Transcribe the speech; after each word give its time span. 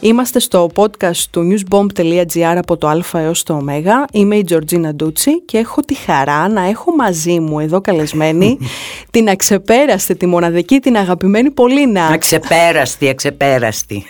Είμαστε 0.00 0.38
στο 0.38 0.70
podcast 0.74 1.16
του 1.30 1.48
newsbomb.gr 1.52 2.54
από 2.56 2.76
το 2.76 2.88
α 2.88 3.20
έως 3.20 3.42
το 3.42 3.54
ω. 3.54 3.64
Είμαι 4.12 4.36
η 4.36 4.44
Τζορτζίνα 4.44 4.94
Ντούτσι 4.94 5.42
και 5.42 5.58
έχω 5.58 5.80
τη 5.80 5.94
χαρά 5.94 6.48
να 6.48 6.60
έχω 6.68 6.94
μαζί 6.94 7.40
μου 7.40 7.60
εδώ 7.60 7.80
καλεσμένη 7.80 8.58
την 9.10 9.28
αξεπέραστη, 9.28 10.16
τη 10.16 10.26
μοναδική, 10.26 10.78
την 10.78 10.96
αγαπημένη 10.96 11.50
Πολίνα. 11.50 12.06
Αξεπέραστη, 12.06 13.08
αξεπέραστη. 13.08 14.06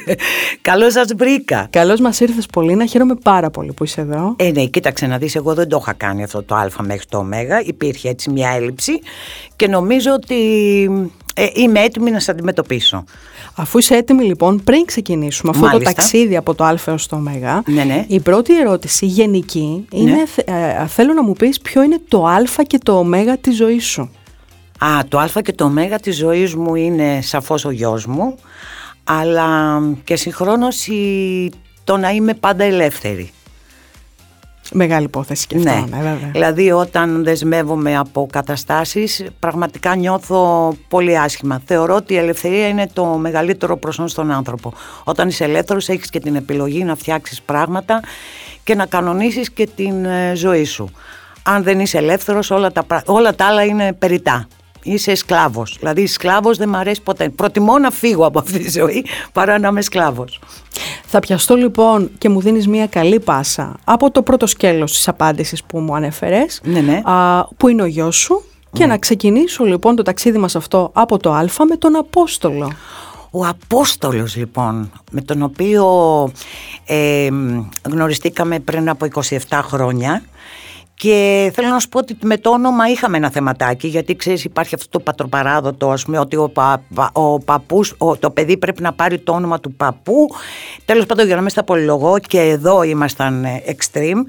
Καλώς 0.60 0.92
σας 0.92 1.14
βρήκα. 1.16 1.66
Καλώς 1.70 2.00
μας 2.00 2.20
ήρθες 2.20 2.46
Πολίνα, 2.46 2.86
χαίρομαι 2.86 3.14
πάρα 3.22 3.50
πολύ 3.50 3.72
που 3.72 3.84
είσαι 3.84 4.00
εδώ. 4.00 4.34
Ε, 4.38 4.50
ναι, 4.50 4.64
κοίταξε 4.64 5.06
να 5.06 5.18
δεις, 5.18 5.34
εγώ 5.34 5.54
δεν 5.54 5.68
το 5.68 5.78
είχα 5.80 5.92
κάνει 5.92 6.22
αυτό 6.22 6.42
το 6.42 6.54
α 6.54 6.68
μέχρι 6.82 7.06
το 7.08 7.18
ω. 7.18 7.26
Υπήρχε 7.64 8.08
έτσι 8.08 8.30
μια 8.30 8.50
έλλειψη 8.50 9.00
και 9.56 9.68
νομίζω 9.68 10.12
ότι 10.12 10.36
ε, 11.34 11.46
είμαι 11.54 11.80
έτοιμη 11.80 12.10
να 12.10 12.20
σε 12.20 12.30
αντιμετωπίσω. 12.30 13.04
Αφού 13.54 13.78
είσαι 13.78 13.94
έτοιμη 13.94 14.24
λοιπόν, 14.24 14.64
πριν 14.64 14.84
ξεκινήσουμε 14.84 15.52
αυτό 15.54 15.78
το 15.78 15.78
ταξίδι 15.78 16.36
από 16.36 16.54
το 16.54 16.64
Α 16.64 16.78
έως 16.86 17.06
το 17.06 17.16
Ω, 17.16 17.62
ναι, 17.72 17.84
ναι. 17.84 18.04
η 18.08 18.20
πρώτη 18.20 18.58
ερώτηση 18.58 19.06
γενική 19.06 19.86
είναι 19.92 20.10
ναι. 20.10 20.54
ε, 20.80 20.86
θέλω 20.86 21.12
να 21.12 21.22
μου 21.22 21.32
πεις 21.32 21.60
ποιο 21.60 21.82
είναι 21.82 22.00
το 22.08 22.26
Α 22.26 22.42
και 22.66 22.78
το 22.82 22.98
Ω 22.98 23.06
της 23.40 23.56
ζωής 23.56 23.84
σου. 23.84 24.10
Α, 24.78 24.98
το 25.08 25.18
Α 25.18 25.28
και 25.42 25.52
το 25.52 25.64
Ω 25.64 25.96
της 26.02 26.16
ζωής 26.16 26.54
μου 26.54 26.74
είναι 26.74 27.20
σαφώς 27.22 27.64
ο 27.64 27.70
γιος 27.70 28.06
μου, 28.06 28.34
αλλά 29.04 29.80
και 30.04 30.16
συγχρόνως 30.16 30.88
το 31.84 31.96
να 31.96 32.10
είμαι 32.10 32.34
πάντα 32.34 32.64
ελεύθερη. 32.64 33.30
Μεγάλη 34.72 35.04
υπόθεση 35.04 35.46
και 35.46 35.56
αυτό, 35.56 35.70
ναι. 35.70 35.84
ναι. 35.90 35.96
βέβαια. 35.96 36.30
Δηλαδή 36.32 36.70
όταν 36.70 37.24
δεσμεύομαι 37.24 37.96
από 37.96 38.28
καταστάσεις 38.32 39.24
πραγματικά 39.38 39.94
νιώθω 39.94 40.72
πολύ 40.88 41.18
άσχημα. 41.18 41.62
Θεωρώ 41.66 41.94
ότι 41.94 42.14
η 42.14 42.16
ελευθερία 42.16 42.68
είναι 42.68 42.86
το 42.92 43.04
μεγαλύτερο 43.04 43.76
προσόν 43.76 44.08
στον 44.08 44.30
άνθρωπο. 44.30 44.72
Όταν 45.04 45.28
είσαι 45.28 45.44
ελεύθερος 45.44 45.88
έχεις 45.88 46.10
και 46.10 46.20
την 46.20 46.36
επιλογή 46.36 46.84
να 46.84 46.94
φτιάξεις 46.94 47.42
πράγματα 47.42 48.00
και 48.64 48.74
να 48.74 48.86
κανονίσεις 48.86 49.50
και 49.50 49.68
την 49.76 50.04
ε, 50.04 50.32
ζωή 50.34 50.64
σου. 50.64 50.90
Αν 51.42 51.62
δεν 51.62 51.80
είσαι 51.80 51.98
ελεύθερος 51.98 52.50
όλα 52.50 52.72
τα, 52.72 52.86
όλα 53.06 53.34
τα 53.34 53.46
άλλα 53.46 53.64
είναι 53.64 53.92
περιτά 53.92 54.48
είσαι 54.82 55.14
σκλάβος. 55.14 55.76
Δηλαδή 55.78 56.06
σκλάβος 56.06 56.56
δεν 56.56 56.68
μου 56.68 56.76
αρέσει 56.76 57.02
ποτέ. 57.02 57.28
Προτιμώ 57.28 57.78
να 57.78 57.90
φύγω 57.90 58.26
από 58.26 58.38
αυτή 58.38 58.58
τη 58.58 58.70
ζωή 58.70 59.04
παρά 59.32 59.58
να 59.58 59.68
είμαι 59.68 59.80
σκλάβος. 59.80 60.40
Θα 61.04 61.18
πιαστώ 61.18 61.54
λοιπόν 61.54 62.10
και 62.18 62.28
μου 62.28 62.40
δίνεις 62.40 62.68
μια 62.68 62.86
καλή 62.86 63.20
πάσα 63.20 63.76
από 63.84 64.10
το 64.10 64.22
πρώτο 64.22 64.46
σκέλος 64.46 64.92
της 64.92 65.08
απάντησης 65.08 65.64
που 65.64 65.78
μου 65.78 65.94
ανέφερες, 65.94 66.60
ναι, 66.64 66.80
ναι. 66.80 67.00
Α, 67.04 67.46
που 67.56 67.68
είναι 67.68 67.82
ο 67.82 67.86
γιος 67.86 68.16
σου, 68.16 68.42
και 68.72 68.84
ναι. 68.84 68.86
να 68.86 68.98
ξεκινήσω 68.98 69.64
λοιπόν 69.64 69.96
το 69.96 70.02
ταξίδι 70.02 70.38
μας 70.38 70.56
αυτό 70.56 70.90
από 70.92 71.18
το 71.18 71.32
Α 71.32 71.46
με 71.68 71.76
τον 71.76 71.96
Απόστολο. 71.96 72.72
Ο 73.30 73.46
Απόστολος 73.46 74.36
λοιπόν, 74.36 74.90
με 75.10 75.20
τον 75.20 75.42
οποίο 75.42 75.86
ε, 76.84 77.28
γνωριστήκαμε 77.88 78.60
πριν 78.60 78.88
από 78.88 79.06
27 79.48 79.60
χρόνια 79.62 80.22
και 81.02 81.50
θέλω 81.54 81.68
να 81.68 81.78
σου 81.78 81.88
πω 81.88 81.98
ότι 81.98 82.16
με 82.22 82.38
το 82.38 82.50
όνομα 82.50 82.88
είχαμε 82.88 83.16
ένα 83.16 83.30
θεματάκι, 83.30 83.88
γιατί 83.88 84.16
ξέρεις, 84.16 84.44
υπάρχει 84.44 84.74
αυτό 84.74 84.88
το 84.88 85.00
πατροπαράδοτο, 85.00 85.90
ας 85.90 86.04
πούμε, 86.04 86.18
ότι 86.18 86.36
ο, 86.36 86.48
πα, 86.48 86.82
ο 87.12 87.38
παππούς, 87.38 87.94
το 88.18 88.30
παιδί 88.30 88.56
πρέπει 88.56 88.82
να 88.82 88.92
πάρει 88.92 89.18
το 89.18 89.32
όνομα 89.32 89.60
του 89.60 89.72
παππού. 89.72 90.28
Τέλος 90.84 91.06
πάντων, 91.06 91.26
για 91.26 91.34
να 91.34 91.40
μην 91.40 91.50
στα 91.50 91.64
πολυλογώ, 91.64 92.18
και 92.18 92.40
εδώ 92.40 92.82
ήμασταν 92.82 93.44
ε, 93.44 93.62
extreme. 93.66 94.24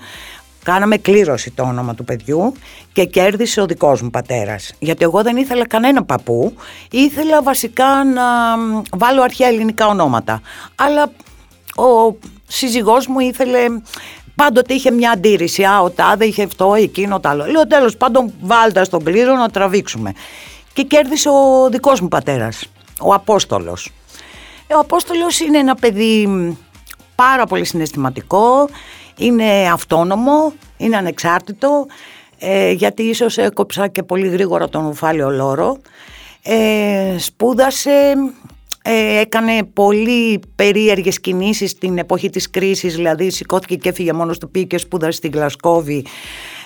Κάναμε 0.64 0.98
κλήρωση 0.98 1.52
το 1.52 1.64
όνομα 1.64 1.96
του 1.96 2.04
παιδιού 2.04 2.54
και 2.94 3.06
κέρδισε 3.06 3.62
ο 3.62 3.66
δικός 3.66 4.02
μου 4.02 4.10
πατέρας. 4.10 4.74
Γιατί 4.80 5.04
εγώ 5.04 5.22
δεν 5.22 5.38
ήθελα 5.38 5.68
κανένα 5.68 6.04
παππού, 6.04 6.54
ήθελα 6.92 7.44
βασικά 7.44 8.04
να 8.04 8.24
βάλω 8.98 9.22
αρχαία 9.22 9.48
ελληνικά 9.48 9.88
ονόματα. 9.88 10.42
Αλλά 10.76 11.12
ο 11.76 12.16
σύζυγός 12.48 13.08
μου 13.08 13.20
ήθελε 13.20 13.60
Πάντοτε 14.36 14.74
είχε 14.74 14.92
μια 14.92 15.12
αντίρρηση. 15.12 15.64
Α, 15.64 15.82
ο 15.82 15.90
τάδε 15.90 16.26
είχε 16.26 16.44
αυτό, 16.44 16.74
εκείνο, 16.74 17.20
το 17.20 17.30
άλλο. 17.30 17.46
Λέω 17.46 17.68
τέλος 17.68 17.98
πάντων, 17.98 18.34
βάλτε 18.42 18.84
στον 18.84 19.04
κλήρο 19.04 19.36
να 19.36 19.50
τραβήξουμε. 19.50 20.14
Και 20.74 20.84
κέρδισε 20.84 21.30
ο 21.30 21.70
δικός 21.70 22.02
μου 22.02 22.08
πατέρας, 22.08 22.66
ο 23.02 23.14
Απόστολος. 23.14 23.92
Ε, 24.68 24.74
ο 24.74 24.80
Απόστολος 24.80 25.40
είναι 25.40 25.58
ένα 25.58 25.76
παιδί 25.76 26.28
πάρα 27.16 27.46
πολύ 27.46 27.66
συναισθηματικό, 27.66 28.70
είναι 29.18 29.70
αυτόνομο, 29.72 30.54
είναι 30.78 30.98
ανεξάρτητο, 30.98 31.86
ε, 32.40 32.72
γιατί 32.72 33.04
ίσως 33.04 33.38
έκοψα 33.38 33.88
και 33.88 34.04
πολύ 34.04 34.28
γρήγορα 34.28 34.70
τον 34.70 34.86
ουφάλιο 34.86 35.30
λόρο. 35.30 35.78
Ε, 36.44 37.16
σπούδασε, 37.18 38.14
ε, 38.86 39.20
έκανε 39.20 39.64
πολύ 39.74 40.40
περίεργες 40.56 41.20
κινήσεις 41.20 41.78
την 41.78 41.98
εποχή 41.98 42.30
της 42.30 42.50
κρίσης, 42.50 42.96
δηλαδή 42.96 43.30
σηκώθηκε 43.30 43.76
και 43.76 43.90
έφυγε 43.90 44.14
μόνος 44.14 44.38
του, 44.38 44.50
πήγε 44.52 44.66
και 44.66 44.78
σπούδασε 44.78 45.12
στην 45.12 45.32
Γλασκόβη. 45.32 46.06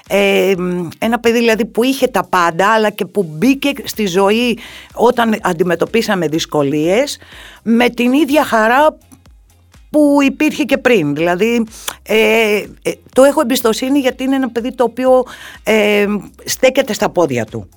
Ε, 0.09 0.53
ένα 0.99 1.19
παιδί 1.19 1.37
δηλαδή 1.37 1.65
που 1.65 1.83
είχε 1.83 2.07
τα 2.07 2.23
πάντα 2.23 2.73
αλλά 2.73 2.89
και 2.89 3.05
που 3.05 3.23
μπήκε 3.23 3.71
στη 3.83 4.05
ζωή 4.05 4.57
όταν 4.93 5.35
αντιμετωπίσαμε 5.41 6.27
δυσκολίες 6.27 7.19
με 7.63 7.89
την 7.89 8.13
ίδια 8.13 8.43
χαρά 8.43 8.97
που 9.89 10.17
υπήρχε 10.23 10.63
και 10.63 10.77
πριν. 10.77 11.15
Δηλαδή, 11.15 11.65
ε, 12.03 12.63
ε 12.81 12.91
το 13.13 13.23
έχω 13.23 13.41
εμπιστοσύνη 13.41 13.99
γιατί 13.99 14.23
είναι 14.23 14.35
ένα 14.35 14.49
παιδί 14.49 14.75
το 14.75 14.83
οποίο 14.83 15.23
ε, 15.63 16.05
στέκεται 16.45 16.93
στα 16.93 17.09
πόδια 17.09 17.45
του. 17.45 17.69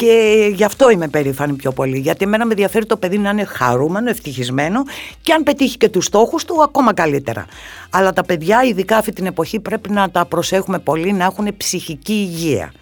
Και 0.00 0.50
γι' 0.54 0.64
αυτό 0.64 0.90
είμαι 0.90 1.08
περήφανη 1.08 1.52
πιο 1.52 1.72
πολύ. 1.72 1.98
Γιατί 1.98 2.24
εμένα 2.24 2.44
με 2.44 2.50
ενδιαφέρει 2.50 2.86
το 2.86 2.96
παιδί 2.96 3.18
να 3.18 3.30
είναι 3.30 3.44
χαρούμενο, 3.44 4.10
ευτυχισμένο 4.10 4.82
και 5.22 5.32
αν 5.32 5.42
πετύχει 5.42 5.76
και 5.76 5.88
τους 5.88 6.04
στόχους 6.04 6.44
του, 6.44 6.62
ακόμα 6.62 6.94
καλύτερα. 6.94 7.46
Αλλά 7.90 8.12
τα 8.12 8.24
παιδιά, 8.24 8.62
ειδικά 8.64 8.96
αυτή 8.96 9.12
την 9.12 9.26
εποχή, 9.26 9.60
πρέπει 9.60 9.90
να 9.90 10.10
τα 10.10 10.24
προσέχουμε 10.24 10.78
πολύ 10.78 11.12
να 11.12 11.24
έχουν 11.24 11.56
ψυχική 11.56 12.12
υγεία. 12.12 12.72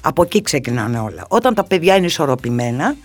Από 0.00 0.22
εκεί 0.22 0.42
ξεκινάνε 0.42 0.98
όλα. 0.98 1.24
Όταν 1.28 1.54
τα 1.54 1.64
παιδιά 1.64 1.96
είναι 1.96 2.06
ισορροπημένα, 2.06 2.96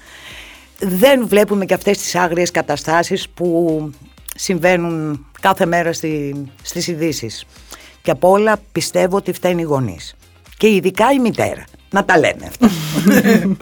δεν 0.79 1.27
βλέπουμε 1.27 1.65
και 1.65 1.73
αυτές 1.73 1.97
τις 1.97 2.15
άγριες 2.15 2.51
καταστάσεις 2.51 3.29
που 3.29 3.89
συμβαίνουν 4.35 5.25
κάθε 5.41 5.65
μέρα 5.65 5.93
στη, 5.93 6.45
στις 6.61 6.87
ειδήσεις. 6.87 7.45
Και 8.01 8.11
από 8.11 8.29
όλα 8.29 8.59
πιστεύω 8.71 9.17
ότι 9.17 9.31
φταίνει 9.31 9.61
οι 9.61 9.65
γονείς. 9.65 10.15
Και 10.57 10.67
ειδικά 10.67 11.11
η 11.11 11.19
μητέρα. 11.19 11.63
Να 11.89 12.05
τα 12.05 12.19
λέμε 12.19 12.47
αυτά. 12.47 12.69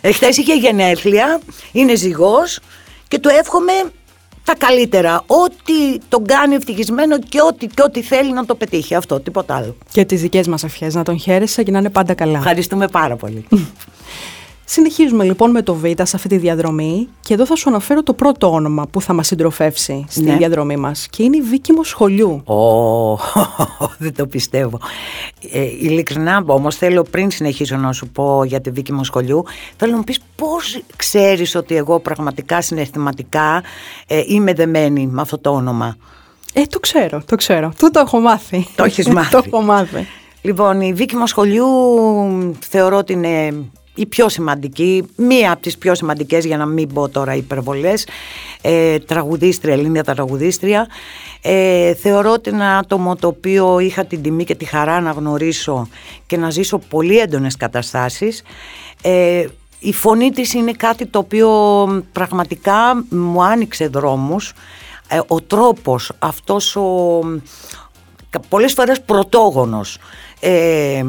Εχθές 0.00 0.36
είχε 0.36 0.54
γενέθλια, 0.54 1.40
είναι 1.72 1.94
ζυγός 1.94 2.60
και 3.08 3.18
του 3.18 3.28
εύχομαι 3.28 3.72
τα 4.44 4.54
καλύτερα. 4.54 5.22
Ό,τι 5.26 5.98
τον 6.08 6.26
κάνει 6.26 6.54
ευτυχισμένο 6.54 7.18
και 7.18 7.42
ό,τι, 7.42 7.66
και 7.66 7.82
ό,τι 7.82 8.02
θέλει 8.02 8.32
να 8.32 8.44
το 8.44 8.54
πετύχει. 8.54 8.94
Αυτό, 8.94 9.20
τίποτα 9.20 9.56
άλλο. 9.56 9.76
Και 9.92 10.04
τις 10.04 10.20
δικές 10.20 10.46
μας 10.46 10.64
ευχές, 10.64 10.94
να 10.94 11.02
τον 11.02 11.18
χαίρεσαι 11.18 11.62
και 11.62 11.70
να 11.70 11.78
είναι 11.78 11.90
πάντα 11.90 12.14
καλά. 12.14 12.38
Ευχαριστούμε 12.38 12.88
πάρα 12.88 13.16
πολύ. 13.16 13.46
Συνεχίζουμε 14.72 15.24
λοιπόν 15.24 15.50
με 15.50 15.62
το 15.62 15.74
Β 15.74 15.84
σε 15.84 16.16
αυτή 16.16 16.28
τη 16.28 16.36
διαδρομή 16.36 17.08
και 17.20 17.34
εδώ 17.34 17.46
θα 17.46 17.56
σου 17.56 17.68
αναφέρω 17.68 18.02
το 18.02 18.12
πρώτο 18.12 18.52
όνομα 18.52 18.86
που 18.86 19.00
θα 19.00 19.12
μας 19.12 19.26
συντροφεύσει 19.26 20.04
στη 20.08 20.22
ναι. 20.22 20.36
διαδρομή 20.36 20.76
μας 20.76 21.06
και 21.10 21.22
είναι 21.22 21.36
η 21.36 21.40
Βίκυμο 21.40 21.82
Σχολιού. 21.82 22.42
Ω, 22.44 23.16
δεν 23.98 24.14
το 24.14 24.26
πιστεύω. 24.26 24.80
Ε, 25.52 25.62
ειλικρινά 25.62 26.42
όμως 26.46 26.76
θέλω 26.76 27.02
πριν 27.02 27.30
συνεχίσω 27.30 27.76
να 27.76 27.92
σου 27.92 28.08
πω 28.08 28.44
για 28.44 28.60
τη 28.60 28.70
Βίκυμο 28.70 29.04
Σχολιού 29.04 29.44
θέλω 29.76 29.90
να 29.90 29.96
μου 29.96 30.04
πεις 30.04 30.20
πώς 30.36 30.82
ξέρεις 30.96 31.54
ότι 31.54 31.76
εγώ 31.76 32.00
πραγματικά 32.00 32.60
συναισθηματικά 32.60 33.62
ε, 34.06 34.22
είμαι 34.26 34.52
δεμένη 34.52 35.06
με 35.06 35.20
αυτό 35.20 35.38
το 35.38 35.50
όνομα. 35.50 35.96
Ε, 36.52 36.62
το 36.62 36.80
ξέρω, 36.80 37.22
το 37.26 37.36
ξέρω. 37.36 37.72
Το 37.78 37.90
το 37.90 38.00
έχω 38.00 38.20
μάθει. 38.20 38.66
Το 38.76 38.84
έχεις 38.84 39.08
μάθει. 39.08 39.30
το 39.30 39.42
έχω 39.46 39.62
μάθει. 39.62 40.06
Λοιπόν, 40.42 40.80
η 40.80 40.92
Βίκυμο 40.92 41.26
Σχολιού 41.26 41.66
θεωρώ 42.68 42.96
ότι 42.96 43.12
είναι 43.12 43.54
η 43.94 44.06
πιο 44.06 44.28
σημαντική, 44.28 45.04
μία 45.16 45.52
από 45.52 45.62
τις 45.62 45.78
πιο 45.78 45.94
σημαντικές 45.94 46.44
για 46.44 46.56
να 46.56 46.66
μην 46.66 46.92
πω 46.92 47.08
τώρα 47.08 47.34
υπερβολές, 47.34 48.06
ε, 48.60 48.98
τραγουδίστρια, 48.98 49.74
Ελληνία 49.74 50.04
τραγουδίστρια. 50.04 50.86
Ε, 51.42 51.94
θεωρώ 51.94 52.30
ότι 52.30 52.50
ένα 52.50 52.78
άτομο 52.78 53.16
το 53.16 53.26
οποίο 53.26 53.78
είχα 53.78 54.04
την 54.04 54.22
τιμή 54.22 54.44
και 54.44 54.54
τη 54.54 54.64
χαρά 54.64 55.00
να 55.00 55.10
γνωρίσω 55.10 55.88
και 56.26 56.36
να 56.36 56.50
ζήσω 56.50 56.78
πολύ 56.78 57.18
έντονες 57.18 57.56
καταστάσεις. 57.56 58.42
Ε, 59.02 59.46
η 59.78 59.92
φωνή 59.92 60.30
της 60.30 60.54
είναι 60.54 60.72
κάτι 60.72 61.06
το 61.06 61.18
οποίο 61.18 61.48
πραγματικά 62.12 63.04
μου 63.08 63.42
άνοιξε 63.42 63.88
δρόμους. 63.88 64.52
Ε, 65.08 65.20
ο 65.26 65.40
τρόπος, 65.40 66.12
αυτός 66.18 66.76
ο 66.76 67.20
πολλές 68.48 68.72
φορές 68.72 69.00
πρωτόγονος, 69.00 69.98
ε, 70.40 71.04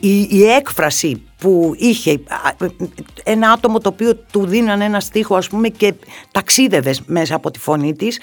η, 0.00 0.28
η 0.30 0.44
έκφραση 0.44 1.22
που 1.38 1.74
είχε 1.76 2.20
ένα 3.24 3.50
άτομο 3.50 3.78
το 3.78 3.88
οποίο 3.88 4.16
του 4.16 4.46
δίναν 4.46 4.80
ένα 4.80 5.00
στίχο 5.00 5.36
ας 5.36 5.48
πούμε 5.48 5.68
και 5.68 5.94
ταξίδευες 6.30 7.02
μέσα 7.06 7.34
από 7.34 7.50
τη 7.50 7.58
φωνή 7.58 7.94
της 7.94 8.18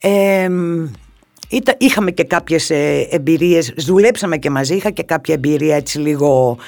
ε, 0.00 0.48
είχαμε 1.78 2.10
και 2.10 2.24
κάποιες 2.24 2.70
ε, 2.70 3.08
εμπειρίες, 3.10 3.72
δουλέψαμε 3.76 4.36
και 4.36 4.50
μαζί, 4.50 4.74
είχα 4.74 4.90
και 4.90 5.02
κάποια 5.02 5.34
εμπειρία 5.34 5.76
έτσι 5.76 5.98
λίγο 5.98 6.58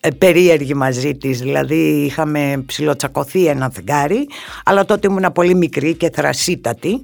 ε, 0.00 0.10
περίεργη 0.10 0.74
μαζί 0.74 1.14
της, 1.14 1.40
δηλαδή 1.40 2.04
είχαμε 2.04 2.62
ψιλοτσακωθεί 2.66 3.46
ένα 3.46 3.70
φεγγάρι, 3.70 4.28
αλλά 4.64 4.84
τότε 4.84 5.08
ήμουν 5.08 5.32
πολύ 5.32 5.54
μικρή 5.54 5.94
και 5.94 6.10
θρασίτατη. 6.10 7.02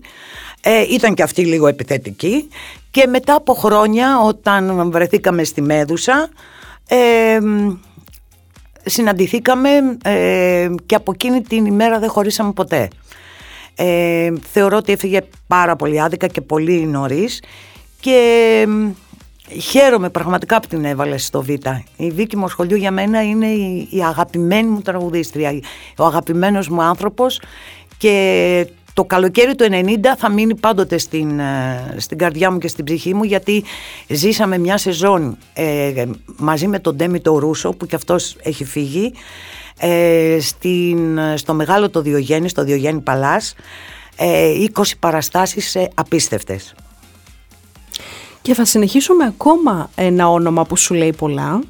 Ε, 0.60 0.84
ήταν 0.90 1.14
και 1.14 1.22
αυτή 1.22 1.44
λίγο 1.44 1.66
επιθετική 1.66 2.48
και 2.90 3.06
μετά 3.06 3.34
από 3.34 3.54
χρόνια 3.54 4.20
όταν 4.20 4.90
βρεθήκαμε 4.90 5.44
στη 5.44 5.62
Μέδουσα 5.62 6.28
ε, 6.88 7.38
συναντηθήκαμε 8.84 9.68
ε, 10.04 10.70
και 10.86 10.94
από 10.94 11.12
εκείνη 11.12 11.42
την 11.42 11.66
ημέρα 11.66 11.98
δεν 11.98 12.08
χωρίσαμε 12.08 12.52
ποτέ. 12.52 12.88
Ε, 13.74 14.32
θεωρώ 14.52 14.76
ότι 14.76 14.92
έφυγε 14.92 15.20
πάρα 15.46 15.76
πολύ 15.76 16.00
άδικα 16.00 16.26
και 16.26 16.40
πολύ 16.40 16.86
νωρίς 16.86 17.42
και 18.00 18.66
χαίρομαι 19.60 20.10
πραγματικά 20.10 20.60
που 20.60 20.68
την 20.68 20.84
έβαλες 20.84 21.24
στο 21.24 21.42
Β. 21.42 21.48
Η 21.96 22.10
Βίκη 22.10 22.36
Μοσχολιού 22.36 22.76
για 22.76 22.90
μένα 22.90 23.22
είναι 23.22 23.46
η, 23.46 23.88
η 23.90 24.04
αγαπημένη 24.04 24.68
μου 24.68 24.80
τραγουδίστρια, 24.80 25.60
ο 25.96 26.04
αγαπημένος 26.04 26.68
μου 26.68 26.82
άνθρωπος 26.82 27.40
και 27.98 28.66
το 28.94 29.04
καλοκαίρι 29.04 29.54
του 29.54 29.66
90 29.70 29.96
θα 30.16 30.30
μείνει 30.30 30.54
πάντοτε 30.54 30.98
στην, 30.98 31.38
ε, 31.38 31.94
στην 31.96 32.18
καρδιά 32.18 32.50
μου 32.50 32.58
και 32.58 32.68
στην 32.68 32.84
ψυχή 32.84 33.14
μου 33.14 33.24
γιατί 33.24 33.64
ζήσαμε 34.08 34.58
μια 34.58 34.78
σεζόν 34.78 35.36
ε, 35.52 36.04
μαζί 36.36 36.66
με 36.66 36.78
τον 36.78 36.96
Ντέμι 36.96 37.20
το 37.20 37.38
Ρούσο 37.38 37.72
που 37.72 37.86
και 37.86 37.94
αυτός 37.94 38.36
έχει 38.42 38.64
φύγει 38.64 39.12
ε, 39.78 40.38
στην, 40.40 41.18
στο 41.34 41.54
μεγάλο 41.54 41.90
το 41.90 42.00
Διογέννη, 42.00 42.48
στο 42.48 42.64
Διογέννη 42.64 43.00
Παλάς 43.00 43.54
ε, 44.16 44.52
20 44.74 44.82
παραστάσεις 44.98 45.74
ε, 45.74 45.88
απίστευτες. 45.94 46.74
Και 48.42 48.54
θα 48.54 48.64
συνεχίσω 48.64 49.14
με 49.14 49.24
ακόμα 49.24 49.90
ένα 49.94 50.30
όνομα 50.30 50.64
που 50.64 50.76
σου 50.76 50.94
λέει 50.94 51.12
πολλά 51.12 51.60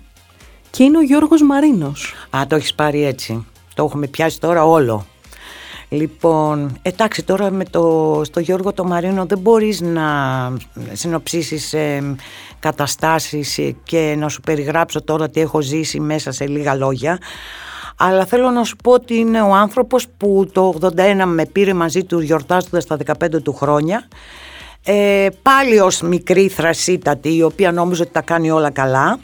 και 0.70 0.82
είναι 0.82 0.98
ο 0.98 1.02
Γιώργος 1.02 1.42
Μαρίνος. 1.42 2.14
Α, 2.36 2.46
το 2.46 2.56
έχεις 2.56 2.74
πάρει 2.74 3.04
έτσι. 3.04 3.46
Το 3.74 3.84
έχουμε 3.84 4.06
πιάσει 4.06 4.40
τώρα 4.40 4.64
όλο. 4.64 5.06
Λοιπόν, 5.94 6.78
εντάξει 6.82 7.24
τώρα 7.24 7.50
με 7.50 7.64
το, 7.64 8.20
στο 8.24 8.40
Γιώργο 8.40 8.72
το 8.72 8.84
Μαρίνο 8.84 9.24
δεν 9.24 9.38
μπορείς 9.38 9.80
να 9.80 10.02
συνοψίσεις 10.92 11.72
ε, 11.72 12.14
καταστάσεις 12.58 13.60
και 13.82 14.14
να 14.18 14.28
σου 14.28 14.40
περιγράψω 14.40 15.02
τώρα 15.02 15.28
τι 15.28 15.40
έχω 15.40 15.60
ζήσει 15.60 16.00
μέσα 16.00 16.32
σε 16.32 16.46
λίγα 16.46 16.74
λόγια. 16.74 17.18
Αλλά 17.96 18.24
θέλω 18.24 18.50
να 18.50 18.64
σου 18.64 18.76
πω 18.76 18.92
ότι 18.92 19.14
είναι 19.14 19.42
ο 19.42 19.54
άνθρωπος 19.54 20.06
που 20.16 20.48
το 20.52 20.74
81 20.80 21.22
με 21.26 21.46
πήρε 21.46 21.74
μαζί 21.74 22.04
του 22.04 22.20
γιορτάζοντας 22.20 22.86
τα 22.86 22.96
15 23.20 23.42
του 23.42 23.52
χρόνια. 23.52 24.08
Ε, 24.84 25.28
πάλι 25.42 25.80
ως 25.80 26.00
μικρή 26.00 26.48
θρασίτατη 26.48 27.36
η 27.36 27.42
οποία 27.42 27.72
νόμιζε 27.72 28.02
ότι 28.02 28.12
τα 28.12 28.20
κάνει 28.20 28.50
όλα 28.50 28.70
καλά 28.70 29.18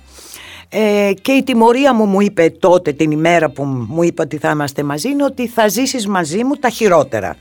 ε, 0.72 1.12
και 1.22 1.32
η 1.32 1.42
τιμωρία 1.42 1.94
μου 1.94 2.04
μου 2.04 2.20
είπε 2.20 2.50
τότε 2.58 2.92
την 2.92 3.10
ημέρα 3.10 3.48
που 3.48 3.64
μου 3.64 4.02
είπε 4.02 4.22
ότι 4.22 4.36
θα 4.36 4.50
είμαστε 4.50 4.82
μαζί 4.82 5.08
είναι 5.08 5.24
ότι 5.24 5.48
θα 5.48 5.68
ζήσεις 5.68 6.06
μαζί 6.06 6.44
μου 6.44 6.54
τα 6.54 6.68
χειρότερα 6.68 7.36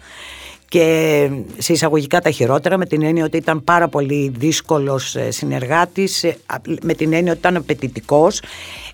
και 0.69 1.29
σε 1.57 1.73
εισαγωγικά 1.73 2.21
τα 2.21 2.31
χειρότερα 2.31 2.77
με 2.77 2.85
την 2.85 3.03
έννοια 3.03 3.25
ότι 3.25 3.37
ήταν 3.37 3.63
πάρα 3.63 3.87
πολύ 3.87 4.33
δύσκολος 4.37 5.15
ε, 5.15 5.31
συνεργάτης 5.31 6.23
ε, 6.23 6.37
με 6.81 6.93
την 6.93 7.13
έννοια 7.13 7.31
ότι 7.31 7.39
ήταν 7.39 7.55
απαιτητικός. 7.55 8.41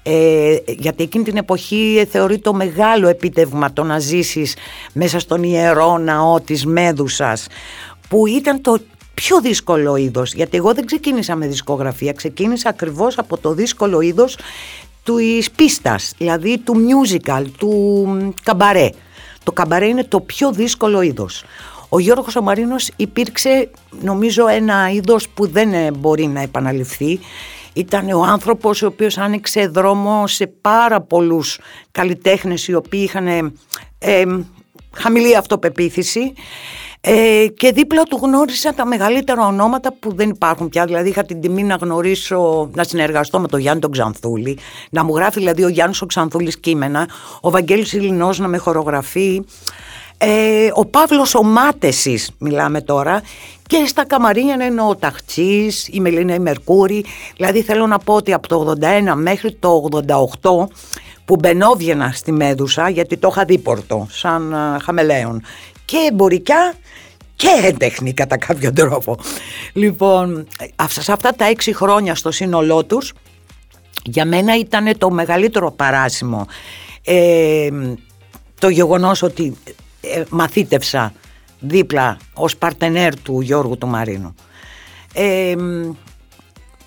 Ε, 0.03 0.57
γιατί 0.67 1.03
εκείνη 1.03 1.23
την 1.23 1.37
εποχή 1.37 2.07
θεωρεί 2.11 2.39
το 2.39 2.53
μεγάλο 2.53 3.07
επίτευγμα 3.07 3.73
το 3.73 3.83
να 3.83 3.99
ζήσεις 3.99 4.55
μέσα 4.93 5.19
στον 5.19 5.43
ιερό 5.43 5.97
ναό 5.97 6.39
της 6.39 6.65
Μέδουσας 6.65 7.47
που 8.09 8.27
ήταν 8.27 8.61
το 8.61 8.77
πιο 9.15 9.41
δύσκολο 9.41 9.95
είδος 9.95 10.33
γιατί 10.33 10.57
εγώ 10.57 10.73
δεν 10.73 10.85
ξεκίνησα 10.85 11.35
με 11.35 11.47
δισκογραφία 11.47 12.13
ξεκίνησα 12.13 12.69
ακριβώς 12.69 13.17
από 13.17 13.37
το 13.37 13.53
δύσκολο 13.53 14.01
είδος 14.01 14.37
του 15.03 15.17
πίστας 15.55 16.13
δηλαδή 16.17 16.57
του 16.57 16.75
musical, 16.75 17.43
του 17.57 18.33
καμπαρέ. 18.43 18.89
Το 19.43 19.51
καμπαρέ 19.51 19.87
είναι 19.87 20.03
το 20.03 20.19
πιο 20.19 20.51
δύσκολο 20.51 21.01
είδος. 21.01 21.43
Ο 21.89 21.99
Γιώργος 21.99 22.35
Ομαρίνος 22.35 22.89
υπήρξε 22.95 23.69
νομίζω 24.01 24.47
ένα 24.47 24.89
είδος 24.91 25.29
που 25.29 25.47
δεν 25.47 25.73
ε, 25.73 25.91
μπορεί 25.91 26.27
να 26.27 26.41
επαναληφθεί. 26.41 27.19
Ήταν 27.73 28.09
ο 28.09 28.21
άνθρωπος 28.23 28.81
ο 28.81 28.85
οποίος 28.85 29.17
άνοιξε 29.17 29.67
δρόμο 29.67 30.27
σε 30.27 30.47
πάρα 30.47 31.01
πολλούς 31.01 31.59
καλλιτέχνες 31.91 32.67
οι 32.67 32.73
οποίοι 32.73 33.01
είχαν 33.03 33.27
ε, 33.27 34.23
χαμηλή 34.95 35.37
αυτοπεποίθηση 35.37 36.33
ε, 37.01 37.47
και 37.57 37.71
δίπλα 37.71 38.03
του 38.03 38.19
γνώρισα 38.21 38.73
τα 38.73 38.85
μεγαλύτερα 38.85 39.45
ονόματα 39.45 39.93
που 39.99 40.15
δεν 40.15 40.29
υπάρχουν 40.29 40.69
πια. 40.69 40.85
Δηλαδή 40.85 41.09
είχα 41.09 41.23
την 41.23 41.41
τιμή 41.41 41.63
να 41.63 41.75
γνωρίσω, 41.75 42.69
να 42.73 42.83
συνεργαστώ 42.83 43.39
με 43.39 43.47
τον 43.47 43.59
Γιάννη 43.59 43.81
τον 43.81 43.91
Ξανθούλη, 43.91 44.57
να 44.89 45.03
μου 45.03 45.15
γράφει 45.15 45.39
δηλαδή 45.39 45.63
ο 45.63 45.67
Γιάννης 45.67 46.01
ο 46.01 46.05
Ξανθούλης 46.05 46.57
κείμενα, 46.57 47.07
ο 47.41 47.49
Βαγγέλης 47.49 47.93
Ιλινός 47.93 48.39
να 48.39 48.47
με 48.47 48.57
χορογραφεί, 48.57 49.41
ε, 50.17 50.69
ο 50.73 50.85
Παύλος 50.85 51.35
ο 51.35 51.43
Μάτεσης 51.43 52.31
μιλάμε 52.37 52.81
τώρα 52.81 53.21
και 53.67 53.83
στα 53.87 54.05
καμαρίνια 54.05 54.65
είναι 54.65 54.81
ο 54.81 54.95
Ταχτσής, 54.95 55.87
η 55.91 55.99
Μελίνα 55.99 56.33
η 56.33 56.39
Μερκούρη. 56.39 57.05
Δηλαδή 57.35 57.61
θέλω 57.61 57.87
να 57.87 57.99
πω 57.99 58.13
ότι 58.13 58.33
από 58.33 58.47
το 58.47 58.75
81 58.81 59.13
μέχρι 59.15 59.53
το 59.53 59.89
88 60.41 60.67
που 61.25 61.35
μπαινόβγαινα 61.35 62.11
στη 62.11 62.31
Μέδουσα 62.31 62.89
γιατί 62.89 63.17
το 63.17 63.27
είχα 63.31 63.45
δίπορτο 63.45 64.07
σαν 64.09 64.53
uh, 64.53 64.79
χαμελέον 64.83 65.41
και 65.85 65.97
εμπορικά 66.11 66.73
και 67.35 67.47
έντεχνη 67.63 68.13
κατά 68.13 68.37
κάποιο 68.37 68.73
τρόπο. 68.73 69.17
Λοιπόν, 69.73 70.47
σε 70.89 71.11
αυτά 71.11 71.33
τα 71.35 71.45
έξι 71.45 71.73
χρόνια 71.73 72.15
στο 72.15 72.31
σύνολό 72.31 72.83
τους 72.83 73.13
για 74.03 74.25
μένα 74.25 74.57
ήταν 74.57 74.97
το 74.97 75.11
μεγαλύτερο 75.11 75.71
παράσημο 75.71 76.47
ε, 77.05 77.69
το 78.59 78.69
γεγονός 78.69 79.21
ότι 79.21 79.57
ε, 80.01 80.23
μαθήτευσα 80.29 81.13
δίπλα 81.59 82.17
ως 82.33 82.57
παρτενέρ 82.57 83.21
του 83.21 83.41
Γιώργου 83.41 83.77
του 83.77 83.87
Μαρίνου. 83.87 84.35
Ε, 85.13 85.55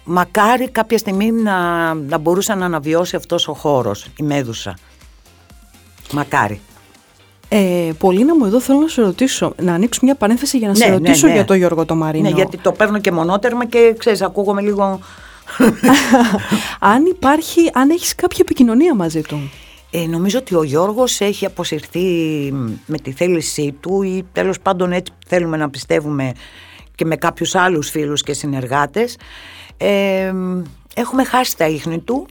μακάρι 0.09 0.69
κάποια 0.69 0.99
στιγμή 0.99 1.33
να, 1.33 1.95
να 1.95 2.19
μπορούσε 2.19 2.55
να 2.55 2.65
αναβιώσει 2.65 3.17
αυτός 3.17 3.49
ο 3.49 3.53
χώρος, 3.53 4.07
η 4.17 4.23
Μέδουσα. 4.23 4.79
Μακάρι. 6.13 6.61
Ε, 7.49 7.91
Πολύνα 7.99 8.37
μου, 8.37 8.45
εδώ 8.45 8.61
θέλω 8.61 8.81
να 8.81 8.89
σε 8.89 9.03
ρωτήσω, 9.03 9.53
να 9.57 9.75
ανοίξω 9.75 10.01
μια 10.03 10.15
παρένθεση 10.15 10.59
για 10.59 10.69
να 10.69 10.75
σε 10.75 10.87
ναι, 10.87 10.93
ρωτήσω 10.93 11.27
ναι, 11.27 11.33
ναι. 11.33 11.39
για 11.39 11.45
τον 11.45 11.57
Γιώργο 11.57 11.85
το 11.85 11.95
Μαρίνο. 11.95 12.29
Ναι, 12.29 12.35
γιατί 12.35 12.57
το 12.57 12.73
παίρνω 12.73 12.99
και 12.99 13.13
μονότερμα 13.13 13.67
και 13.67 13.95
ξέρεις, 13.99 14.23
ακούγομαι 14.23 14.61
λίγο... 14.61 15.01
αν 16.81 17.05
υπάρχει, 17.07 17.71
αν 17.73 17.91
έχεις 17.91 18.15
κάποια 18.15 18.39
επικοινωνία 18.41 18.95
μαζί 18.95 19.21
του. 19.21 19.51
Ε, 19.91 20.07
νομίζω 20.07 20.39
ότι 20.39 20.55
ο 20.55 20.63
Γιώργος 20.63 21.21
έχει 21.21 21.47
αποσυρθεί 21.47 22.01
με 22.87 22.99
τη 23.03 23.13
θέλησή 23.13 23.75
του 23.81 24.03
ή 24.03 24.25
τέλος 24.33 24.61
πάντων 24.61 24.93
έτσι 24.93 25.13
θέλουμε 25.27 25.57
να 25.57 25.71
πιστεύουμε 25.71 26.33
και 26.95 27.05
με 27.05 27.17
κάποιους 27.17 27.55
άλλους 27.55 27.91
φίλους 27.91 28.23
και 28.23 28.33
συνεργάτες. 28.33 29.17
Ε, 29.79 30.33
έχουμε 30.95 31.25
χάσει 31.25 31.57
τα 31.57 31.69
ίχνη 31.69 31.99
του. 31.99 32.27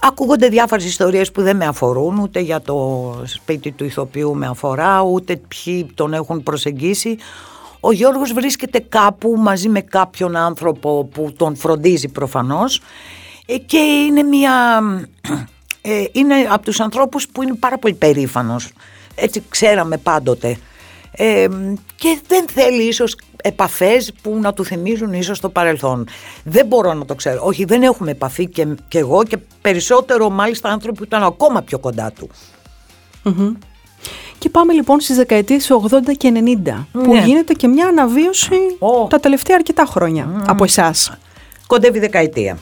ακούγονται 0.00 0.48
διάφορες 0.48 0.84
ιστορίες 0.84 1.32
που 1.32 1.42
δεν 1.42 1.56
με 1.56 1.66
αφορούν, 1.66 2.18
ούτε 2.18 2.40
για 2.40 2.60
το 2.60 3.14
σπίτι 3.24 3.72
του 3.72 3.84
ηθοποιού 3.84 4.34
με 4.34 4.46
αφορά, 4.46 5.00
ούτε 5.00 5.40
ποιοι 5.48 5.90
τον 5.94 6.14
έχουν 6.14 6.42
προσεγγίσει. 6.42 7.18
Ο 7.80 7.92
Γιώργος 7.92 8.32
βρίσκεται 8.32 8.78
κάπου 8.88 9.34
μαζί 9.38 9.68
με 9.68 9.80
κάποιον 9.80 10.36
άνθρωπο 10.36 11.04
που 11.04 11.32
τον 11.36 11.56
φροντίζει 11.56 12.08
προφανώς 12.08 12.80
ε, 13.46 13.58
και 13.58 13.78
είναι 13.78 14.22
μια... 14.22 14.80
Ε, 15.82 16.04
είναι 16.12 16.34
από 16.50 16.62
τους 16.62 16.80
ανθρώπους 16.80 17.28
που 17.28 17.42
είναι 17.42 17.54
πάρα 17.54 17.78
πολύ 17.78 17.94
περήφανος. 17.94 18.72
Έτσι 19.14 19.42
ξέραμε 19.48 19.96
πάντοτε. 19.96 20.58
Ε, 21.12 21.46
και 21.96 22.18
δεν 22.26 22.48
θέλει 22.48 22.82
ίσως 22.82 23.16
επαφές 23.42 24.12
που 24.22 24.38
να 24.40 24.52
του 24.52 24.64
θυμίζουν 24.64 25.12
ίσως 25.12 25.40
το 25.40 25.48
παρελθόν. 25.48 26.08
Δεν 26.44 26.66
μπορώ 26.66 26.94
να 26.94 27.04
το 27.04 27.14
ξέρω. 27.14 27.40
Όχι, 27.44 27.64
δεν 27.64 27.82
έχουμε 27.82 28.10
επαφή 28.10 28.48
και, 28.48 28.66
και 28.88 28.98
εγώ 28.98 29.24
και 29.24 29.36
περισσότερο 29.60 30.30
μάλιστα 30.30 30.68
άνθρωποι 30.68 30.98
που 30.98 31.04
ήταν 31.04 31.22
ακόμα 31.22 31.62
πιο 31.62 31.78
κοντά 31.78 32.12
του. 32.18 32.28
Και 34.38 34.48
πάμε 34.48 34.72
λοιπόν 34.72 35.00
στις 35.00 35.16
δεκαετίες 35.16 35.70
80 35.90 35.98
και 36.16 36.32
90 36.64 36.86
που 36.92 37.12
ναι. 37.12 37.24
γίνεται 37.24 37.52
και 37.52 37.68
μια 37.68 37.86
αναβίωση 37.86 38.58
τα 39.08 39.20
τελευταία 39.20 39.56
αρκετά 39.56 39.84
χρόνια 39.84 40.44
από 40.46 40.64
εσάς. 40.64 41.12
Κοντεύει 41.66 41.98
δεκαετία. 41.98 42.58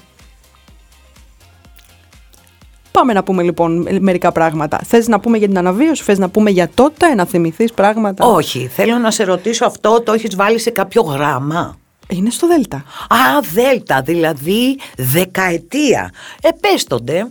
Πάμε 2.99 3.13
να 3.13 3.23
πούμε 3.23 3.43
λοιπόν 3.43 3.89
μερικά 4.01 4.33
πράγματα. 4.33 4.81
Θες 4.85 5.09
να 5.09 5.21
πούμε 5.21 5.39
για 5.39 5.47
την 5.47 5.59
αναβίωση, 5.59 6.03
θες 6.03 6.19
να 6.19 6.29
πούμε 6.29 6.51
για 6.51 6.71
τότε, 6.75 7.15
να 7.15 7.25
θυμηθείς 7.25 7.73
πράγματα; 7.73 8.27
Όχι, 8.27 8.71
θέλω 8.73 8.99
να 8.99 9.11
σε 9.11 9.25
ρωτήσω 9.25 9.65
αυτό, 9.67 10.03
το 10.03 10.13
έχεις 10.13 10.37
βάλει 10.37 10.59
σε 10.59 10.71
κάποιο 10.71 11.03
γράμμα; 11.03 11.79
Είναι 12.09 12.31
στο 12.31 12.47
Δέλτα. 12.47 12.77
Α, 13.09 13.41
Δέλτα, 13.53 14.03
δηλαδή 14.03 14.79
δεκαετία. 14.97 16.11
Επέστονται. 16.43 17.31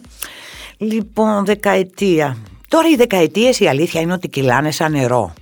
Λοιπόν, 0.78 1.46
δεκαετία. 1.46 2.38
Τώρα 2.68 2.90
οι 2.90 2.96
δεκαετίες 2.96 3.60
η 3.60 3.68
αλήθεια 3.68 4.02
είναι 4.02 4.14
ότι 4.14 4.28
κυλάνε 4.28 4.72
σαν 4.72 4.92
νερό. 4.92 5.34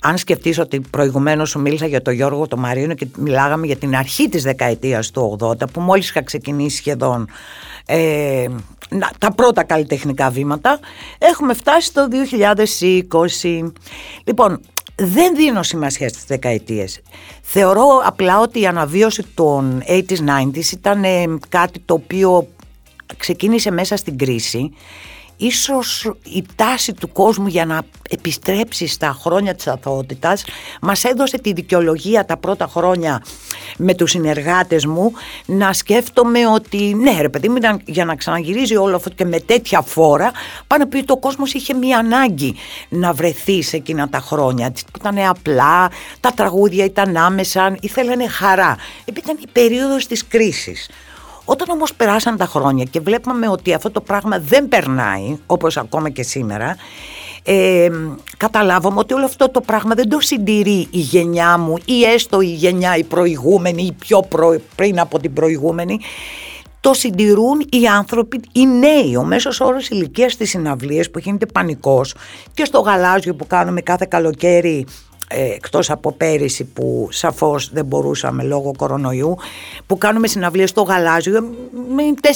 Αν 0.00 0.18
σκεφτείς 0.18 0.58
ότι 0.58 0.80
προηγουμένως 0.90 1.50
σου 1.50 1.60
μίλησα 1.60 1.86
για 1.86 2.02
τον 2.02 2.14
Γιώργο 2.14 2.46
το 2.46 2.56
Μαρίνο 2.56 2.94
και 2.94 3.06
μιλάγαμε 3.16 3.66
για 3.66 3.76
την 3.76 3.96
αρχή 3.96 4.28
της 4.28 4.42
δεκαετίας 4.42 5.10
του 5.10 5.38
80 5.40 5.70
που 5.72 5.80
μόλις 5.80 6.08
είχα 6.08 6.22
ξεκινήσει 6.22 6.76
σχεδόν 6.76 7.28
ε, 7.90 8.48
τα 9.18 9.32
πρώτα 9.32 9.62
καλλιτεχνικά 9.62 10.30
βήματα 10.30 10.78
έχουμε 11.18 11.54
φτάσει 11.54 11.86
στο 11.86 12.08
2020 13.42 13.72
λοιπόν 14.24 14.60
δεν 14.96 15.34
δίνω 15.36 15.62
σημασία 15.62 16.08
στις 16.08 16.24
δεκαετίες. 16.24 17.00
Θεωρώ 17.42 18.02
απλά 18.04 18.40
ότι 18.40 18.60
η 18.60 18.66
αναβίωση 18.66 19.22
των 19.34 19.82
80s, 19.88 20.18
90s 20.18 20.72
ήταν 20.72 21.04
ε, 21.04 21.24
κάτι 21.48 21.78
το 21.78 21.94
οποίο 21.94 22.48
ξεκίνησε 23.16 23.70
μέσα 23.70 23.96
στην 23.96 24.18
κρίση 24.18 24.72
ίσως 25.40 26.10
η 26.22 26.44
τάση 26.56 26.92
του 26.92 27.12
κόσμου 27.12 27.46
για 27.46 27.64
να 27.64 27.82
επιστρέψει 28.10 28.86
στα 28.86 29.16
χρόνια 29.20 29.54
της 29.54 29.66
αθωότητας 29.66 30.44
μας 30.80 31.04
έδωσε 31.04 31.38
τη 31.38 31.52
δικαιολογία 31.52 32.24
τα 32.24 32.36
πρώτα 32.36 32.66
χρόνια 32.66 33.22
με 33.76 33.94
τους 33.94 34.10
συνεργάτες 34.10 34.84
μου 34.86 35.12
να 35.46 35.72
σκέφτομαι 35.72 36.46
ότι 36.46 36.94
ναι 36.94 37.20
ρε 37.20 37.28
παιδί 37.28 37.48
μου 37.48 37.58
για 37.84 38.04
να 38.04 38.14
ξαναγυρίζει 38.14 38.76
όλο 38.76 38.96
αυτό 38.96 39.10
και 39.10 39.24
με 39.24 39.40
τέτοια 39.40 39.82
φόρα 39.82 40.30
πάνω 40.66 40.86
που 40.86 41.04
το 41.04 41.16
κόσμος 41.16 41.52
είχε 41.52 41.74
μία 41.74 41.98
ανάγκη 41.98 42.54
να 42.88 43.12
βρεθεί 43.12 43.62
σε 43.62 43.76
εκείνα 43.76 44.08
τα 44.08 44.20
χρόνια. 44.20 44.72
Ήταν 44.98 45.18
απλά, 45.18 45.90
τα 46.20 46.30
τραγούδια 46.30 46.84
ήταν 46.84 47.16
άμεσα, 47.16 47.76
ήθελαν 47.80 48.28
χαρά. 48.30 48.76
Επειδή 49.04 49.20
ήταν 49.24 49.38
η 49.40 49.48
περίοδος 49.52 50.06
της 50.06 50.26
κρίσης 50.26 50.88
όταν 51.50 51.70
όμως 51.70 51.94
περάσαν 51.94 52.36
τα 52.36 52.44
χρόνια 52.44 52.84
και 52.84 53.00
βλέπαμε 53.00 53.48
ότι 53.48 53.74
αυτό 53.74 53.90
το 53.90 54.00
πράγμα 54.00 54.38
δεν 54.38 54.68
περνάει, 54.68 55.38
όπως 55.46 55.76
ακόμα 55.76 56.10
και 56.10 56.22
σήμερα, 56.22 56.76
ε, 57.44 57.88
καταλάβαμε 58.36 58.98
ότι 58.98 59.14
όλο 59.14 59.24
αυτό 59.24 59.50
το 59.50 59.60
πράγμα 59.60 59.94
δεν 59.94 60.08
το 60.08 60.20
συντηρεί 60.20 60.88
η 60.90 60.98
γενιά 60.98 61.58
μου 61.58 61.74
ή 61.84 62.04
έστω 62.04 62.40
η 62.40 62.46
γενιά 62.46 62.96
η 62.96 63.04
προηγούμενη 63.04 63.82
ή 63.82 63.92
πιο 63.92 64.28
πριν 64.76 65.00
από 65.00 65.18
την 65.18 65.32
προηγούμενη 65.32 66.00
το 66.80 66.94
συντηρούν 66.94 67.66
οι 67.70 67.86
άνθρωποι, 67.86 68.40
οι 68.52 68.66
νέοι. 68.66 69.16
Ο 69.16 69.24
μέσος 69.24 69.60
όρος 69.60 69.88
ηλικίας 69.88 70.32
στις 70.32 70.50
συναυλίες 70.50 71.10
που 71.10 71.18
γίνεται 71.18 71.46
πανικός 71.46 72.14
και 72.54 72.64
στο 72.64 72.80
γαλάζιο 72.80 73.34
που 73.34 73.46
κάνουμε 73.46 73.80
κάθε 73.80 74.06
καλοκαίρι 74.10 74.86
ε, 74.86 75.09
εκτός 75.30 75.90
από 75.90 76.12
πέρυσι 76.12 76.64
που 76.64 77.08
σαφώς 77.10 77.70
δεν 77.72 77.84
μπορούσαμε 77.84 78.42
λόγω 78.42 78.72
κορονοϊού 78.76 79.36
που 79.86 79.98
κάνουμε 79.98 80.26
συναυλίες 80.26 80.70
στο 80.70 80.82
Γαλάζιο 80.82 81.40
με 81.94 82.02
4.000 82.22 82.28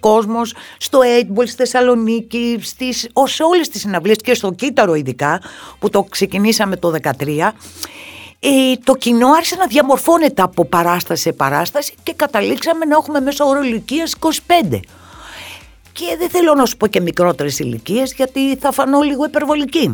κόσμος 0.00 0.54
στο 0.78 1.00
Eightball, 1.00 1.46
στη 1.46 1.56
Θεσσαλονίκη 1.56 2.58
στις, 2.62 3.08
σε 3.24 3.42
όλες 3.42 3.68
τις 3.68 3.80
συναυλίες 3.80 4.16
και 4.16 4.34
στο 4.34 4.52
Κύτταρο 4.52 4.94
ειδικά 4.94 5.40
που 5.78 5.90
το 5.90 6.02
ξεκινήσαμε 6.02 6.76
το 6.76 6.92
2013 7.02 7.50
ε, 8.44 8.48
το 8.84 8.94
κοινό 8.94 9.28
άρχισε 9.28 9.56
να 9.56 9.66
διαμορφώνεται 9.66 10.42
από 10.42 10.64
παράσταση 10.64 11.22
σε 11.22 11.32
παράσταση 11.32 11.94
και 12.02 12.12
καταλήξαμε 12.16 12.84
να 12.84 12.96
έχουμε 12.96 13.20
μέσω 13.20 13.44
όρο 13.44 13.60
25. 14.70 14.80
Και 15.92 16.16
δεν 16.18 16.28
θέλω 16.30 16.54
να 16.54 16.66
σου 16.66 16.76
πω 16.76 16.86
και 16.86 17.00
μικρότερες 17.00 17.58
ηλικίες 17.58 18.12
γιατί 18.12 18.56
θα 18.56 18.72
φανώ 18.72 19.00
λίγο 19.00 19.24
υπερβολική. 19.24 19.92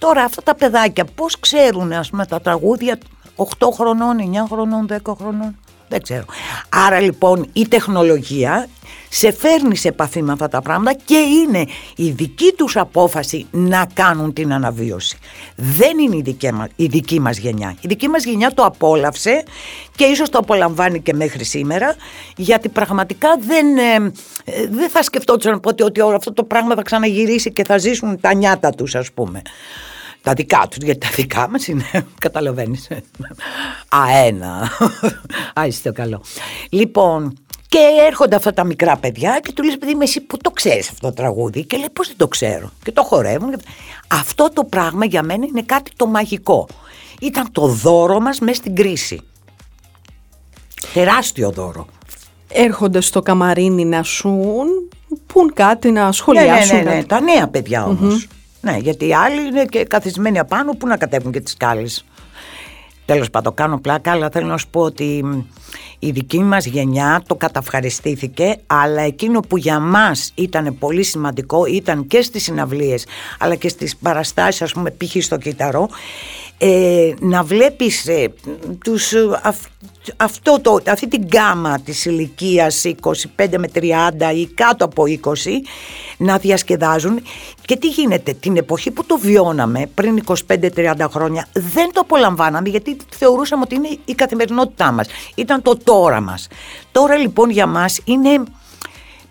Τώρα 0.00 0.22
αυτά 0.22 0.42
τα 0.42 0.54
παιδάκια 0.54 1.04
πώς 1.04 1.40
ξέρουν 1.40 1.92
ας 1.92 2.10
πούμε 2.10 2.26
τα 2.26 2.40
τραγούδια 2.40 2.98
8 3.36 3.44
χρονών, 3.74 4.16
9 4.18 4.46
χρονών, 4.48 4.86
10 4.86 5.14
χρονών. 5.18 5.58
Δεν 5.88 6.02
ξέρω. 6.02 6.24
Άρα 6.68 7.00
λοιπόν 7.00 7.46
η 7.52 7.68
τεχνολογία 7.68 8.68
σε 9.08 9.32
φέρνει 9.32 9.76
σε 9.76 9.88
επαφή 9.88 10.22
με 10.22 10.32
αυτά 10.32 10.48
τα 10.48 10.62
πράγματα 10.62 10.92
και 11.04 11.16
είναι 11.16 11.66
η 11.96 12.10
δική 12.10 12.52
τους 12.56 12.76
απόφαση 12.76 13.46
να 13.50 13.86
κάνουν 13.94 14.32
την 14.32 14.52
αναβίωση. 14.52 15.18
Δεν 15.56 15.98
είναι 15.98 16.16
η 16.16 16.22
δική, 16.22 16.52
μας, 16.52 16.68
η 16.76 16.86
δική 16.86 17.20
μας 17.20 17.38
γενιά. 17.38 17.76
Η 17.80 17.88
δική 17.88 18.08
μας 18.08 18.24
γενιά 18.24 18.54
το 18.54 18.64
απόλαυσε 18.64 19.42
και 19.96 20.04
ίσως 20.04 20.28
το 20.28 20.38
απολαμβάνει 20.38 21.00
και 21.00 21.14
μέχρι 21.14 21.44
σήμερα 21.44 21.94
γιατί 22.36 22.68
πραγματικά 22.68 23.28
δεν, 23.40 23.78
ε, 23.78 24.12
ε 24.44 24.66
δεν 24.70 24.90
θα 24.90 25.02
σκεφτόντουσαν 25.02 25.60
ότι, 25.64 25.82
ότι 25.82 26.00
αυτό 26.00 26.32
το 26.32 26.44
πράγμα 26.44 26.74
θα 26.74 26.82
ξαναγυρίσει 26.82 27.52
και 27.52 27.64
θα 27.64 27.78
ζήσουν 27.78 28.20
τα 28.20 28.34
νιάτα 28.34 28.70
τους 28.70 28.94
ας 28.94 29.12
πούμε 29.12 29.42
τα 30.22 30.32
δικά 30.32 30.66
τους, 30.70 30.84
γιατί 30.84 31.06
τα 31.06 31.12
δικά 31.14 31.48
μας 31.48 31.66
είναι, 31.66 31.84
καταλαβαίνεις, 32.24 32.88
αένα, 33.88 34.70
άιστε 35.54 35.90
καλό. 35.90 36.22
Λοιπόν, 36.70 37.34
και 37.70 37.78
έρχονται 38.06 38.36
αυτά 38.36 38.52
τα 38.52 38.64
μικρά 38.64 38.96
παιδιά 38.96 39.40
και 39.42 39.52
του 39.52 39.62
λες 39.62 39.78
παιδί 39.78 39.94
με 39.94 40.04
εσύ 40.04 40.20
που 40.20 40.36
το 40.36 40.50
ξέρεις 40.50 40.88
αυτό 40.88 41.06
το 41.06 41.12
τραγούδι 41.12 41.64
και 41.64 41.76
λέει 41.76 41.88
πώς 41.92 42.06
δεν 42.06 42.16
το 42.16 42.28
ξέρω 42.28 42.70
και 42.82 42.92
το 42.92 43.02
χορεύουν. 43.02 43.54
Αυτό 44.08 44.50
το 44.52 44.64
πράγμα 44.64 45.04
για 45.04 45.22
μένα 45.22 45.46
είναι 45.48 45.62
κάτι 45.62 45.90
το 45.96 46.06
μαγικό. 46.06 46.68
Ήταν 47.20 47.52
το 47.52 47.66
δώρο 47.66 48.20
μας 48.20 48.38
μέσα 48.38 48.54
στην 48.54 48.74
κρίση. 48.74 49.20
Τεράστιο 50.92 51.50
δώρο. 51.50 51.86
Έρχονται 52.48 53.00
στο 53.00 53.22
καμαρίνι 53.22 53.84
να 53.84 54.02
σουν, 54.02 54.66
πουν 55.26 55.52
κάτι 55.54 55.90
να 55.90 56.12
σχολιάσουν. 56.12 56.76
Ναι, 56.76 56.82
ναι, 56.82 56.90
ναι, 56.90 56.96
ναι. 56.96 57.04
τα 57.04 57.20
νέα 57.20 57.48
παιδιά 57.48 57.98
ναι, 58.60 58.76
γιατί 58.76 59.06
οι 59.06 59.14
άλλοι 59.14 59.46
είναι 59.46 59.64
και 59.64 59.84
καθισμένοι 59.84 60.38
απάνω 60.38 60.72
που 60.72 60.86
να 60.86 60.96
κατέβουν 60.96 61.32
και 61.32 61.40
τις 61.40 61.52
σκάλες. 61.52 62.04
Τέλος 63.04 63.30
πάντων, 63.30 63.54
κάνω 63.54 63.78
πλάκα, 63.78 64.10
αλλά 64.10 64.30
θέλω 64.30 64.46
να 64.46 64.58
σου 64.58 64.68
πω 64.70 64.80
ότι 64.80 65.24
η 65.98 66.10
δική 66.10 66.42
μας 66.42 66.66
γενιά 66.66 67.22
το 67.26 67.34
καταυχαριστήθηκε, 67.34 68.56
αλλά 68.66 69.02
εκείνο 69.02 69.40
που 69.40 69.56
για 69.56 69.78
μας 69.78 70.32
ήταν 70.34 70.76
πολύ 70.78 71.02
σημαντικό 71.02 71.64
ήταν 71.66 72.06
και 72.06 72.22
στις 72.22 72.42
συναυλίες, 72.42 73.06
αλλά 73.38 73.54
και 73.54 73.68
στις 73.68 73.96
παραστάσεις, 73.96 74.62
ας 74.62 74.72
πούμε, 74.72 74.90
π.χ. 74.90 75.22
στο 75.22 75.36
Κιταρό, 75.36 75.88
ε, 76.58 77.12
να 77.20 77.42
βλέπεις 77.42 78.06
ε, 78.06 78.32
τους, 78.84 79.12
αυτό 80.16 80.60
το, 80.60 80.78
αυτή 80.86 81.08
την 81.08 81.22
γκάμα 81.22 81.80
της 81.80 82.04
ηλικίας 82.04 82.84
25 83.02 83.18
με 83.36 83.68
30 83.74 84.34
ή 84.34 84.46
κάτω 84.46 84.84
από 84.84 85.04
20 85.06 85.34
να 86.16 86.38
διασκεδάζουν. 86.38 87.22
Και 87.64 87.76
τι 87.76 87.88
γίνεται 87.88 88.32
την 88.32 88.56
εποχή 88.56 88.90
που 88.90 89.04
το 89.04 89.18
βιώναμε 89.18 89.90
πριν 89.94 90.22
25-30 90.46 91.06
χρόνια 91.10 91.46
δεν 91.52 91.92
το 91.92 92.00
απολαμβάναμε 92.00 92.68
γιατί 92.68 92.96
θεωρούσαμε 93.16 93.62
ότι 93.62 93.74
είναι 93.74 93.98
η 94.04 94.14
καθημερινότητά 94.14 94.92
μας. 94.92 95.08
Ήταν 95.34 95.62
το 95.62 95.76
τώρα 95.76 96.20
μας. 96.20 96.48
Τώρα 96.92 97.16
λοιπόν 97.16 97.50
για 97.50 97.66
μας 97.66 98.00
είναι 98.04 98.42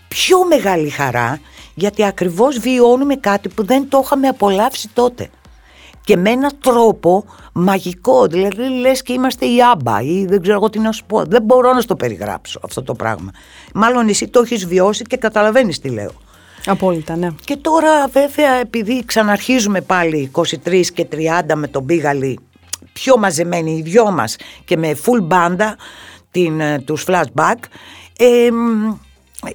πιο 0.08 0.46
μεγάλη 0.46 0.90
χαρά 0.90 1.40
γιατί 1.74 2.06
ακριβώς 2.06 2.58
βιώνουμε 2.58 3.16
κάτι 3.16 3.50
που 3.50 3.66
δεν 3.66 3.90
το 3.90 4.02
είχαμε 4.04 4.28
απολαύσει 4.28 4.90
τότε 4.94 5.30
και 6.10 6.18
με 6.18 6.30
έναν 6.30 6.52
τρόπο 6.62 7.26
μαγικό. 7.54 8.28
Δηλαδή 8.28 8.70
λες 8.70 9.02
και 9.02 9.14
είμαστε 9.14 9.46
η 9.46 9.58
άμπα 9.72 10.02
ή 10.02 10.26
δεν 10.26 10.42
ξέρω 10.42 10.56
εγώ 10.56 10.70
τι 10.70 10.80
να 10.80 10.92
σου 10.92 11.06
πω. 11.06 11.24
Δεν 11.26 11.42
μπορώ 11.44 11.74
να 11.74 11.82
στο 11.82 11.96
περιγράψω 11.96 12.60
αυτό 12.64 12.84
το 12.84 12.94
πράγμα. 12.94 13.32
Μάλλον 13.74 14.08
εσύ 14.08 14.28
το 14.28 14.40
έχεις 14.40 14.66
βιώσει 14.66 15.04
και 15.04 15.18
καταλαβαίνεις 15.18 15.80
τι 15.80 15.90
λέω. 15.90 16.12
Απόλυτα, 16.66 17.16
ναι. 17.16 17.28
Και 17.44 17.56
τώρα 17.56 18.08
βέβαια 18.08 18.54
επειδή 18.54 19.04
ξαναρχίζουμε 19.06 19.82
πάλι 19.82 20.32
23 20.34 20.86
και 20.94 21.08
30 21.12 21.18
με 21.56 21.68
τον 21.68 21.84
Μπίγαλη 21.84 22.40
πιο 22.94 23.18
μαζεμένοι 23.18 23.72
οι 23.72 23.82
δυο 23.82 24.12
μας 24.12 24.36
και 24.66 24.78
με 24.78 24.98
full 25.06 25.22
μπάντα 25.24 25.76
την, 26.32 26.60
ε, 26.60 26.80
τους 26.80 27.06
flashback 27.08 27.58
ε, 28.18 28.50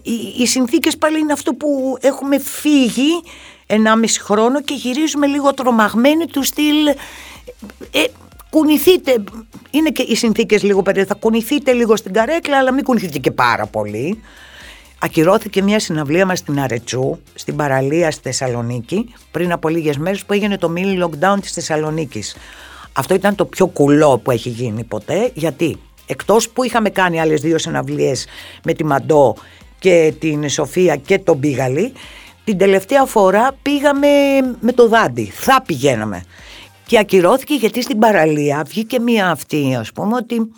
οι, 0.03 0.13
οι 0.39 0.47
συνθήκες 0.47 0.97
πάλι 0.97 1.19
είναι 1.19 1.33
αυτό 1.33 1.53
που 1.55 1.97
έχουμε 2.01 2.39
φύγει 2.39 3.23
1,5 3.67 3.77
χρόνο 4.21 4.63
και 4.63 4.75
γυρίζουμε 4.75 5.27
λίγο 5.27 5.55
τρομαγμένοι 5.55 6.27
του 6.27 6.43
στυλ 6.43 6.87
ε, 7.91 8.05
κουνηθείτε, 8.51 9.25
είναι 9.71 9.91
και 9.91 10.03
οι 10.03 10.15
συνθήκες 10.17 10.63
λίγο 10.63 10.83
περίεργες, 10.83 11.13
θα 11.13 11.19
κουνηθείτε 11.21 11.73
λίγο 11.73 11.97
στην 11.97 12.13
καρέκλα 12.13 12.59
αλλά 12.59 12.73
μην 12.73 12.85
κουνηθείτε 12.85 13.19
και 13.19 13.31
πάρα 13.31 13.67
πολύ. 13.67 14.21
Ακυρώθηκε 14.99 15.63
μια 15.63 15.79
συναυλία 15.79 16.27
μας 16.27 16.39
στην 16.39 16.61
Αρετσού, 16.61 17.19
στην 17.35 17.57
παραλία 17.57 18.11
στη 18.11 18.23
Θεσσαλονίκη, 18.23 19.15
πριν 19.31 19.53
από 19.53 19.69
λίγες 19.69 19.97
μέρες 19.97 20.25
που 20.25 20.33
έγινε 20.33 20.59
το 20.59 20.73
mini 20.77 21.05
lockdown 21.05 21.37
της 21.41 21.53
Θεσσαλονίκης. 21.53 22.37
Αυτό 22.93 23.15
ήταν 23.15 23.35
το 23.35 23.45
πιο 23.45 23.67
κουλό 23.67 24.19
που 24.19 24.31
έχει 24.31 24.49
γίνει 24.49 24.85
ποτέ, 24.85 25.31
γιατί 25.35 25.79
εκτός 26.07 26.49
που 26.49 26.65
είχαμε 26.65 26.91
κάνει 26.91 27.21
άλλες 27.21 27.41
δύο 27.41 27.59
συναυλίες 27.59 28.27
με 28.65 28.73
τη 28.73 28.85
Μαντό 28.85 29.37
και 29.79 30.15
την 30.19 30.49
Σοφία 30.49 30.97
και 30.97 31.19
τον 31.19 31.37
Μπίγαλη, 31.37 31.93
την 32.45 32.59
τελευταία 32.59 33.05
φορά 33.05 33.51
πήγαμε 33.63 34.09
με 34.61 34.73
το 34.73 34.89
Δάντι, 34.89 35.25
θα 35.35 35.63
πηγαίναμε. 35.67 36.25
Και 36.87 36.99
ακυρώθηκε 36.99 37.55
γιατί 37.55 37.83
στην 37.83 37.99
παραλία 37.99 38.63
βγήκε 38.67 39.01
μία 39.01 39.31
αυτή, 39.31 39.77
ας 39.79 39.93
πούμε, 39.93 40.17
ότι 40.17 40.51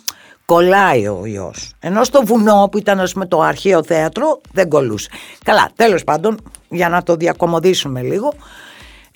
κολλάει 0.45 1.07
ο 1.07 1.25
ιός. 1.25 1.71
Ενώ 1.79 2.03
στο 2.03 2.25
βουνό 2.25 2.67
που 2.71 2.77
ήταν 2.77 2.99
ας 2.99 3.13
πούμε 3.13 3.25
το 3.25 3.41
αρχαίο 3.41 3.83
θέατρο 3.83 4.41
δεν 4.51 4.69
κολούσε. 4.69 5.09
Καλά, 5.43 5.69
τέλος 5.75 6.03
πάντων, 6.03 6.39
για 6.69 6.89
να 6.89 7.03
το 7.03 7.15
διακομωδήσουμε 7.15 8.01
λίγο, 8.01 8.33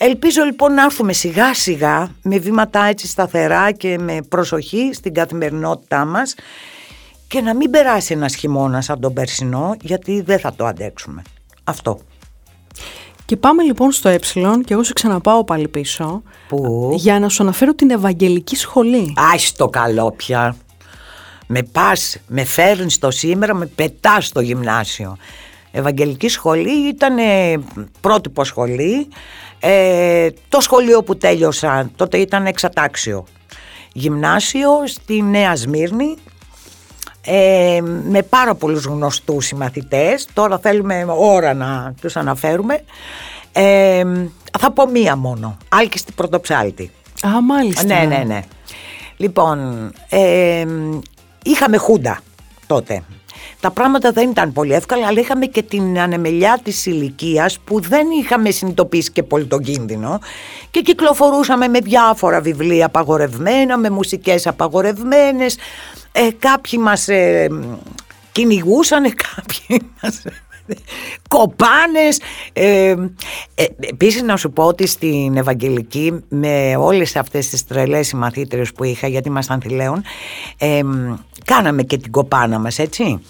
Ελπίζω 0.04 0.44
λοιπόν 0.44 0.74
να 0.74 0.84
έρθουμε 0.84 1.14
σιγά 1.14 1.54
σιγά 1.54 2.10
με 2.24 2.38
βήματα 2.38 2.86
έτσι 2.86 3.08
σταθερά 3.08 3.72
και 3.72 3.98
με 3.98 4.22
προσοχή 4.30 4.90
στην 4.94 5.14
καθημερινότητά 5.14 6.06
μας 6.06 6.36
και 7.28 7.42
να 7.42 7.56
μην 7.56 7.70
περάσει 7.70 8.14
ένας 8.14 8.36
χειμώνας 8.36 8.86
σαν 8.86 9.00
τον 9.00 9.14
περσινό 9.14 9.76
γιατί 9.82 10.22
δεν 10.22 10.40
θα 10.40 10.54
το 10.54 10.66
αντέξουμε. 10.66 11.22
Αυτό. 11.64 12.00
Και 13.26 13.38
πάμε 13.38 13.64
λοιπόν 13.64 13.92
στο 13.92 14.10
ε 14.10 14.20
και 14.66 14.74
εγώ 14.74 14.84
σε 14.84 14.94
ξαναπάω 14.94 15.44
πάλι 15.44 15.68
πίσω. 15.68 16.24
Πού; 16.48 16.92
Για 16.96 17.20
να 17.20 17.30
σου 17.30 17.44
αναφέρω 17.44 17.74
την 17.74 17.90
Ευαγγελική 17.90 18.56
Σχολή. 18.56 19.14
Άχι 19.34 19.54
το 19.54 19.68
καλό 19.68 20.12
πια. 20.12 20.56
Με 21.48 21.64
πας, 21.64 22.18
με 22.28 22.44
φέρνεις 22.44 23.00
το 23.00 23.12
σήμερα, 23.12 23.54
με 23.54 23.66
πετάς 23.66 24.26
στο 24.26 24.42
γυμνάσιο. 24.42 25.18
Ευαγγελική 25.72 26.28
σχολή 26.28 26.88
ήταν 26.88 27.18
ε, 27.18 27.58
πρότυπο 28.02 28.44
σχολή. 28.44 29.08
Ε, 29.60 30.30
το 30.50 30.62
σχολείο 30.62 31.04
που 31.04 31.18
τέλειωσα 31.18 31.90
τότε 31.96 32.18
ήταν 32.18 32.46
εξατάξιο. 32.46 33.26
Γυμνάσιο 33.94 34.70
στη 34.86 35.22
Νέα 35.22 35.56
Σμύρνη 35.56 36.16
ε, 37.26 37.80
με 38.04 38.22
πάρα 38.22 38.56
πολλούς 38.56 38.86
γνωστούς 38.86 39.46
συμμαθητές. 39.46 40.28
Τώρα 40.34 40.60
θέλουμε 40.60 41.06
ώρα 41.18 41.54
να 41.54 41.94
τους 42.02 42.16
αναφέρουμε. 42.16 42.84
Ε, 43.52 44.04
θα 44.60 44.72
πω 44.72 44.88
μία 44.88 45.16
μόνο. 45.16 45.58
Άλκης 45.70 46.04
Πρωτοψάλτη. 46.16 46.92
Α, 47.28 47.42
μάλιστα. 47.42 47.84
Ναι, 47.84 48.06
ναι, 48.08 48.24
ναι. 48.28 48.42
Λοιπόν, 49.18 49.92
ε, 50.10 50.66
είχαμε 51.44 51.78
χούντα 51.78 52.20
τότε. 52.68 53.04
Τα 53.62 53.72
πράγματα 53.72 54.12
δεν 54.12 54.30
ήταν 54.30 54.54
πολύ 54.54 54.74
εύκολα, 54.74 55.08
αλλά 55.08 55.20
είχαμε 55.20 55.46
και 55.46 55.62
την 55.62 56.00
ανεμελιά 56.00 56.60
της 56.64 56.86
ηλικίας 56.86 57.60
που 57.60 57.80
δεν 57.80 58.08
είχαμε 58.22 58.52
συνειδητοποιήσει 58.52 59.12
και 59.12 59.24
πολύ 59.24 59.46
τον 59.46 59.64
κίνδυνο. 59.64 60.20
Και 60.72 60.82
κυκλοφορούσαμε 60.82 61.68
με 61.68 61.80
διάφορα 61.80 62.42
βιβλία 62.42 62.86
απαγορευμένα, 62.86 63.78
με 63.78 63.90
μουσικές 63.90 64.48
απαγορευμένες, 64.48 65.58
ε, 66.12 66.28
κάποιοι 66.40 66.80
μας 66.84 67.08
ε, 67.08 67.48
κυνηγούσαν, 68.32 69.04
κάποιοι 69.36 69.92
μας 70.02 70.22
κοπάνες. 71.30 72.20
Ε, 72.54 72.96
ε, 73.56 73.66
επίσης 73.80 74.22
να 74.22 74.38
σου 74.38 74.52
πω 74.52 74.64
ότι 74.64 74.88
στην 74.88 75.38
Ευαγγελική 75.38 76.24
με 76.30 76.76
όλες 76.76 77.16
αυτές 77.16 77.50
τις 77.50 77.66
τρελές 77.66 78.08
συμμαθήτρες 78.08 78.72
που 78.72 78.84
είχα 78.84 79.08
γιατί 79.08 79.28
ήμασταν 79.28 79.62
θηλαίων 79.62 80.04
ε, 80.58 80.82
κάναμε 81.46 81.84
και 81.84 81.98
την 81.98 82.12
κοπάνα 82.12 82.60
μας 82.60 82.80
έτσι. 82.80 83.22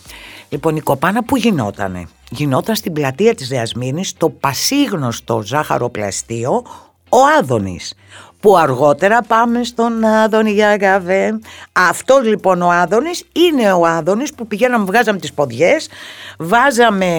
Λοιπόν 0.50 0.76
η 0.76 0.82
κοπάνα 0.82 1.24
που 1.24 1.38
γινότανε; 1.38 2.08
Γινόταν 2.30 2.76
στην 2.76 2.94
πλατεία 2.94 3.36
της 3.36 3.48
Δεασμήνης 3.48 4.14
το 4.14 4.30
πασίγνωστο 4.30 5.42
ζάχαροπλαστείο 5.42 6.64
ο 7.10 7.18
Άδωνης 7.40 7.94
που 8.42 8.58
αργότερα 8.58 9.22
πάμε 9.22 9.64
στον 9.64 10.04
Άδωνη 10.04 10.52
για 10.52 10.78
καφέ. 10.78 11.40
Αυτός 11.72 12.26
λοιπόν 12.26 12.62
ο 12.62 12.70
Άδωνης 12.70 13.26
είναι 13.34 13.72
ο 13.72 13.86
Άδωνης 13.86 14.34
που 14.34 14.48
πηγαίναμε, 14.48 14.86
βγάζαμε 14.86 15.20
τις 15.20 15.34
ποδιές, 15.34 15.90
βάζαμε 16.38 17.18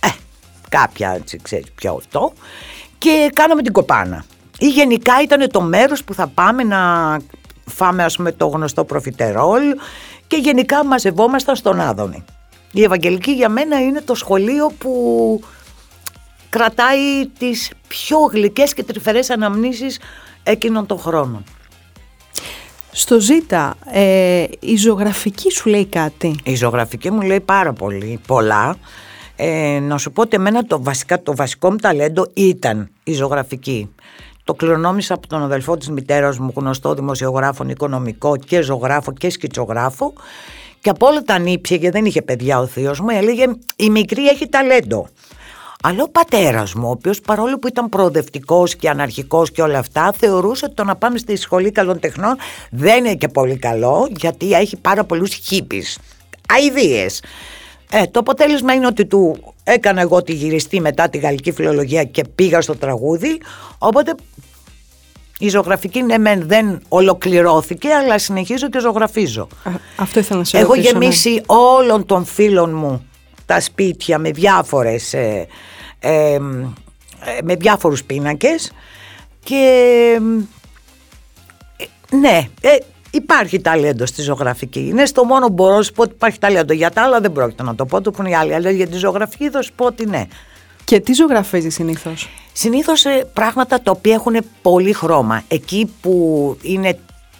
ε, 0.00 0.08
κάποια, 0.68 1.10
έτσι, 1.10 1.40
ξέρεις 1.42 1.66
ποιο 1.74 1.94
αυτό, 1.94 2.32
και 2.98 3.30
κάναμε 3.34 3.62
την 3.62 3.72
κοπάνα. 3.72 4.24
Ή 4.58 4.68
γενικά 4.68 5.12
ήταν 5.22 5.50
το 5.50 5.60
μέρος 5.60 6.04
που 6.04 6.14
θα 6.14 6.26
πάμε 6.26 6.62
να 6.62 6.78
φάμε 7.64 8.04
ας 8.04 8.16
πούμε 8.16 8.32
το 8.32 8.46
γνωστό 8.46 8.84
προφιτερόλ 8.84 9.62
και 10.26 10.36
γενικά 10.36 10.84
μαζευόμασταν 10.84 11.56
στον 11.56 11.80
Άδωνη. 11.80 12.24
Η 12.72 12.82
Ευαγγελική 12.82 13.30
για 13.30 13.48
μένα 13.48 13.80
είναι 13.80 14.00
το 14.00 14.14
σχολείο 14.14 14.72
που 14.78 15.40
κρατάει 16.54 17.26
τις 17.38 17.70
πιο 17.88 18.18
γλυκές 18.18 18.74
και 18.74 18.82
τρυφερές 18.82 19.30
αναμνήσεις 19.30 19.98
εκείνων 20.42 20.86
των 20.86 20.98
χρόνων. 20.98 21.44
Στο 22.90 23.20
Ζήτα, 23.20 23.74
ε, 23.92 24.44
η 24.60 24.76
ζωγραφική 24.76 25.50
σου 25.50 25.68
λέει 25.68 25.86
κάτι; 25.86 26.36
Η 26.44 26.54
ζωγραφική 26.54 27.10
μου 27.10 27.20
λέει 27.20 27.40
πάρα 27.40 27.72
πολύ, 27.72 28.20
πολλά. 28.26 28.76
Ε, 29.36 29.78
να 29.82 29.98
σου 29.98 30.12
πω 30.12 30.22
ότι 30.22 30.36
εμένα 30.36 30.64
το, 30.64 30.82
βασικά, 30.82 31.22
το 31.22 31.36
βασικό 31.36 31.70
μου 31.70 31.76
ταλέντο 31.76 32.26
ήταν 32.34 32.90
η 33.04 33.12
ζωγραφική. 33.12 33.94
Το 34.44 34.54
κληρονόμησα 34.54 35.14
από 35.14 35.26
τον 35.26 35.42
αδελφό 35.42 35.76
της 35.76 35.90
μητέρας 35.90 36.38
μου, 36.38 36.52
γνωστό 36.56 36.94
δημοσιογράφο, 36.94 37.64
οικονομικό 37.68 38.36
και 38.36 38.60
ζωγράφο 38.60 39.12
και 39.12 39.30
σκητσογράφο. 39.30 40.12
Και 40.80 40.90
από 40.90 41.06
όλα 41.06 41.22
τα 41.22 41.38
νύψια, 41.38 41.76
γιατί 41.76 41.96
δεν 41.98 42.06
είχε 42.06 42.22
παιδιά 42.22 42.60
ο 42.60 42.66
θείος 42.66 43.00
μου, 43.00 43.08
έλεγε 43.10 43.44
η 43.76 43.90
μικρή 43.90 44.28
έχει 44.28 44.48
ταλέντο. 44.48 45.08
Αλλά 45.86 46.02
ο 46.02 46.08
πατέρας 46.08 46.74
μου, 46.74 46.88
ο 46.88 46.90
οποίος 46.90 47.20
παρόλο 47.20 47.58
που 47.58 47.66
ήταν 47.66 47.88
προοδευτικός 47.88 48.76
και 48.76 48.88
αναρχικός 48.88 49.50
και 49.50 49.62
όλα 49.62 49.78
αυτά, 49.78 50.12
θεωρούσε 50.18 50.64
ότι 50.64 50.74
το 50.74 50.84
να 50.84 50.96
πάμε 50.96 51.18
στη 51.18 51.36
σχολή 51.36 51.70
καλών 51.70 52.00
τεχνών 52.00 52.36
δεν 52.70 53.04
είναι 53.04 53.14
και 53.14 53.28
πολύ 53.28 53.56
καλό, 53.56 54.08
γιατί 54.16 54.52
έχει 54.52 54.76
πάρα 54.76 55.04
πολλούς 55.04 55.34
χίπη. 55.34 55.84
Αιδίε. 56.58 57.06
Ε, 57.90 58.06
το 58.06 58.20
αποτέλεσμα 58.20 58.72
είναι 58.72 58.86
ότι 58.86 59.06
του 59.06 59.54
έκανα 59.64 60.00
εγώ 60.00 60.22
τη 60.22 60.32
γυριστή 60.32 60.80
μετά 60.80 61.08
τη 61.08 61.18
γαλλική 61.18 61.52
φιλολογία 61.52 62.04
και 62.04 62.24
πήγα 62.34 62.60
στο 62.60 62.76
τραγούδι. 62.76 63.40
Οπότε 63.78 64.14
η 65.38 65.48
ζωγραφική 65.48 66.02
ναι 66.02 66.18
μεν 66.18 66.42
δεν 66.46 66.82
ολοκληρώθηκε 66.88 67.88
αλλά 67.88 68.18
συνεχίζω 68.18 68.68
και 68.68 68.80
ζωγραφίζω. 68.80 69.48
αυτό 69.96 70.18
ήθελα 70.20 70.38
να 70.38 70.44
σε 70.44 70.58
Έχω 70.58 70.74
ρωτήσω, 70.74 70.92
ναι. 70.92 70.98
γεμίσει 70.98 71.42
όλων 71.46 72.06
των 72.06 72.24
φίλων 72.24 72.74
μου 72.74 73.06
τα 73.46 73.60
σπίτια 73.60 74.18
με 74.18 74.30
διάφορες 74.30 75.14
ε, 75.14 75.46
ε, 76.04 76.38
με 77.42 77.54
διάφορους 77.54 78.04
πίνακες 78.04 78.72
και 79.44 79.64
ε, 81.76 82.16
ναι, 82.16 82.48
ε, 82.60 82.76
υπάρχει 83.10 83.60
ταλέντο 83.60 84.06
στη 84.06 84.22
ζωγραφική. 84.22 84.80
Είναι 84.80 85.06
στο 85.06 85.24
μόνο 85.24 85.46
που 85.46 85.52
μπορώ 85.52 85.76
να 85.76 85.82
σου 85.82 85.92
πω 85.92 86.02
ότι 86.02 86.12
υπάρχει 86.12 86.38
ταλέντο. 86.38 86.72
Για 86.72 86.90
τα 86.90 87.02
άλλα 87.02 87.20
δεν 87.20 87.32
πρόκειται 87.32 87.62
να 87.62 87.74
το 87.74 87.86
πω, 87.86 88.00
το 88.00 88.10
που 88.10 88.20
είναι 88.20 88.30
οι 88.30 88.34
άλλοι. 88.34 88.54
Αλλά 88.54 88.70
για 88.70 88.86
τη 88.86 88.96
ζωγραφική 88.96 89.50
θα 89.50 89.62
σου 89.62 89.72
πω 89.76 89.84
ότι 89.86 90.06
ναι. 90.06 90.26
Και 90.84 91.00
τι 91.00 91.12
ζωγραφίζει 91.12 91.68
συνήθως; 91.68 92.28
Συνήθως 92.52 93.04
πράγματα 93.32 93.80
τα 93.80 93.90
οποία 93.90 94.14
έχουν 94.14 94.36
πολύ 94.62 94.92
χρώμα. 94.92 95.42
Εκεί 95.48 95.92
που 96.00 96.56
είναι 96.62 96.98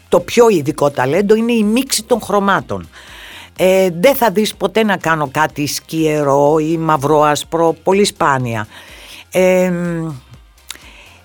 το 0.09 0.21
πιο 0.21 0.49
ειδικό 0.49 0.91
ταλέντο 0.91 1.35
είναι 1.35 1.53
η 1.53 1.63
μίξη 1.63 2.05
των 2.05 2.21
χρωμάτων. 2.21 2.89
Ε, 3.59 3.89
δεν 4.01 4.15
θα 4.15 4.31
δεις 4.31 4.55
ποτέ 4.55 4.85
να 4.85 4.97
κάνω 4.97 5.29
κάτι 5.33 5.67
σκιερό 5.67 6.59
ή 6.59 6.77
μαυροάσπρο, 6.77 7.77
πολύ 7.83 8.05
σπάνια. 8.05 8.67
Ε, 9.33 9.73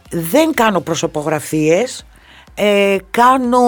δεν 0.10 0.54
κάνω 0.54 0.80
προσωπογραφίες, 0.80 2.06
ε, 2.54 2.96
κάνω 3.12 3.60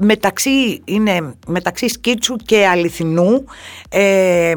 μεταξύ, 0.00 0.82
είναι 0.84 1.34
μεταξύ 1.46 1.88
σκίτσου 1.88 2.36
και 2.36 2.66
αληθινού 2.66 3.44
ε, 3.88 4.52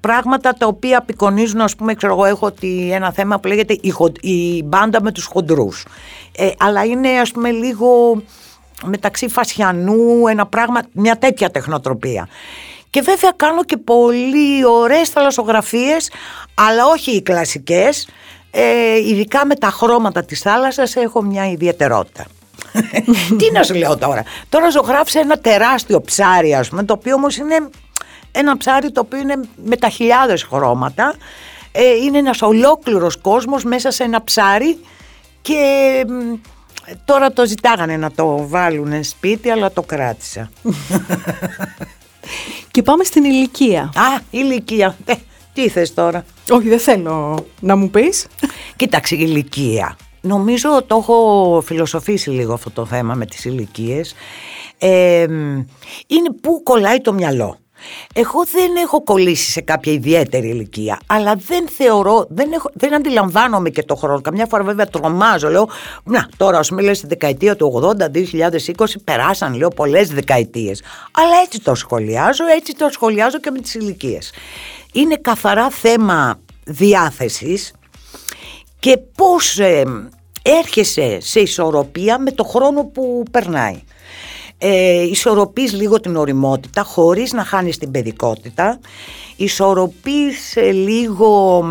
πράγματα 0.00 0.52
τα 0.52 0.66
οποία 0.66 0.98
απεικονίζουν 0.98 1.60
ας 1.60 1.76
πούμε 1.76 1.94
ξέρω 1.94 2.12
εγώ 2.12 2.24
έχω 2.24 2.52
ένα 2.90 3.12
θέμα 3.12 3.38
που 3.38 3.48
λέγεται 3.48 3.72
η, 3.72 3.94
η 4.20 4.62
μπάντα 4.64 5.02
με 5.02 5.12
τους 5.12 5.24
χοντρούς 5.24 5.86
ε, 6.36 6.50
αλλά 6.58 6.84
είναι 6.84 7.08
ας 7.08 7.30
πούμε 7.30 7.50
λίγο 7.50 8.22
μεταξύ 8.84 9.28
Φασιανού, 9.28 10.26
ένα 10.26 10.46
πράγμα, 10.46 10.80
μια 10.92 11.18
τέτοια 11.18 11.50
τεχνοτροπία. 11.50 12.28
Και 12.90 13.00
βέβαια 13.00 13.32
κάνω 13.36 13.64
και 13.64 13.76
πολύ 13.76 14.64
ωραίες 14.64 15.08
θαλασσογραφίες, 15.08 16.10
αλλά 16.54 16.86
όχι 16.86 17.10
οι 17.10 17.22
κλασικές, 17.22 18.08
ε, 18.50 18.96
ειδικά 18.96 19.46
με 19.46 19.54
τα 19.54 19.70
χρώματα 19.70 20.24
της 20.24 20.40
θάλασσας 20.40 20.96
έχω 20.96 21.22
μια 21.22 21.50
ιδιαιτερότητα. 21.50 22.24
Τι 23.38 23.50
να 23.52 23.62
σου 23.62 23.74
λέω 23.74 23.96
τώρα; 23.96 24.24
Τώρα 24.48 24.70
ζωγράφησα 24.70 25.20
ένα 25.20 25.38
τεράστιο 25.38 26.00
ψάρι 26.00 26.54
ας 26.54 26.68
πούμε, 26.68 26.84
το 26.84 26.92
οποίο 26.92 27.14
όμως 27.14 27.36
είναι 27.36 27.68
ένα 28.32 28.56
ψάρι 28.56 28.90
το 28.92 29.00
οποίο 29.00 29.18
είναι 29.18 29.40
με 29.64 29.76
τα 29.76 29.88
χιλιάδες 29.88 30.42
χρώματα. 30.42 31.14
Ε, 31.72 31.94
είναι 32.04 32.18
ένας 32.18 32.42
ολόκληρος 32.42 33.16
κόσμος 33.16 33.64
μέσα 33.64 33.90
σε 33.90 34.02
ένα 34.02 34.24
ψάρι 34.24 34.78
και 35.42 35.60
Τώρα 37.04 37.32
το 37.32 37.46
ζητάγανε 37.46 37.96
να 37.96 38.10
το 38.10 38.48
βάλουν 38.48 39.04
σπίτι, 39.04 39.50
αλλά 39.50 39.72
το 39.72 39.82
κράτησα. 39.82 40.50
Και 42.70 42.82
πάμε 42.82 43.04
στην 43.04 43.24
ηλικία. 43.24 43.80
Α, 43.82 44.20
ηλικία. 44.30 44.96
Ε, 45.04 45.14
τι 45.52 45.68
θες 45.68 45.94
τώρα; 45.94 46.24
Όχι, 46.50 46.68
δεν 46.68 46.78
θέλω 46.78 47.46
να 47.60 47.76
μου 47.76 47.90
πεις. 47.90 48.26
Κοίταξε, 48.76 49.14
ηλικία. 49.14 49.96
Νομίζω 50.20 50.82
το 50.86 50.96
έχω 50.96 51.62
φιλοσοφήσει 51.64 52.30
λίγο 52.30 52.52
αυτό 52.52 52.70
το 52.70 52.86
θέμα 52.86 53.14
με 53.14 53.26
τις 53.26 53.44
ηλικίες. 53.44 54.14
Ε, 54.78 55.22
είναι 56.06 56.32
που 56.40 56.62
κολλάει 56.62 57.00
το 57.00 57.12
μυαλό. 57.12 57.56
Εγώ 58.14 58.44
δεν 58.52 58.76
έχω 58.76 59.02
κολλήσει 59.02 59.50
σε 59.50 59.60
κάποια 59.60 59.92
ιδιαίτερη 59.92 60.48
ηλικία, 60.48 60.98
αλλά 61.06 61.34
δεν 61.46 61.68
θεωρώ, 61.68 62.26
δεν, 62.28 62.52
έχω, 62.52 62.70
δεν 62.74 62.94
αντιλαμβάνομαι 62.94 63.70
και 63.70 63.82
το 63.82 63.94
χρόνο. 63.94 64.20
Καμιά 64.20 64.46
φορά 64.46 64.64
βέβαια 64.64 64.86
τρομάζω, 64.86 65.48
λέω, 65.48 65.68
να 66.04 66.28
τώρα 66.36 66.58
ας 66.58 66.68
πούμε 66.68 66.82
λες 66.82 66.98
στη 66.98 67.06
δεκαετία 67.06 67.56
του 67.56 67.94
80, 67.98 68.10
2020, 68.76 68.84
περάσαν 69.04 69.54
λέω 69.54 69.68
πολλές 69.68 70.08
δεκαετίες. 70.08 70.82
Αλλά 71.10 71.36
έτσι 71.44 71.60
το 71.60 71.74
σχολιάζω, 71.74 72.44
έτσι 72.56 72.74
το 72.74 72.88
σχολιάζω 72.90 73.40
και 73.40 73.50
με 73.50 73.58
τις 73.58 73.74
ηλικίες. 73.74 74.32
Είναι 74.92 75.16
καθαρά 75.16 75.70
θέμα 75.70 76.40
διάθεσης 76.64 77.72
και 78.78 78.98
πώς 79.16 79.58
ε, 79.58 79.82
έρχεσαι 80.42 81.18
σε 81.20 81.40
ισορροπία 81.40 82.18
με 82.18 82.30
το 82.30 82.44
χρόνο 82.44 82.84
που 82.84 83.22
περνάει 83.30 83.82
ε, 84.64 85.02
ισορροπείς 85.02 85.72
λίγο 85.72 86.00
την 86.00 86.16
οριμότητα 86.16 86.82
χωρίς 86.82 87.32
να 87.32 87.44
χάνεις 87.44 87.78
την 87.78 87.90
παιδικότητα 87.90 88.80
ισορροπείς 89.36 90.56
ε, 90.56 90.70
λίγο 90.70 91.64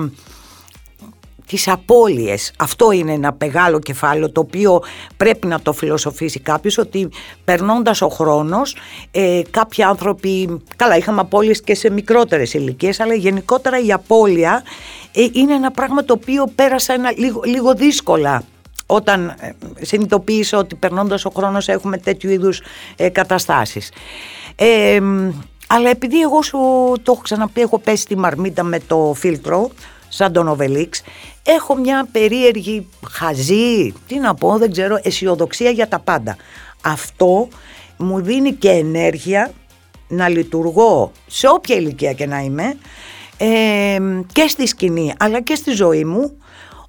τις 1.48 1.68
απώλειες. 1.68 2.54
Αυτό 2.58 2.92
είναι 2.92 3.14
ένα 3.14 3.36
μεγάλο 3.40 3.80
κεφάλαιο 3.80 4.32
το 4.32 4.42
οποίο 4.42 4.84
πρέπει 5.18 5.48
να 5.48 5.62
το 5.62 5.74
φιλοσοφήσει 5.74 6.40
κάποιος 6.40 6.78
ότι 6.78 7.10
περνώντας 7.44 8.02
ο 8.02 8.10
χρόνος 8.10 8.76
ε, 9.12 9.42
κάποιοι 9.52 9.84
άνθρωποι, 9.84 10.62
καλά 10.76 10.98
είχαμε 10.98 11.20
απώλειες 11.20 11.62
και 11.62 11.76
σε 11.76 11.90
μικρότερες 11.90 12.54
ηλικίες 12.54 13.00
αλλά 13.00 13.14
γενικότερα 13.14 13.80
η 13.80 13.92
απώλεια 13.92 14.64
ε, 15.12 15.28
είναι 15.32 15.54
ένα 15.54 15.72
πράγμα 15.72 16.04
το 16.04 16.14
οποίο 16.14 16.52
πέρασα 16.56 16.94
ένα, 16.94 17.12
λίγο, 17.18 17.42
λίγο 17.46 17.74
δύσκολα 17.74 18.44
όταν 18.92 19.28
ε, 19.40 19.52
συνειδητοποίησα 19.82 20.58
ότι 20.58 20.76
περνώντας 20.76 21.26
ο 21.26 21.32
χρόνος 21.36 21.68
έχουμε 21.68 21.98
τέτοιου 21.98 22.30
είδους 22.30 22.62
ε, 22.96 23.10
καταστάσεις. 23.10 23.92
Ε, 24.56 25.00
αλλά 25.68 25.90
επειδή 25.90 26.22
εγώ 26.22 26.42
σου 26.42 26.58
το 27.04 27.12
έχω 27.12 27.22
ξαναπεί, 27.22 27.62
έχω 27.62 27.80
πέσει 27.80 28.06
τη 28.06 28.18
μαρμίτα 28.18 28.64
με 28.64 28.80
το 28.88 29.14
φίλτρο, 29.16 29.70
σαν 30.08 30.34
τον 30.34 30.48
Οβελίξ, 30.48 31.02
έχω 31.44 31.76
μια 31.76 32.08
περίεργη 32.12 32.88
χαζή, 33.10 33.94
τι 34.08 34.20
να 34.20 34.34
πω, 34.34 34.58
δεν 34.58 34.72
ξέρω, 34.72 35.00
αισιοδοξία 35.04 35.70
για 35.70 35.88
τα 35.88 36.00
πάντα. 36.00 36.36
Αυτό 36.82 37.48
μου 37.98 38.22
δίνει 38.22 38.54
και 38.54 38.70
ενέργεια 38.70 39.52
να 40.08 40.30
λειτουργώ 40.30 41.12
σε 41.28 41.48
όποια 41.48 41.76
ηλικία 41.76 42.14
και 42.14 42.26
να 42.26 42.40
είμαι 42.40 42.78
ε, 43.38 43.98
και 44.32 44.48
στη 44.48 44.68
σκηνή 44.68 45.14
αλλά 45.20 45.42
και 45.42 45.56
στη 45.56 45.72
ζωή 45.72 46.06
μου 46.06 46.38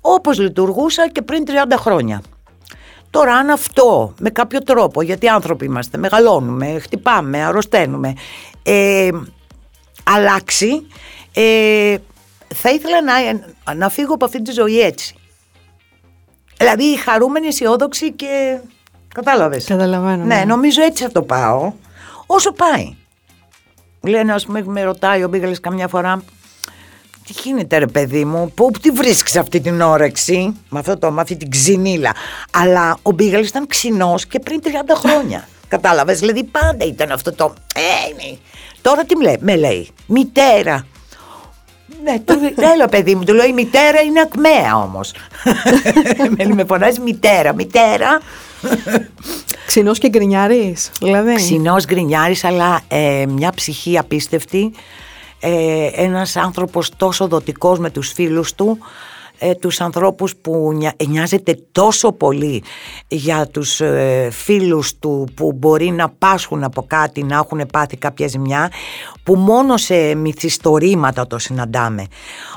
όπως 0.05 0.39
λειτουργούσα 0.39 1.09
και 1.09 1.23
πριν 1.23 1.45
30 1.47 1.51
χρόνια. 1.77 2.23
Τώρα 3.11 3.35
αν 3.35 3.51
αυτό 3.51 4.15
με 4.19 4.31
κάποιο 4.31 4.63
τρόπο, 4.63 5.03
γιατί 5.03 5.29
άνθρωποι 5.29 5.65
είμαστε, 5.65 5.99
μεγαλώνουμε, 5.99 6.79
χτυπάμε, 6.79 7.45
αρρωσταίνουμε, 7.45 8.15
ε, 8.63 9.09
αλλάξει, 10.05 10.87
ε, 11.33 11.97
θα 12.55 12.71
ήθελα 12.71 12.97
να, 13.03 13.75
να 13.75 13.89
φύγω 13.89 14.15
από 14.15 14.25
αυτή 14.25 14.43
τη 14.43 14.53
ζωή 14.53 14.81
έτσι. 14.81 15.15
Δηλαδή 16.57 16.97
χαρούμενη, 16.97 17.47
αισιόδοξη 17.47 18.13
και 18.13 18.61
κατάλαβες. 19.15 19.65
Καταλαβαίνω. 19.65 20.25
Ναι, 20.25 20.35
ναι, 20.35 20.45
νομίζω 20.45 20.83
έτσι 20.83 21.03
θα 21.03 21.13
το 21.13 21.23
πάω, 21.23 21.73
όσο 22.27 22.53
πάει. 22.53 22.97
Λένε, 24.03 24.33
ας 24.33 24.47
πούμε, 24.47 24.63
με 24.67 24.83
ρωτάει 24.83 25.25
ο 25.25 25.29
Μπίγαλης 25.29 25.61
καμιά 25.61 25.89
φορά, 25.89 26.23
τι 27.27 27.33
γίνεται 27.43 27.79
ρε 27.79 27.87
παιδί 27.87 28.25
μου, 28.25 28.53
πού 28.55 28.71
τι 28.83 28.91
βρίσκεις 28.91 29.37
αυτή 29.37 29.61
την 29.61 29.81
όρεξη; 29.81 30.57
Με, 30.69 30.79
αυτό 30.79 30.99
το, 30.99 31.11
με 31.11 31.21
αυτή 31.21 31.37
την 31.37 31.51
ξυνήλα. 31.51 32.15
Αλλά 32.51 32.99
ο 33.03 33.11
Μπίγαλης 33.11 33.49
ήταν 33.49 33.67
ξινός 33.67 34.27
και 34.27 34.39
πριν 34.39 34.61
30 34.65 34.69
χρόνια. 34.95 35.49
Κατάλαβες, 35.69 36.19
δηλαδή 36.19 36.45
πάντα 36.45 36.85
ήταν 36.85 37.11
αυτό 37.11 37.33
το... 37.33 37.55
Ε, 37.75 38.15
ναι. 38.15 38.37
Τώρα 38.83 39.05
τι 39.05 39.17
με, 39.17 39.37
με 39.41 39.57
λέει, 39.57 39.89
μητέρα. 40.07 40.87
Ναι, 42.03 42.19
του 42.19 42.35
λέω 42.77 42.89
παιδί 42.91 43.15
μου, 43.15 43.25
του 43.25 43.35
λέω 43.35 43.47
η 43.47 43.53
μητέρα 43.53 44.01
είναι 44.01 44.21
ακμαία 44.21 44.77
όμως. 44.77 45.13
με, 46.37 46.55
με 46.55 46.65
φωνάζει 46.65 47.01
μητέρα, 47.01 47.55
μητέρα. 47.55 48.21
Ξινός 49.67 49.99
και 49.99 50.09
γκρινιάρης, 50.09 50.91
δηλαδή. 51.01 51.35
Ξινός 51.35 51.85
γκρινιάρης, 51.85 52.45
αλλά 52.45 52.81
ε, 52.89 53.25
μια 53.29 53.53
ψυχή 53.55 53.99
απίστευτη 53.99 54.73
ε, 55.45 55.91
ένας 55.95 56.37
άνθρωπος 56.37 56.91
τόσο 56.97 57.29
δοτικός 57.29 57.79
με 57.79 57.91
τους 57.91 58.13
φίλους 58.13 58.55
του 58.55 58.79
ε, 59.45 59.55
τους 59.55 59.81
ανθρώπους 59.81 60.37
που 60.37 60.79
νοιάζεται 61.09 61.59
τόσο 61.73 62.13
πολύ 62.13 62.63
για 63.09 63.47
τους 63.47 63.81
ε, 63.81 64.29
φίλους 64.33 64.99
του 64.99 65.29
που 65.35 65.53
μπορεί 65.53 65.91
να 65.91 66.09
πάσχουν 66.09 66.65
από 66.65 66.83
κάτι, 66.87 67.23
να 67.23 67.37
έχουν 67.37 67.67
πάθει 67.73 67.97
κάποια 67.97 68.27
ζημιά 68.27 68.71
που 69.23 69.35
μόνο 69.35 69.77
σε 69.77 70.15
μυθιστορήματα 70.15 71.27
το 71.27 71.39
συναντάμε. 71.39 72.07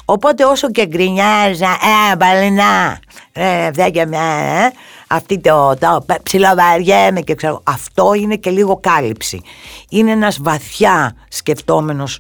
Οπότε 0.06 0.45
όσο 0.45 0.71
και 0.71 0.86
γκρινιάζα, 0.86 1.69
ε, 2.12 2.15
μπαλινά, 2.15 3.00
ε, 3.32 3.89
και 3.91 4.06
μια, 4.06 4.21
ε, 4.21 4.71
αυτή 5.08 5.39
το, 5.39 5.76
το 5.80 6.06
ψιλοβαριέμαι 6.24 7.21
και 7.21 7.36
ξέρω, 7.36 7.62
αυτό 7.63 8.13
είναι 8.13 8.36
και 8.36 8.50
λίγο 8.50 8.80
κάλυψη. 8.82 9.41
Είναι 9.89 10.12
ένας 10.12 10.38
βαθιά 10.41 11.15
σκεφτόμενος 11.30 12.19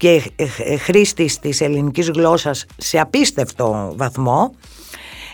και 0.00 0.22
χρήστης 0.78 1.38
της 1.38 1.60
ελληνικής 1.60 2.10
γλώσσας 2.10 2.66
σε 2.76 2.98
απίστευτο 2.98 3.92
βαθμό 3.96 4.54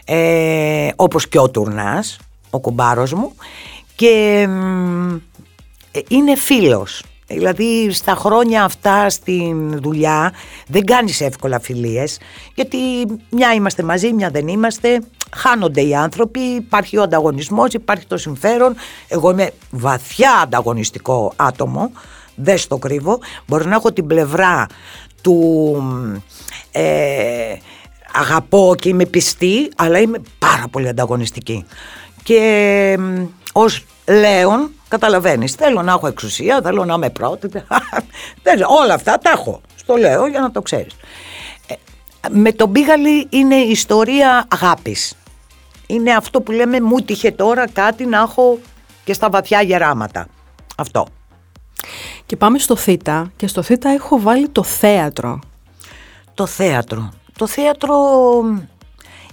ε, 0.04 0.88
όπως 0.96 1.28
και 1.28 1.38
ο 1.38 1.50
Τουρνάς, 1.50 2.18
ο 2.50 2.58
κουμπάρος 2.58 3.12
μου 3.12 3.34
και 3.96 4.40
είναι 6.08 6.36
φίλος. 6.36 7.04
Δηλαδή 7.26 7.90
στα 7.92 8.14
χρόνια 8.14 8.64
αυτά 8.64 9.10
στην 9.10 9.80
δουλειά 9.82 10.32
δεν 10.66 10.84
κάνεις 10.84 11.20
εύκολα 11.20 11.60
φιλίες 11.60 12.18
γιατί 12.54 12.76
μια 13.30 13.52
είμαστε 13.52 13.82
μαζί, 13.82 14.12
μια 14.12 14.30
δεν 14.30 14.48
είμαστε, 14.48 15.00
χάνονται 15.34 15.80
οι 15.80 15.94
άνθρωποι, 15.94 16.40
υπάρχει 16.40 16.98
ο 16.98 17.02
ανταγωνισμός, 17.02 17.72
υπάρχει 17.72 18.06
το 18.06 18.16
συμφέρον. 18.16 18.74
Εγώ 19.08 19.30
είμαι 19.30 19.50
βαθιά 19.70 20.40
ανταγωνιστικό 20.42 21.32
άτομο 21.36 21.90
δεν 22.36 22.58
στο 22.58 22.78
κρύβω, 22.78 23.18
μπορεί 23.46 23.66
να 23.66 23.74
έχω 23.74 23.92
την 23.92 24.06
πλευρά 24.06 24.66
του 25.22 25.76
ε, 26.72 27.56
αγαπώ 28.12 28.74
και 28.78 28.88
είμαι 28.88 29.06
πιστή, 29.06 29.70
αλλά 29.76 29.98
είμαι 29.98 30.20
πάρα 30.38 30.64
πολύ 30.70 30.88
ανταγωνιστική. 30.88 31.64
Και 32.22 32.36
ε, 32.98 33.26
ως 33.52 33.84
Λέων, 34.08 34.70
καταλαβαίνεις, 34.88 35.52
θέλω 35.52 35.82
να 35.82 35.92
έχω 35.92 36.06
εξουσία, 36.06 36.60
θέλω 36.62 36.84
να 36.84 36.94
είμαι 36.94 37.10
πρώτη, 37.10 37.48
όλα 38.80 38.94
αυτά 38.94 39.18
τα 39.18 39.30
έχω, 39.30 39.60
στο 39.76 39.96
λέω 39.96 40.26
για 40.26 40.40
να 40.40 40.50
το 40.50 40.62
ξέρεις. 40.62 40.96
Ε, 41.66 41.74
με 42.30 42.52
τον 42.52 42.68
Μπίγαλη 42.68 43.26
είναι 43.30 43.54
ιστορία 43.54 44.46
αγάπης. 44.48 45.14
Είναι 45.86 46.12
αυτό 46.12 46.40
που 46.40 46.52
λέμε 46.52 46.80
μου 46.80 47.00
τύχε 47.00 47.30
τώρα 47.30 47.68
κάτι 47.68 48.06
να 48.06 48.18
έχω 48.18 48.58
και 49.04 49.12
στα 49.12 49.30
βαθιά 49.30 49.62
γεράματα. 49.62 50.26
Αυτό. 50.76 51.06
Και 52.26 52.36
πάμε 52.36 52.58
στο 52.58 52.76
θήτα 52.76 53.32
και 53.36 53.46
στο 53.46 53.62
θήτα 53.62 53.90
έχω 53.90 54.20
βάλει 54.20 54.48
το 54.48 54.62
θέατρο. 54.62 55.38
Το 56.34 56.46
θέατρο. 56.46 57.12
Το 57.38 57.46
θέατρο 57.46 57.94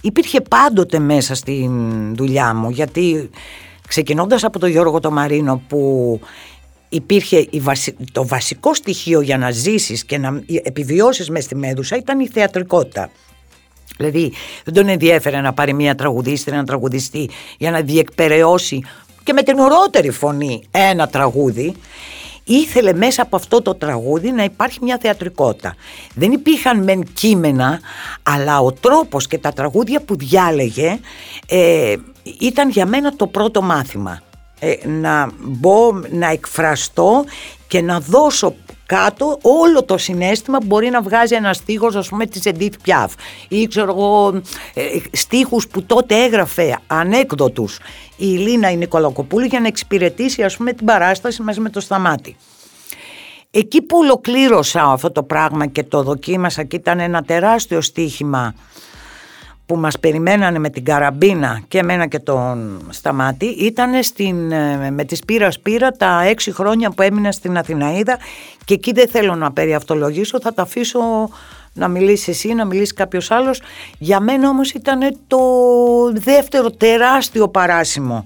υπήρχε 0.00 0.40
πάντοτε 0.40 0.98
μέσα 0.98 1.34
στην 1.34 2.14
δουλειά 2.16 2.54
μου 2.54 2.70
γιατί 2.70 3.30
ξεκινώντας 3.88 4.44
από 4.44 4.58
τον 4.58 4.68
Γιώργο 4.68 5.00
το 5.00 5.10
Μαρίνο 5.10 5.62
που 5.68 6.20
υπήρχε 6.88 7.48
το 8.12 8.26
βασικό 8.26 8.74
στοιχείο 8.74 9.20
για 9.20 9.38
να 9.38 9.50
ζήσεις 9.50 10.04
και 10.04 10.18
να 10.18 10.42
επιβιώσεις 10.62 11.30
μέσα 11.30 11.44
στη 11.44 11.56
Μέδουσα 11.56 11.96
ήταν 11.96 12.20
η 12.20 12.28
θεατρικότητα. 12.28 13.10
Δηλαδή 13.96 14.32
δεν 14.64 14.74
τον 14.74 14.88
ενδιέφερε 14.88 15.40
να 15.40 15.52
πάρει 15.52 15.72
μια 15.72 15.94
τραγουδίστρια, 15.94 16.56
ένα 16.56 16.66
τραγουδιστή 16.66 17.30
για 17.58 17.70
να 17.70 17.80
διεκπαιρεώσει 17.80 18.82
και 19.22 19.32
με 19.32 19.42
την 19.42 19.58
ορότερη 19.58 20.10
φωνή 20.10 20.62
ένα 20.70 21.08
τραγούδι 21.08 21.74
ήθελε 22.44 22.92
μέσα 22.92 23.22
από 23.22 23.36
αυτό 23.36 23.62
το 23.62 23.74
τραγούδι 23.74 24.30
να 24.30 24.44
υπάρχει 24.44 24.78
μια 24.82 24.98
θεατρικότητα. 25.00 25.74
Δεν 26.14 26.32
υπήρχαν 26.32 26.82
μεν 26.82 27.02
κείμενα, 27.12 27.80
αλλά 28.22 28.60
ο 28.60 28.72
τρόπος 28.72 29.26
και 29.26 29.38
τα 29.38 29.52
τραγούδια 29.52 30.00
που 30.00 30.16
διάλεγε 30.16 30.98
ε, 31.46 31.96
ήταν 32.38 32.70
για 32.70 32.86
μένα 32.86 33.16
το 33.16 33.26
πρώτο 33.26 33.62
μάθημα. 33.62 34.20
Ε, 34.58 34.74
να 34.86 35.30
μπω, 35.40 35.92
να 36.10 36.30
εκφραστώ 36.30 37.24
και 37.66 37.82
να 37.82 38.00
δώσω 38.00 38.54
κάτω 38.86 39.38
όλο 39.42 39.84
το 39.84 39.98
συνέστημα 39.98 40.58
που 40.58 40.66
μπορεί 40.66 40.90
να 40.90 41.02
βγάζει 41.02 41.34
ένας 41.34 41.56
στίχος 41.56 41.96
ας 41.96 42.08
πούμε 42.08 42.26
της 42.26 42.42
Edith 42.44 42.72
Piaf 42.86 43.08
ή 43.48 43.66
ξέρω 43.66 43.90
εγώ 43.90 44.40
ε, 44.74 44.82
στίχους 45.12 45.68
που 45.68 45.82
τότε 45.82 46.24
έγραφε 46.24 46.78
ανέκδοτους 46.86 47.78
η 48.16 48.24
Λίνα 48.24 48.70
η 48.70 48.76
Νικολακοπούλου 48.76 49.46
για 49.46 49.60
να 49.60 49.66
εξυπηρετήσει 49.66 50.42
ας 50.42 50.56
πούμε 50.56 50.72
την 50.72 50.86
παράσταση 50.86 51.42
μαζί 51.42 51.60
με 51.60 51.70
το 51.70 51.80
Σταμάτη. 51.80 52.36
Εκεί 53.50 53.82
που 53.82 53.98
ολοκλήρωσα 53.98 54.82
αυτό 54.82 55.10
το 55.10 55.22
πράγμα 55.22 55.66
και 55.66 55.82
το 55.82 56.02
δοκίμασα 56.02 56.64
και 56.64 56.76
ήταν 56.76 57.00
ένα 57.00 57.22
τεράστιο 57.22 57.80
στίχημα 57.80 58.54
που 59.66 59.76
μας 59.76 59.98
περιμένανε 59.98 60.58
με 60.58 60.70
την 60.70 60.84
καραμπίνα 60.84 61.62
και 61.68 61.78
εμένα 61.78 62.06
και 62.06 62.18
τον 62.18 62.80
Σταμάτη 62.90 63.46
ήταν 63.46 64.02
στην, 64.02 64.52
ε, 64.52 64.90
με 64.90 65.04
τη 65.04 65.14
Σπύρα 65.14 65.50
Σπύρα 65.50 65.90
τα 65.90 66.22
έξι 66.22 66.52
χρόνια 66.52 66.90
που 66.90 67.02
έμεινα 67.02 67.32
στην 67.32 67.58
Αθηναίδα 67.58 68.18
και 68.64 68.74
εκεί 68.74 68.92
δεν 68.92 69.08
θέλω 69.08 69.34
να 69.34 69.52
περιαυτολογήσω, 69.52 70.40
θα 70.40 70.54
τα 70.54 70.62
αφήσω 70.62 71.00
να 71.72 71.88
μιλήσει 71.88 72.30
εσύ, 72.30 72.54
να 72.54 72.64
μιλήσει 72.64 72.94
κάποιος 72.94 73.30
άλλος. 73.30 73.62
Για 73.98 74.20
μένα 74.20 74.48
όμως 74.48 74.72
ήταν 74.72 75.18
το 75.26 75.38
δεύτερο 76.12 76.70
τεράστιο 76.70 77.48
παράσημο 77.48 78.24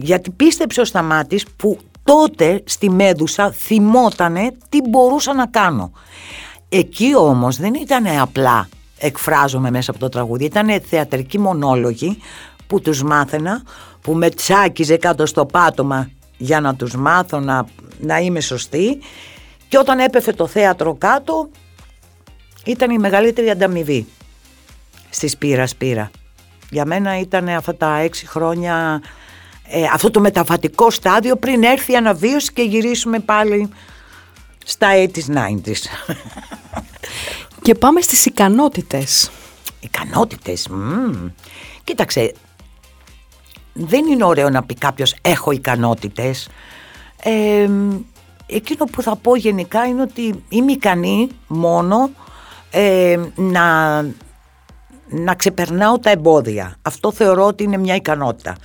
γιατί 0.00 0.30
πίστεψε 0.30 0.80
ο 0.80 0.84
Σταμάτης 0.84 1.46
που 1.56 1.78
τότε 2.04 2.62
στη 2.64 2.90
Μέδουσα 2.90 3.50
θυμότανε 3.50 4.50
τι 4.68 4.78
μπορούσα 4.88 5.34
να 5.34 5.46
κάνω. 5.46 5.92
Εκεί 6.68 7.16
όμως 7.16 7.56
δεν 7.56 7.74
ήταν 7.74 8.06
απλά 8.20 8.68
εκφράζομαι 8.98 9.70
μέσα 9.70 9.90
από 9.90 10.00
το 10.00 10.08
τραγούδι. 10.08 10.44
Ήταν 10.44 10.80
θεατρικοί 10.80 11.38
μονόλογοι 11.38 12.18
που 12.66 12.80
τους 12.80 13.02
μάθαινα, 13.02 13.62
που 14.00 14.12
με 14.12 14.30
τσάκιζε 14.30 14.96
κάτω 14.96 15.26
στο 15.26 15.46
πάτωμα 15.46 16.10
για 16.36 16.60
να 16.60 16.74
τους 16.74 16.94
μάθω 16.94 17.40
να, 17.40 17.66
να 18.00 18.18
είμαι 18.18 18.40
σωστή 18.40 18.98
και 19.68 19.78
όταν 19.78 19.98
έπεφε 19.98 20.32
το 20.32 20.46
θέατρο 20.46 20.94
κάτω 20.94 21.48
ήταν 22.64 22.90
η 22.90 22.98
μεγαλύτερη 22.98 23.50
ανταμοιβή. 23.50 24.06
στη 25.10 25.28
Σπύρα 25.28 25.66
Σπύρα. 25.66 26.10
Για 26.70 26.84
μένα 26.84 27.18
ήταν 27.18 27.48
αυτά 27.48 27.76
τα 27.76 27.96
έξι 27.98 28.26
χρόνια 28.26 29.02
ε, 29.70 29.84
αυτό 29.92 30.10
το 30.10 30.20
μεταβατικό 30.20 30.90
στάδιο 30.90 31.36
πριν 31.36 31.62
έρθει 31.62 31.92
η 31.92 31.96
αναβίωση 31.96 32.52
και 32.52 32.62
γυρίσουμε 32.62 33.18
πάλι 33.18 33.68
στα 34.64 34.88
80s, 34.94 35.34
90s. 35.34 35.82
Και 37.68 37.74
πάμε 37.74 38.00
στις 38.00 38.26
ικανότητες. 38.26 39.30
Ικανότητες, 39.80 40.68
μ. 40.68 41.28
Κοίταξε, 41.84 42.34
δεν 43.72 44.06
είναι 44.06 44.24
ωραίο 44.24 44.50
να 44.50 44.62
πει 44.62 44.74
κάποιος 44.74 45.14
έχω 45.22 45.50
ικανότητες. 45.50 46.48
Ε, 47.22 47.68
εκείνο 48.46 48.84
που 48.84 49.02
θα 49.02 49.16
πω 49.16 49.36
γενικά 49.36 49.86
είναι 49.86 50.02
ότι 50.02 50.44
είμαι 50.48 50.72
ικανή 50.72 51.28
μόνο 51.46 52.10
ε, 52.70 53.18
να, 53.34 54.02
να 55.08 55.34
ξεπερνάω 55.36 55.98
τα 55.98 56.10
εμπόδια. 56.10 56.76
Αυτό 56.82 57.12
θεωρώ 57.12 57.44
ότι 57.46 57.64
είναι 57.64 57.78
μια 57.78 57.94
ικανότητα. 57.94 58.56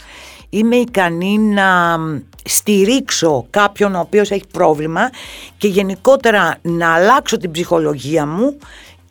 Είμαι 0.50 0.76
ικανή 0.76 1.38
να 1.38 1.98
στηρίξω 2.44 3.46
κάποιον 3.50 3.96
ο 3.96 4.00
οποίος 4.00 4.32
έχει 4.32 4.48
πρόβλημα 4.52 5.10
και 5.58 5.68
γενικότερα 5.68 6.58
να 6.62 6.94
αλλάξω 6.94 7.38
την 7.38 7.52
ψυχολογία 7.52 8.26
μου 8.26 8.58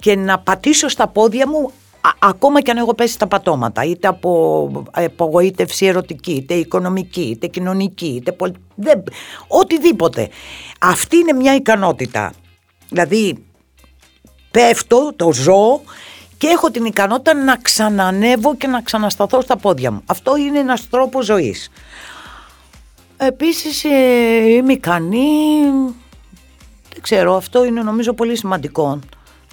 και 0.02 0.16
να 0.16 0.38
πατήσω 0.38 0.88
στα 0.88 1.06
πόδια 1.06 1.48
μου 1.48 1.70
ακόμα 2.18 2.60
και 2.60 2.70
αν 2.70 2.76
έχω 2.76 2.94
πέσει 2.94 3.12
στα 3.12 3.26
πατώματα, 3.26 3.84
είτε 3.84 4.08
από 4.08 4.84
απογοήτευση 4.90 5.86
ερωτική, 5.86 6.32
είτε 6.32 6.54
οικονομική, 6.54 7.20
είτε 7.20 7.46
κοινωνική, 7.46 8.06
είτε 8.06 8.32
πολι... 8.32 8.54
δεν... 8.74 9.02
οτιδήποτε. 9.46 10.28
Αυτή 10.80 11.16
είναι 11.16 11.32
μια 11.32 11.54
ικανότητα. 11.54 12.32
Δηλαδή 12.88 13.44
πέφτω, 14.50 15.12
το 15.16 15.32
ζω 15.32 15.80
και 16.38 16.46
έχω 16.46 16.70
την 16.70 16.84
ικανότητα 16.84 17.34
να 17.34 17.56
ξανανεύω 17.56 18.56
και 18.56 18.66
να 18.66 18.80
ξανασταθώ 18.80 19.40
στα 19.40 19.56
πόδια 19.56 19.90
μου. 19.90 20.02
Αυτό 20.06 20.36
είναι 20.36 20.58
ένας 20.58 20.88
τρόπος 20.88 21.24
ζωής. 21.24 21.70
Επίσης 23.16 23.84
ε, 23.84 24.48
είμαι 24.48 24.72
ικανή, 24.72 25.62
δεν 26.92 27.00
ξέρω, 27.00 27.36
αυτό 27.36 27.64
είναι 27.64 27.82
νομίζω 27.82 28.12
πολύ 28.12 28.36
σημαντικό. 28.36 29.00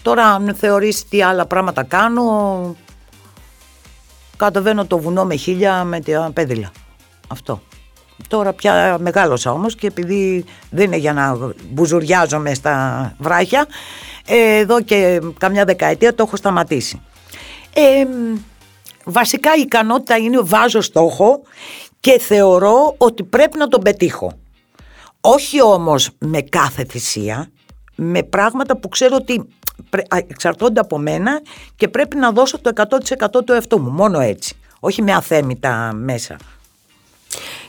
Τώρα 0.10 0.26
αν 0.26 0.56
θεωρείς 0.56 1.08
τι 1.08 1.24
άλλα 1.24 1.46
πράγματα 1.46 1.84
κάνω, 1.84 2.76
κατεβαίνω 4.38 4.86
το 4.86 5.00
βουνό 5.00 5.26
με 5.26 5.36
χίλια 5.36 5.84
με 5.84 6.00
τα 6.00 6.32
πέδιλα. 6.34 6.72
Αυτό. 7.28 7.62
Τώρα 8.28 8.54
πια 8.54 8.98
μεγάλωσα 9.00 9.52
όμως 9.52 9.76
και 9.76 9.88
επειδή 9.88 10.46
δεν 10.70 10.86
είναι 10.86 10.96
για 10.96 11.14
να 11.14 11.54
μπουζουριάζομαι 11.70 12.54
στα 12.54 13.16
βράχια, 13.20 13.68
ε, 14.28 14.58
εδώ 14.58 14.82
και 14.82 15.22
καμιά 15.38 15.66
δεκαετία 15.66 16.16
το 16.16 16.24
έχω 16.28 16.36
σταματήσει. 16.36 17.02
Ε, 17.74 18.06
βασικά 19.04 19.56
η 19.56 19.62
ικανότητα 19.62 20.18
είναι 20.18 20.40
βάζω 20.42 20.82
στόχο 20.82 21.42
και 22.00 22.20
θεωρώ 22.20 22.96
ότι 22.98 23.24
πρέπει 23.24 23.58
να 23.58 23.68
τον 23.68 23.82
πετύχω. 23.82 24.34
Όχι 25.22 25.62
όμως 25.62 26.10
με 26.18 26.42
κάθε 26.42 26.86
θυσία, 26.86 27.50
με 27.96 28.24
πράγματα 28.24 28.78
που 28.78 28.90
ξέρω 28.90 29.16
ότι 29.16 29.48
εξαρτώνται 30.28 30.80
από 30.80 30.98
μένα 30.98 31.42
και 31.76 31.88
πρέπει 31.88 32.18
να 32.18 32.32
δώσω 32.32 32.60
το 32.60 32.72
100% 32.76 33.46
του 33.46 33.54
εαυτού 33.54 33.80
μου, 33.80 33.90
μόνο 33.90 34.20
έτσι. 34.20 34.56
Όχι 34.80 35.02
με 35.02 35.14
αθέμητα 35.14 35.92
μέσα. 35.94 36.38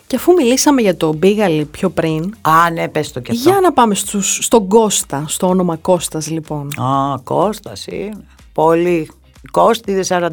Και 0.07 0.16
αφού 0.16 0.33
μιλήσαμε 0.33 0.81
για 0.81 0.96
το 0.96 1.12
Μπίγαλι 1.12 1.64
πιο 1.64 1.90
πριν. 1.90 2.35
Α, 2.40 2.70
ναι, 2.70 2.88
πες 2.88 3.12
το 3.12 3.20
και 3.20 3.33
αυτό. 3.33 3.51
Για 3.51 3.61
να 3.61 3.73
πάμε 3.73 3.94
στους, 3.94 4.38
στον 4.42 4.68
Κώστα, 4.68 5.25
στο 5.29 5.49
όνομα 5.49 5.77
Κώστας 5.77 6.31
λοιπόν. 6.31 6.81
Α, 6.81 7.18
Κώστας 7.25 7.87
είναι. 7.87 8.25
Πολύ. 8.53 9.11
Κώστη 9.51 10.05
40, 10.09 10.29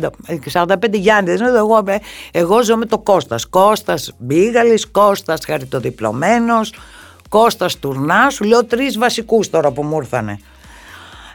45 0.51 0.75
Γιάννη. 0.91 1.31
Εγώ, 1.31 1.83
εγώ 2.31 2.63
ζω 2.63 2.77
με 2.77 2.85
το 2.85 2.97
Κώστας. 2.97 3.45
Κώστας 3.45 4.13
Μπίγαλης, 4.17 4.87
Κώστας 4.91 5.45
Χαριτοδιπλωμένος, 5.45 6.73
Κώστας 7.29 7.79
Τουρνάς. 7.79 8.33
Σου 8.33 8.43
λέω 8.43 8.65
τρεις 8.65 8.97
βασικούς 8.97 9.49
τώρα 9.49 9.71
που 9.71 9.83
μου 9.83 9.97
ήρθανε. 9.97 10.39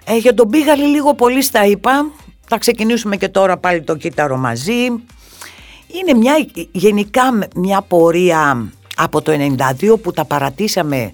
Ε, 0.04 0.16
για 0.16 0.34
τον 0.34 0.48
Μπίγαλη 0.48 0.84
λίγο 0.84 1.14
πολύ 1.14 1.42
στα 1.42 1.66
είπα. 1.66 2.10
Θα 2.48 2.58
ξεκινήσουμε 2.58 3.16
και 3.16 3.28
τώρα 3.28 3.56
πάλι 3.56 3.82
το 3.82 3.96
κύτταρο 3.96 4.36
μαζί. 4.36 4.82
Είναι 5.86 6.14
μια, 6.16 6.46
γενικά 6.72 7.22
μια 7.54 7.82
πορεία 7.82 8.72
από 8.96 9.22
το 9.22 9.32
92 9.80 10.00
που 10.02 10.12
τα 10.12 10.24
παρατήσαμε 10.24 11.10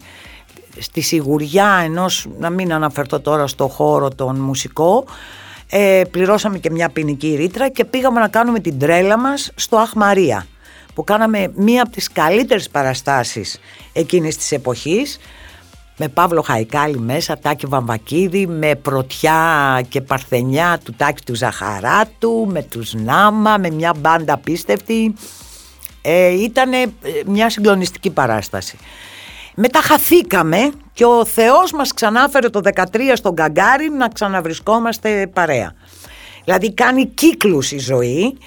στη 0.78 1.00
σιγουριά 1.00 1.80
ενός, 1.84 2.26
να 2.38 2.50
μην 2.50 2.72
αναφερθώ 2.72 3.20
τώρα 3.20 3.46
στο 3.46 3.68
χώρο 3.68 4.08
τον 4.08 4.36
μουσικό, 4.36 5.04
ε, 5.70 6.02
πληρώσαμε 6.10 6.58
και 6.58 6.70
μια 6.70 6.88
ποινική 6.88 7.34
ρήτρα 7.34 7.68
και 7.68 7.84
πήγαμε 7.84 8.20
να 8.20 8.28
κάνουμε 8.28 8.60
την 8.60 8.78
τρέλα 8.78 9.18
μας 9.18 9.52
στο 9.54 9.76
Αχμαρία 9.76 10.46
που 10.94 11.04
κάναμε 11.04 11.52
μία 11.54 11.82
από 11.82 11.92
τις 11.92 12.12
καλύτερες 12.12 12.68
παραστάσεις 12.68 13.60
εκείνης 13.92 14.36
της 14.36 14.52
εποχής 14.52 15.18
με 16.00 16.08
Παύλο 16.08 16.42
Χαϊκάλη 16.42 16.98
μέσα, 16.98 17.38
Τάκη 17.38 17.66
Βαμβακίδη, 17.66 18.46
με 18.46 18.74
πρωτιά 18.74 19.80
και 19.88 20.00
παρθενιά 20.00 20.80
του 20.84 20.94
Τάκη 20.96 21.24
του 21.24 21.34
Ζαχαράτου, 21.34 22.46
με 22.50 22.62
τους 22.62 22.94
Νάμα, 22.94 23.56
με 23.58 23.70
μια 23.70 23.94
μπάντα 23.98 24.32
απίστευτη. 24.32 25.14
Ε, 26.02 26.42
Ήταν 26.42 26.70
μια 27.26 27.50
συγκλονιστική 27.50 28.10
παράσταση. 28.10 28.76
Μετά 29.54 29.80
χαθήκαμε 29.80 30.70
και 30.92 31.04
ο 31.04 31.24
Θεός 31.24 31.72
μας 31.72 31.94
ξανάφερε 31.94 32.48
το 32.48 32.60
13 32.64 32.82
στον 33.14 33.34
Καγκάρι 33.34 33.90
να 33.90 34.08
ξαναβρισκόμαστε 34.08 35.30
παρέα. 35.32 35.74
Δηλαδή 36.44 36.72
κάνει 36.72 37.06
κύκλους 37.06 37.72
η 37.72 37.78
ζωή. 37.78 38.38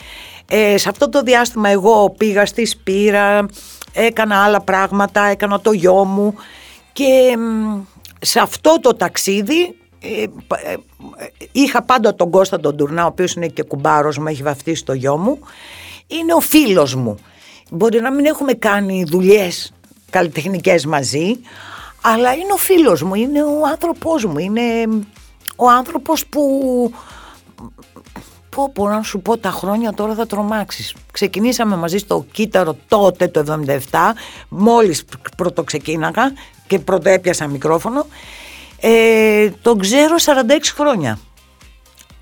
Ε, 0.49 0.77
σε 0.77 0.89
αυτό 0.89 1.09
το 1.09 1.21
διάστημα 1.21 1.69
εγώ 1.69 2.13
πήγα 2.17 2.45
στη 2.45 2.65
Σπύρα, 2.65 3.45
έκανα 3.93 4.43
άλλα 4.43 4.61
πράγματα, 4.61 5.25
έκανα 5.25 5.59
το 5.59 5.71
γιο 5.71 6.05
μου. 6.05 6.35
Και 6.93 7.37
σε 8.19 8.39
αυτό 8.39 8.79
το 8.81 8.95
ταξίδι 8.95 9.75
ε, 9.99 10.21
ε, 10.21 10.75
είχα 11.51 11.81
πάντα 11.81 12.15
τον 12.15 12.31
Κώστα 12.31 12.59
τον 12.59 12.77
Τουρνά, 12.77 13.03
ο 13.03 13.07
οποίος 13.07 13.33
είναι 13.33 13.47
και 13.47 13.63
κουμπάρος 13.63 14.17
μου, 14.17 14.27
έχει 14.27 14.43
βαφτίσει 14.43 14.85
το 14.85 14.93
γιο 14.93 15.17
μου. 15.17 15.39
Είναι 16.07 16.33
ο 16.33 16.39
φίλος 16.39 16.95
μου. 16.95 17.17
Μπορεί 17.71 18.01
να 18.01 18.11
μην 18.11 18.25
έχουμε 18.25 18.53
κάνει 18.53 19.03
δουλειές 19.07 19.73
καλλιτεχνικές 20.09 20.85
μαζί, 20.85 21.39
αλλά 22.01 22.33
είναι 22.33 22.53
ο 22.53 22.57
φίλος 22.57 23.03
μου, 23.03 23.15
είναι 23.15 23.43
ο 23.43 23.65
άνθρωπός 23.71 24.25
μου, 24.25 24.37
είναι 24.37 24.63
ο 25.55 25.69
άνθρωπος 25.69 26.25
που 26.25 26.41
Πω 28.55 28.71
πω 28.73 28.87
να 28.87 29.01
σου 29.01 29.19
πω 29.19 29.37
τα 29.37 29.49
χρόνια 29.49 29.93
τώρα 29.93 30.13
θα 30.13 30.25
τρομάξεις. 30.25 30.95
Ξεκινήσαμε 31.11 31.75
μαζί 31.75 31.97
στο 31.97 32.25
Κύτταρο 32.31 32.75
τότε 32.87 33.27
το 33.27 33.43
77, 33.67 33.77
μόλις 34.49 35.05
πρωτοξεκίναγα 35.37 36.33
και 36.67 36.79
πρώτο 36.79 37.09
έπιασα 37.09 37.47
μικρόφωνο. 37.47 38.05
Ε, 38.79 39.49
τον 39.61 39.79
ξέρω 39.79 40.15
46 40.17 40.29
χρόνια. 40.75 41.19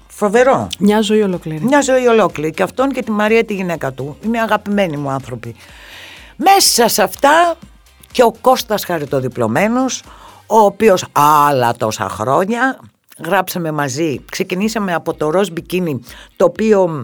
Φοβερό. 0.07 0.67
Μια 0.79 1.01
ζωή 1.01 1.21
ολόκληρη. 1.21 1.63
Μια 1.63 1.81
ζωή 1.81 2.07
ολόκληρη. 2.07 2.51
Και 2.51 2.63
αυτόν 2.63 2.91
και 2.91 3.01
τη 3.01 3.11
Μαρία 3.11 3.45
τη 3.45 3.53
γυναίκα 3.53 3.91
του. 3.91 4.17
Είναι 4.25 4.41
αγαπημένοι 4.41 4.97
μου 4.97 5.09
άνθρωποι. 5.09 5.55
Μέσα 6.35 6.87
σε 6.87 7.03
αυτά 7.03 7.55
και 8.11 8.23
ο 8.23 8.33
Κώστας 8.41 8.85
Χαριτοδιπλωμένος, 8.85 10.03
ο 10.47 10.59
οποίος 10.59 11.05
άλλα 11.11 11.73
τόσα 11.73 12.09
χρόνια 12.09 12.79
γράψαμε 13.25 13.71
μαζί. 13.71 14.19
Ξεκινήσαμε 14.31 14.93
από 14.93 15.13
το 15.13 15.29
ροζ 15.29 15.47
μπικίνι, 15.49 16.03
το 16.35 16.45
οποίο 16.45 17.03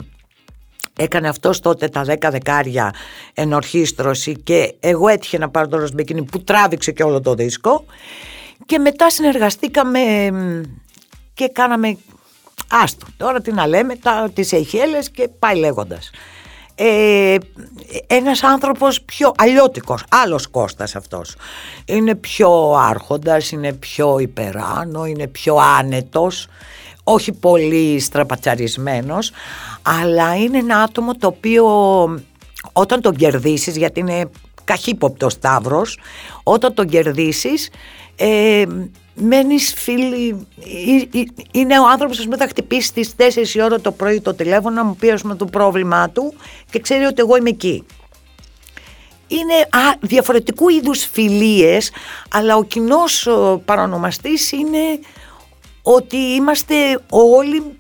έκανε 0.98 1.28
αυτός 1.28 1.60
τότε 1.60 1.88
τα 1.88 2.06
10 2.08 2.16
δεκάρια 2.32 2.94
ενορχίστρωση 3.34 4.34
και 4.34 4.76
εγώ 4.80 5.08
έτυχε 5.08 5.38
να 5.38 5.50
πάρω 5.50 5.68
το 5.68 5.78
ροζ 5.78 5.92
μπικίνι 5.92 6.24
που 6.24 6.44
τράβηξε 6.44 6.92
και 6.92 7.04
όλο 7.04 7.22
το 7.22 7.34
δίσκο 7.34 7.86
και 8.66 8.80
μετά 8.80 9.10
συνεργαστήκαμε 9.10 10.00
και 11.34 11.48
κάναμε 11.48 11.98
άστο 12.70 13.06
τώρα 13.18 13.42
τι 13.42 13.52
να 13.52 13.68
λέμε 13.68 13.96
τα, 13.96 14.32
τις 14.34 14.52
Αιχέλες 14.54 15.10
και 15.10 15.28
πάει 15.40 15.56
λέγοντας 15.56 16.12
ε, 16.76 17.36
ένας 18.08 18.44
άνθρωπος 18.44 19.02
πιο 19.02 19.32
αλλιώτικος, 19.38 20.04
άλλος 20.10 20.48
Κώστας 20.48 20.96
αυτός. 20.96 21.36
Είναι 21.86 22.16
πιο 22.16 22.72
άρχοντας, 22.72 23.52
είναι 23.52 23.74
πιο 23.74 24.20
υπεράνω, 24.20 25.06
είναι 25.06 25.28
πιο 25.28 25.56
άνετος, 25.56 26.48
όχι 27.04 27.32
πολύ 27.32 28.00
στραπατσαρισμένος, 28.00 29.32
αλλά 29.82 30.36
είναι 30.36 30.58
ένα 30.58 30.78
άτομο 30.78 31.16
το 31.16 31.28
οποίο 31.28 31.66
όταν 32.74 33.02
τον 33.02 33.16
κερδίσεις, 33.16 33.78
γιατί 33.78 34.00
είναι 34.00 34.30
καχύποπτος 34.64 35.34
σταύρος, 35.34 36.00
όταν 36.44 36.74
τον 36.74 36.88
κερδίσεις 36.88 37.70
ε, 38.16 38.66
μένεις 39.16 39.74
φίλη. 39.74 40.48
Είναι 41.52 41.80
ο 41.80 41.88
άνθρωπος 41.88 42.28
που 42.28 42.38
θα 42.38 42.48
χτυπήσει 42.48 42.88
στις 42.88 43.16
4 43.18 43.56
η 43.56 43.62
ώρα 43.62 43.80
το 43.80 43.92
πρωί 43.92 44.22
το 44.22 44.34
τηλέφωνο 44.34 44.76
να 44.76 44.84
μου 44.84 44.96
πει 44.96 45.14
πούμε, 45.22 45.36
το 45.36 45.46
πρόβλημά 45.46 46.10
του 46.10 46.34
και 46.70 46.80
ξέρει 46.80 47.04
ότι 47.04 47.22
εγώ 47.22 47.36
είμαι 47.36 47.50
εκεί. 47.50 47.86
Είναι 49.28 49.54
α, 49.54 49.96
διαφορετικού 50.00 50.70
είδους 50.70 51.06
φιλίες, 51.06 51.92
αλλά 52.32 52.56
ο 52.56 52.64
κοινός 52.64 53.28
παρανομαστής 53.66 54.52
είναι 54.52 55.00
ότι 55.82 56.18
είμαστε 56.18 56.76
όλοι 57.10 57.78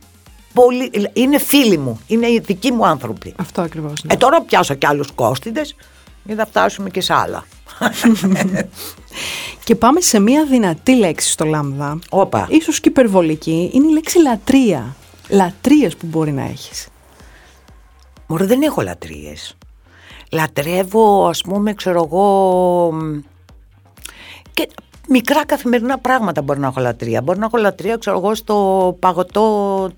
πολύ, 0.54 0.91
είναι 1.13 1.38
φίλοι 1.38 1.78
μου, 1.78 2.00
είναι 2.08 2.28
οι 2.28 2.39
δικοί 2.39 2.71
μου 2.71 2.86
άνθρωποι. 2.86 3.34
Αυτό 3.38 3.62
ακριβώς. 3.62 4.04
Ναι. 4.04 4.13
Ε, 4.13 4.17
τώρα 4.17 4.41
πιάσω 4.41 4.74
και 4.74 4.88
άλλους 4.88 5.12
κόστιδες 5.12 5.76
για 6.24 6.36
να 6.36 6.45
φτάσουμε 6.45 6.89
και 6.89 7.02
σε 7.02 7.13
άλλα. 7.13 7.45
Και 9.64 9.76
πάμε 9.76 10.02
σε 10.02 10.20
μια 10.20 10.46
δυνατή 10.46 10.96
λέξη 10.96 11.32
στο 11.32 11.46
λάμδα. 11.46 12.00
Όπα. 12.10 12.48
Ίσως 12.50 12.80
και 12.80 12.90
υπερβολική. 12.90 13.70
Είναι 13.74 13.88
η 13.88 13.92
λέξη 13.92 14.22
λατρεία. 14.22 14.96
Λατρείες 15.30 15.96
που 15.96 16.08
μπορεί 16.08 16.32
να 16.32 16.44
έχεις. 16.44 16.88
Μωρέ 18.28 18.46
δεν 18.46 18.62
έχω 18.62 18.82
λατρείες. 18.82 19.58
Λατρεύω 20.32 21.28
ας 21.28 21.42
πούμε 21.42 21.74
ξέρω 21.74 22.04
εγώ 22.04 22.94
και 24.54 24.70
μικρά 25.10 25.46
καθημερινά 25.46 25.98
πράγματα 25.98 26.42
μπορεί 26.42 26.60
να 26.60 26.68
έχω 26.68 26.80
λατρεία. 26.80 27.22
Μπορεί 27.22 27.40
να 27.40 27.46
έχω 27.46 27.58
λατρεία 27.58 27.98
ξέρω 27.98 28.18
εγώ 28.18 28.36
στο 28.36 28.98
παγωτό 29.00 29.90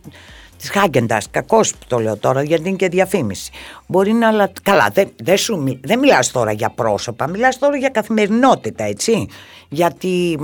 της 0.57 0.69
Χάγκεντα. 0.69 1.21
Κακώ 1.31 1.61
το 1.87 1.99
λέω 1.99 2.17
τώρα, 2.17 2.43
γιατί 2.43 2.67
είναι 2.67 2.77
και 2.77 2.89
διαφήμιση. 2.89 3.51
Μπορεί 3.87 4.13
να. 4.13 4.31
Λα... 4.31 4.51
Καλά, 4.63 4.89
δεν, 4.93 5.09
δεν, 5.23 5.37
σου, 5.37 5.79
δεν 5.81 5.99
μιλάς 5.99 6.31
τώρα 6.31 6.51
για 6.51 6.69
πρόσωπα, 6.69 7.27
μιλάς 7.27 7.59
τώρα 7.59 7.77
για 7.77 7.89
καθημερινότητα, 7.89 8.83
έτσι. 8.83 9.27
Γιατί 9.69 10.39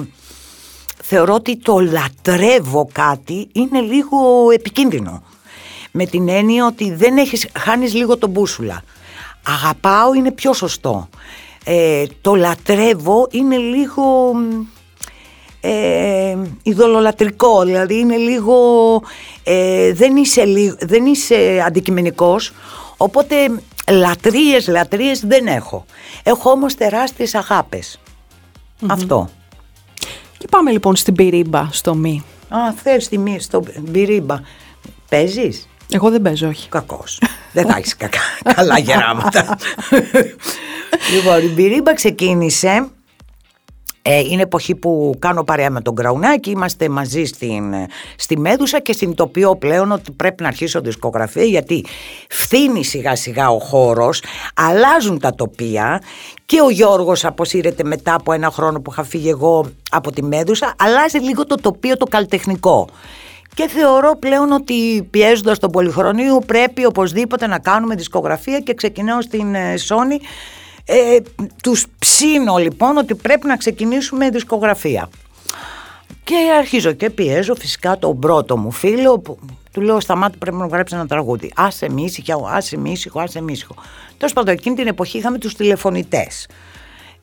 θεωρώ 1.03 1.33
ότι 1.33 1.57
το 1.57 1.79
λατρεύω 1.79 2.89
κάτι 2.91 3.47
είναι 3.51 3.79
λίγο 3.79 4.17
επικίνδυνο. 4.53 5.23
Με 5.91 6.05
την 6.05 6.29
έννοια 6.29 6.65
ότι 6.65 6.93
δεν 6.93 7.17
έχεις, 7.17 7.47
χάνεις 7.57 7.93
λίγο 7.93 8.17
τον 8.17 8.29
μπούσουλα. 8.29 8.83
Αγαπάω 9.47 10.13
είναι 10.13 10.31
πιο 10.31 10.53
σωστό. 10.53 11.09
Ε, 11.63 12.03
το 12.21 12.35
λατρεύω 12.35 13.27
είναι 13.31 13.57
λίγο 13.57 14.33
ε, 15.65 16.37
ειδωλολατρικό, 16.63 17.63
δηλαδή 17.63 17.99
είναι 17.99 18.15
λίγο, 18.15 18.55
ε, 19.43 19.93
δεν, 19.93 20.15
είσαι, 20.15 20.43
δεν 20.79 21.05
είσαι 21.05 21.63
αντικειμενικός, 21.65 22.51
οπότε 22.97 23.35
λατρείες, 23.91 24.67
λατρείες 24.67 25.25
δεν 25.25 25.47
έχω. 25.47 25.85
Έχω 26.23 26.49
όμως 26.49 26.75
τεράστιες 26.75 27.35
Αυτό. 28.87 29.29
Και 30.37 30.47
πάμε 30.49 30.71
λοιπόν 30.71 30.95
στην 30.95 31.15
πυρίμπα, 31.15 31.67
στο 31.71 31.95
μη. 31.95 32.23
Α, 32.49 32.57
θες 32.83 33.07
τη 33.07 33.17
μη, 33.17 33.39
στο 33.39 33.63
πυρίμπα. 33.91 34.39
Παίζεις; 35.09 35.69
Εγώ 35.91 36.09
δεν 36.09 36.21
παίζω, 36.21 36.47
όχι. 36.47 36.69
Κακός. 36.69 37.21
δεν 37.51 37.65
θα 37.65 37.77
έχεις 37.77 37.95
κακά, 37.95 38.19
καλά 38.55 38.79
γεράματα. 38.79 39.57
λοιπόν, 41.13 41.43
η 41.43 41.47
πυρίμπα 41.55 41.93
ξεκίνησε 41.93 42.87
ε, 44.05 44.19
είναι 44.19 44.41
εποχή 44.41 44.75
που 44.75 45.13
κάνω 45.19 45.43
παρέα 45.43 45.69
με 45.69 45.81
τον 45.81 45.95
Κραουνάκη, 45.95 46.49
είμαστε 46.49 46.89
μαζί 46.89 47.23
στην, 47.25 47.73
στη 48.15 48.39
Μέδουσα 48.39 48.79
και 48.79 48.93
συνειδητοποιώ 48.93 49.55
πλέον 49.55 49.91
ότι 49.91 50.11
πρέπει 50.11 50.41
να 50.41 50.47
αρχίσω 50.47 50.81
δισκογραφία 50.81 51.43
γιατί 51.43 51.85
φθήνει 52.29 52.83
σιγά 52.83 53.15
σιγά 53.15 53.49
ο 53.49 53.59
χώρος, 53.59 54.23
αλλάζουν 54.55 55.19
τα 55.19 55.35
τοπία 55.35 56.01
και 56.45 56.61
ο 56.61 56.69
Γιώργος 56.69 57.25
αποσύρεται 57.25 57.83
μετά 57.83 58.13
από 58.13 58.33
ένα 58.33 58.51
χρόνο 58.51 58.81
που 58.81 58.91
είχα 58.91 59.03
φύγει 59.03 59.29
εγώ 59.29 59.71
από 59.91 60.11
τη 60.11 60.23
Μέδουσα, 60.23 60.73
αλλάζει 60.77 61.17
λίγο 61.17 61.45
το 61.45 61.55
τοπίο 61.55 61.97
το 61.97 62.05
καλλιτεχνικό. 62.05 62.89
Και 63.55 63.67
θεωρώ 63.67 64.15
πλέον 64.19 64.51
ότι 64.51 65.07
πιέζοντας 65.09 65.59
τον 65.59 65.71
Πολυχρονίου 65.71 66.39
πρέπει 66.45 66.85
οπωσδήποτε 66.85 67.47
να 67.47 67.59
κάνουμε 67.59 67.95
δισκογραφία 67.95 68.59
και 68.59 68.73
ξεκινάω 68.73 69.21
στην 69.21 69.55
ε, 69.55 69.73
Sony 69.87 70.19
ε, 70.85 71.17
τους 71.63 71.85
ψήνω 71.99 72.57
λοιπόν 72.57 72.97
ότι 72.97 73.15
πρέπει 73.15 73.47
να 73.47 73.57
ξεκινήσουμε 73.57 74.29
δισκογραφία. 74.29 75.09
Και 76.23 76.35
αρχίζω 76.57 76.91
και 76.91 77.09
πιέζω 77.09 77.55
φυσικά 77.55 77.97
τον 77.97 78.19
πρώτο 78.19 78.57
μου 78.57 78.71
φίλο 78.71 79.19
που 79.19 79.39
του 79.71 79.81
λέω 79.81 79.99
σταμάτη 79.99 80.37
πρέπει 80.37 80.57
να 80.57 80.67
γράψεις 80.67 80.97
ένα 80.97 81.07
τραγούδι. 81.07 81.51
Άσε 81.55 81.89
με 81.89 82.01
ήσυχο, 82.01 82.47
άσε 82.51 82.77
με 82.77 82.89
ήσυχο, 82.89 83.19
άσε 83.19 83.41
με 83.41 83.51
ήσυχο. 83.51 83.75
Τέλος 84.17 84.33
πάντων 84.33 84.53
εκείνη 84.53 84.75
την 84.75 84.87
εποχή 84.87 85.17
είχαμε 85.17 85.37
τους 85.37 85.55
τηλεφωνητές. 85.55 86.47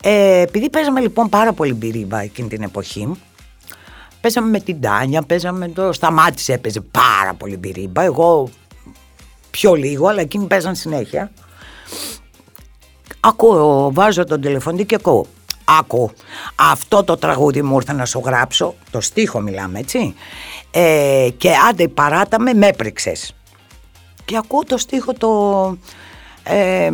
Ε, 0.03 0.41
επειδή 0.41 0.71
παίζαμε 0.71 1.01
λοιπόν 1.01 1.29
πάρα 1.29 1.53
πολύ 1.53 1.75
μπυρίμπα 1.75 2.21
εκείνη 2.21 2.49
την 2.49 2.63
εποχή, 2.63 3.13
παίζαμε 4.21 4.51
με 4.51 4.61
την 4.61 4.81
Τάνια, 4.81 5.23
παίζαμε 5.23 5.69
το 5.69 5.93
Σταμάτης 5.93 6.49
έπαιζε 6.49 6.81
πάρα 6.81 7.35
πολύ 7.35 7.57
μπυρίμπα, 7.57 8.03
εγώ 8.03 8.51
πιο 9.51 9.75
λίγο, 9.75 10.07
αλλά 10.07 10.21
εκείνοι 10.21 10.47
παίζαν 10.47 10.75
συνέχεια. 10.75 11.31
Ακούω, 13.21 13.91
βάζω 13.93 14.25
τον 14.25 14.41
τηλεφωνή 14.41 14.85
και 14.85 14.95
ακούω. 14.95 15.27
Άκου, 15.79 16.11
αυτό 16.55 17.05
το 17.05 17.17
τραγούδι 17.17 17.63
μου 17.63 17.77
ήρθε 17.77 17.93
να 17.93 18.05
σου 18.05 18.23
γράψω, 18.25 18.75
το 18.91 19.01
στίχο 19.01 19.41
μιλάμε 19.41 19.79
έτσι, 19.79 20.15
ε, 20.71 21.29
και 21.37 21.51
άντε 21.69 21.89
παράταμε, 21.89 22.55
με 22.55 22.67
έπρεξες. 22.67 23.35
Και 24.25 24.37
ακούω 24.37 24.65
το 24.65 24.79
στίχο 24.79 25.13
το... 25.13 25.77
Ε, 26.43 26.91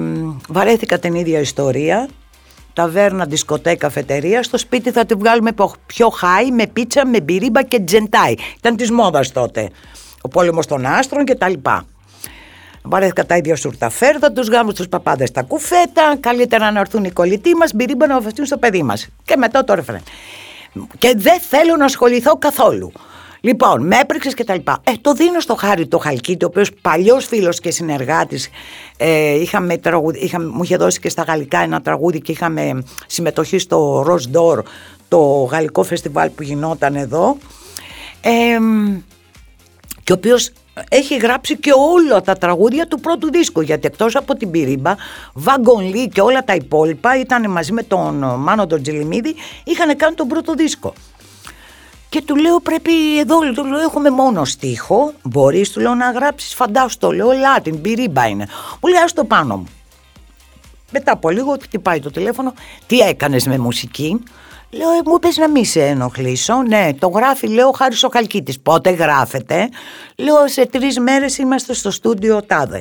βαρέθηκα 0.48 0.98
την 0.98 1.14
ίδια 1.14 1.40
ιστορία, 1.40 2.08
ταβέρνα, 2.72 3.24
δισκοτέκα, 3.24 3.76
καφετερία, 3.76 4.42
στο 4.42 4.58
σπίτι 4.58 4.90
θα 4.90 5.04
τη 5.04 5.14
βγάλουμε 5.14 5.52
πιο 5.86 6.08
χάι, 6.08 6.50
με 6.50 6.66
πίτσα, 6.66 7.06
με 7.06 7.20
μπυρίμπα 7.20 7.62
και 7.62 7.80
τζεντάι. 7.80 8.34
Ήταν 8.56 8.76
της 8.76 8.90
μόδας 8.90 9.32
τότε. 9.32 9.70
Ο 10.20 10.28
πόλεμος 10.28 10.66
των 10.66 10.86
άστρων 10.86 11.24
και 11.24 11.34
τα 12.86 12.96
λοιπά. 12.96 12.96
Βαρέθηκα 12.96 13.26
τα 13.26 13.36
ίδια 13.36 13.56
σουρταφέρδα, 13.56 14.32
τους 14.32 14.48
γάμους 14.48 14.74
τους 14.74 14.88
παπάδες 14.88 15.28
στα 15.28 15.42
κουφέτα. 15.42 16.16
Καλύτερα 16.20 16.70
να 16.70 16.80
έρθουν 16.80 17.04
οι 17.04 17.10
κολλητοί 17.10 17.54
μας, 17.54 17.72
μπυρίμπα 17.74 18.06
να 18.06 18.20
βαφτούν 18.20 18.46
στο 18.46 18.58
παιδί 18.58 18.82
μας. 18.82 19.08
Και 19.24 19.36
μετά 19.36 19.64
το 19.64 19.74
ρεφρέν. 19.74 20.02
Και 20.98 21.14
δεν 21.16 21.40
θέλω 21.40 21.76
να 21.76 21.84
ασχοληθώ 21.84 22.36
καθόλου. 22.36 22.92
Λοιπόν, 23.40 23.86
με 23.86 23.98
έπρεξες 23.98 24.34
και 24.34 24.44
τα 24.44 24.54
λοιπά. 24.54 24.80
Ε, 24.84 24.92
το 25.00 25.12
δίνω 25.12 25.40
στο 25.40 25.54
χάρη 25.54 25.86
το 25.86 25.98
Χαλκίτη, 25.98 26.44
ο 26.44 26.48
οποίος 26.50 26.72
παλιός 26.72 27.26
φίλος 27.26 27.60
και 27.60 27.70
συνεργάτης, 27.70 28.48
ε, 28.96 29.40
είχαμε, 29.40 29.80
είχαμε, 30.12 30.46
μου 30.46 30.62
είχε 30.62 30.76
δώσει 30.76 31.00
και 31.00 31.08
στα 31.08 31.22
γαλλικά 31.22 31.58
ένα 31.58 31.80
τραγούδι 31.80 32.20
και 32.20 32.32
είχαμε 32.32 32.82
συμμετοχή 33.06 33.58
στο 33.58 34.06
Rose 34.08 34.36
Door, 34.36 34.62
το 35.08 35.48
γαλλικό 35.50 35.82
φεστιβάλ 35.82 36.28
που 36.30 36.42
γινόταν 36.42 36.94
εδώ. 36.94 37.36
Ε, 38.20 38.58
και 40.04 40.12
ο 40.12 40.14
οποίος 40.14 40.50
έχει 40.88 41.16
γράψει 41.16 41.56
και 41.56 41.70
όλα 41.94 42.20
τα 42.20 42.34
τραγούδια 42.34 42.86
του 42.86 43.00
πρώτου 43.00 43.30
δίσκου 43.30 43.60
γιατί 43.60 43.86
εκτός 43.86 44.16
από 44.16 44.34
την 44.34 44.50
Πυρίμπα, 44.50 44.94
Βαγκον 45.34 46.08
και 46.08 46.20
όλα 46.20 46.44
τα 46.44 46.54
υπόλοιπα 46.54 47.20
ήταν 47.20 47.50
μαζί 47.50 47.72
με 47.72 47.82
τον 47.82 48.14
Μάνο 48.38 48.66
τον 48.66 48.82
Τζιλιμίδη 48.82 49.34
είχαν 49.64 49.96
κάνει 49.96 50.14
τον 50.14 50.28
πρώτο 50.28 50.54
δίσκο. 50.54 50.92
Και 52.08 52.22
του 52.22 52.36
λέω 52.36 52.60
πρέπει 52.60 53.18
εδώ, 53.18 53.38
του 53.38 53.64
λέω 53.64 53.80
έχουμε 53.80 54.10
μόνο 54.10 54.44
στίχο, 54.44 55.12
μπορείς 55.22 55.70
του 55.70 55.80
λέω 55.80 55.94
να 55.94 56.10
γράψεις 56.10 56.54
φαντάσου 56.54 56.98
το 56.98 57.12
λέω 57.12 57.32
Λάτιν, 57.32 57.80
Πυρίμπα 57.80 58.26
είναι. 58.26 58.46
Μου 58.82 58.88
λέει 58.88 59.00
το 59.14 59.24
πάνω 59.24 59.56
μου. 59.56 59.66
Μετά 60.90 61.12
από 61.12 61.30
λίγο 61.30 61.56
χτυπάει 61.62 62.00
το 62.00 62.10
τηλέφωνο, 62.10 62.54
τι 62.86 62.98
έκανες 62.98 63.46
με 63.46 63.58
μουσική, 63.58 64.22
Λέω, 64.70 64.90
«Ε, 64.90 65.00
μου 65.04 65.14
είπες 65.16 65.36
να 65.36 65.48
μην 65.48 65.64
σε 65.64 65.86
ενοχλήσω. 65.86 66.62
Ναι, 66.62 66.94
το 66.98 67.08
γράφει, 67.08 67.46
λέω, 67.46 67.70
χάρης 67.70 68.04
ο 68.04 68.08
Χαλκίτης. 68.12 68.60
Πότε 68.60 68.90
γράφεται. 68.90 69.68
Λέω, 70.16 70.48
σε 70.48 70.66
τρεις 70.66 70.98
μέρες 70.98 71.38
είμαστε 71.38 71.74
στο 71.74 71.90
στούντιο 71.90 72.42
τάδε. 72.42 72.80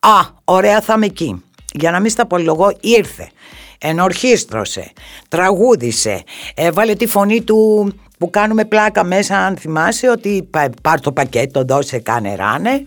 Α, 0.00 0.20
ωραία, 0.44 0.80
θα 0.80 0.92
είμαι 0.96 1.06
εκεί. 1.06 1.44
Για 1.72 1.90
να 1.90 2.00
μην 2.00 2.10
στα 2.10 2.22
απολογώ, 2.22 2.72
ήρθε. 2.80 3.30
Ενορχίστρωσε, 3.78 4.92
τραγούδισε, 5.28 6.22
έβαλε 6.54 6.94
τη 6.94 7.06
φωνή 7.06 7.42
του 7.42 7.90
που 8.18 8.30
κάνουμε 8.30 8.64
πλάκα 8.64 9.04
μέσα 9.04 9.38
αν 9.38 9.56
θυμάσαι 9.56 10.10
ότι 10.10 10.48
πάρ 10.82 11.00
το 11.00 11.12
πακέτο, 11.12 11.64
δώσε 11.64 11.98
κάνε 11.98 12.34
ράνε 12.34 12.86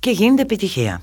και 0.00 0.10
γίνεται 0.10 0.42
επιτυχία. 0.42 1.02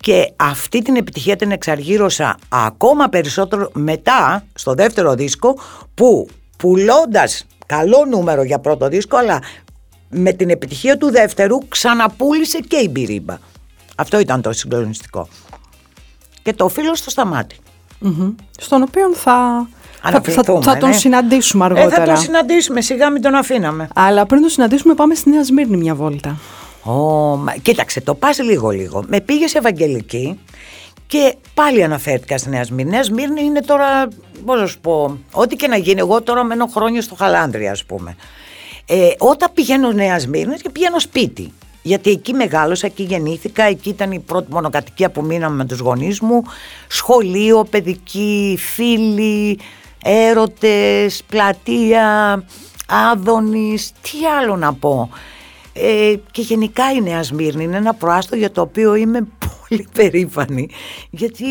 Και 0.00 0.32
αυτή 0.36 0.82
την 0.82 0.96
επιτυχία 0.96 1.36
την 1.36 1.50
εξαργύρωσα 1.50 2.38
ακόμα 2.48 3.08
περισσότερο 3.08 3.70
μετά 3.74 4.44
στο 4.54 4.74
δεύτερο 4.74 5.14
δίσκο 5.14 5.58
που 5.94 6.28
πουλώντας 6.56 7.46
καλό 7.66 8.04
νούμερο 8.10 8.42
για 8.42 8.58
πρώτο 8.58 8.88
δίσκο 8.88 9.16
αλλά 9.16 9.42
με 10.08 10.32
την 10.32 10.50
επιτυχία 10.50 10.96
του 10.96 11.10
δεύτερου 11.10 11.58
ξαναπούλησε 11.68 12.58
και 12.58 12.76
η 12.76 12.88
Μπυρίμπα. 12.90 13.38
Αυτό 13.96 14.18
ήταν 14.18 14.42
το 14.42 14.52
συγκλονιστικό. 14.52 15.28
Και 16.42 16.52
το 16.52 16.64
οφείλω 16.64 16.94
στο 16.94 17.10
σταματη 17.10 17.56
Στον 18.58 18.82
οποίο 18.82 19.14
θα, 19.14 19.68
θα, 20.02 20.20
θα, 20.62 20.76
τον 20.76 20.88
ναι. 20.88 20.92
συναντήσουμε 20.92 21.64
αργότερα. 21.64 22.02
Ε, 22.02 22.06
θα 22.06 22.12
τον 22.12 22.16
συναντήσουμε, 22.16 22.80
σιγά 22.80 23.10
μην 23.10 23.22
τον 23.22 23.34
αφήναμε. 23.34 23.88
Αλλά 23.94 24.26
πριν 24.26 24.40
τον 24.40 24.50
συναντήσουμε 24.50 24.94
πάμε 24.94 25.14
στη 25.14 25.30
Νέα 25.30 25.44
Σμύρνη 25.44 25.76
μια 25.76 25.94
βόλτα. 25.94 26.36
Oh, 26.90 27.58
κοίταξε, 27.62 28.00
το 28.00 28.14
πας 28.14 28.38
λίγο 28.38 28.70
λίγο. 28.70 29.04
Με 29.06 29.20
πήγες 29.20 29.50
σε 29.50 29.58
Ευαγγελική 29.58 30.38
και 31.06 31.36
πάλι 31.54 31.82
αναφέρθηκα 31.82 32.38
στη 32.38 32.48
Νέα 32.48 32.64
Σμύρνη. 32.64 32.90
Νέα 32.90 33.02
Σμύρνη 33.02 33.42
είναι 33.42 33.60
τώρα, 33.60 34.08
πώς 34.44 34.60
να 34.60 34.66
σου 34.66 34.80
πω, 34.80 35.18
ό,τι 35.32 35.56
και 35.56 35.66
να 35.66 35.76
γίνει. 35.76 36.00
Εγώ 36.00 36.22
τώρα 36.22 36.44
μένω 36.44 36.66
χρόνια 36.66 37.02
στο 37.02 37.14
Χαλάνδρια, 37.14 37.70
ας 37.70 37.84
πούμε. 37.84 38.16
Ε, 38.86 39.08
όταν 39.18 39.50
πηγαίνω 39.54 39.92
Νέα 39.92 40.18
Σμύρνη 40.18 40.56
και 40.56 40.70
πηγαίνω 40.70 40.98
σπίτι. 40.98 41.52
Γιατί 41.82 42.10
εκεί 42.10 42.32
μεγάλωσα, 42.32 42.86
εκεί 42.86 43.02
γεννήθηκα, 43.02 43.62
εκεί 43.62 43.88
ήταν 43.88 44.12
η 44.12 44.18
πρώτη 44.18 44.52
μονοκατοικία 44.52 45.10
που 45.10 45.22
μείναμε 45.22 45.56
με 45.56 45.64
τους 45.64 45.78
γονείς 45.78 46.20
μου. 46.20 46.42
Σχολείο, 46.88 47.64
παιδική, 47.70 48.58
φίλοι, 48.74 49.58
έρωτες, 50.04 51.22
πλατεία, 51.28 52.44
άδωνης, 53.12 53.92
τι 53.92 54.26
άλλο 54.40 54.56
να 54.56 54.74
πω. 54.74 55.10
Ε, 55.72 56.14
και 56.30 56.42
γενικά 56.42 56.92
η 56.92 57.00
Νέα 57.00 57.22
Σμύρνη 57.22 57.64
είναι 57.64 57.76
ένα 57.76 57.94
προάστο 57.94 58.36
για 58.36 58.50
το 58.50 58.60
οποίο 58.60 58.94
είμαι 58.94 59.26
πολύ 59.68 59.88
περήφανη 59.92 60.68
γιατί 61.10 61.46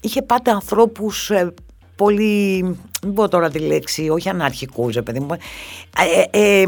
είχε 0.00 0.22
πάντα 0.22 0.52
ανθρώπους 0.52 1.30
ε, 1.30 1.54
πολύ, 1.96 2.60
δεν 3.02 3.12
πω 3.12 3.28
τώρα 3.28 3.50
τη 3.50 3.58
λέξη, 3.58 4.08
όχι 4.08 4.28
αναρχικούς, 4.28 4.96
ε, 4.96 5.02
παιδί 5.02 5.20
μου, 5.20 5.36
ε, 6.30 6.64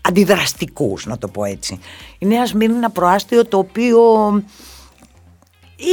αντιδραστικούς 0.00 1.06
να 1.06 1.18
το 1.18 1.28
πω 1.28 1.44
έτσι. 1.44 1.78
Η 2.18 2.26
Νέα 2.26 2.46
Σμύρνη 2.46 2.74
είναι 2.74 2.84
ένα 2.84 2.90
προάστιο 2.90 3.46
το 3.46 3.58
οποίο 3.58 4.00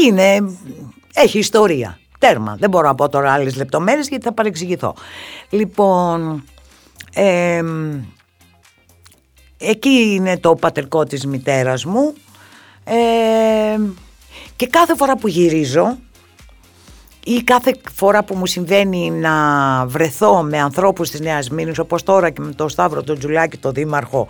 είναι, 0.06 0.58
έχει 1.14 1.38
ιστορία. 1.38 2.00
Τέρμα. 2.20 2.56
Δεν 2.60 2.70
μπορώ 2.70 2.88
να 2.88 2.96
πω 2.96 3.10
τώρα 3.10 3.32
άλλες 3.32 3.56
λεπτομέρειες 3.56 4.08
γιατί 4.08 4.24
θα 4.24 4.34
παρεξηγηθώ. 4.34 4.96
Λοιπόν, 5.50 6.44
εκεί 9.58 10.14
είναι 10.14 10.38
το 10.38 10.56
πατρικό 10.56 11.04
της 11.04 11.26
μητέρας 11.26 11.86
μου. 11.86 12.14
Και 14.56 14.68
κάθε 14.68 14.96
φορά 14.96 15.18
που 15.18 15.28
γυρίζω 15.28 15.98
ή 17.28 17.44
κάθε 17.44 17.76
φορά 17.94 18.24
που 18.24 18.36
μου 18.36 18.46
συμβαίνει 18.46 19.10
να 19.12 19.32
βρεθώ 19.86 20.42
με 20.42 20.60
ανθρώπους 20.60 21.10
της 21.10 21.20
Νέας 21.20 21.50
Μήνης 21.50 21.80
όπως 21.80 22.04
τώρα 22.04 22.30
και 22.30 22.42
με 22.42 22.52
τον 22.52 22.70
Σταύρο 22.70 23.04
τον 23.04 23.20
Τζουλάκη 23.20 23.58
τον 23.58 23.74
Δήμαρχο 23.74 24.28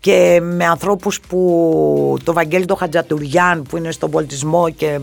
και 0.00 0.40
με 0.42 0.66
ανθρώπους 0.66 1.20
που 1.20 2.16
το 2.24 2.32
Βαγγέλη 2.32 2.64
το 2.64 2.74
Χατζατουριάν 2.74 3.62
που 3.62 3.76
είναι 3.76 3.90
στον 3.90 4.10
πολιτισμό 4.10 4.70
και 4.70 4.98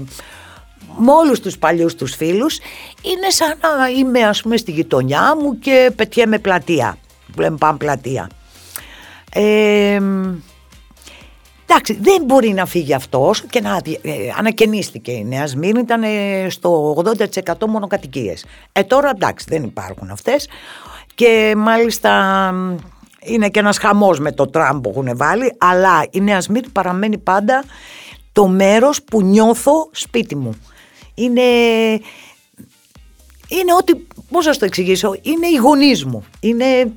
με 0.98 1.12
όλους 1.12 1.40
τους 1.40 1.58
παλιούς 1.58 1.96
τους 1.96 2.16
φίλους 2.16 2.60
είναι 3.02 3.30
σαν 3.30 3.58
να 3.80 3.88
είμαι 3.88 4.20
ας 4.24 4.42
πούμε 4.42 4.58
στη 4.58 4.72
γειτονιά 4.72 5.36
μου 5.42 5.60
και 5.60 5.92
πετιέμαι 5.96 6.40
πλατεία. 6.40 6.98
Που 7.34 7.42
λέμε 7.42 7.58
πάμε 7.58 7.78
πλατεία 7.78 8.30
ε, 9.34 10.00
Εντάξει, 11.72 11.98
δεν 12.02 12.24
μπορεί 12.26 12.50
να 12.50 12.66
φύγει 12.66 12.94
αυτός 12.94 13.42
και 13.50 13.62
να 13.62 13.82
ε, 14.02 14.12
ανακαινίστηκε 14.38 15.12
η 15.12 15.24
Νέα 15.24 15.48
Σμύρνη, 15.48 15.80
ήταν 15.80 16.04
στο 16.50 17.04
80% 17.46 17.68
μονοκατοικίες. 17.68 18.46
Ε, 18.72 18.84
τώρα 18.84 19.10
εντάξει, 19.10 19.46
δεν 19.50 19.64
υπάρχουν 19.64 20.10
αυτές. 20.10 20.48
Και 21.16 21.54
μάλιστα 21.58 22.54
είναι 23.20 23.50
και 23.50 23.60
ένας 23.60 23.78
χαμός 23.78 24.20
με 24.20 24.32
το 24.32 24.48
τραμ 24.48 24.82
που 24.82 24.90
έχουν 24.90 25.18
βάλει, 25.18 25.56
αλλά 25.58 26.06
η 26.10 26.20
Νέα 26.20 26.42
Σμύρνη 26.42 26.70
παραμένει 26.70 27.18
πάντα 27.18 27.64
το 28.32 28.48
μέρος 28.48 29.04
που 29.04 29.22
νιώθω 29.22 29.90
σπίτι 29.92 30.36
μου. 30.36 30.56
Είναι. 31.14 31.42
Είναι 33.52 33.74
ότι, 33.78 34.08
πώς 34.32 34.46
να 34.46 34.56
το 34.56 34.66
εξηγήσω, 34.66 35.16
είναι 35.22 35.48
οι 35.48 35.56
γονείς 35.56 36.06
μου. 36.06 36.24
Είναι, 36.40 36.92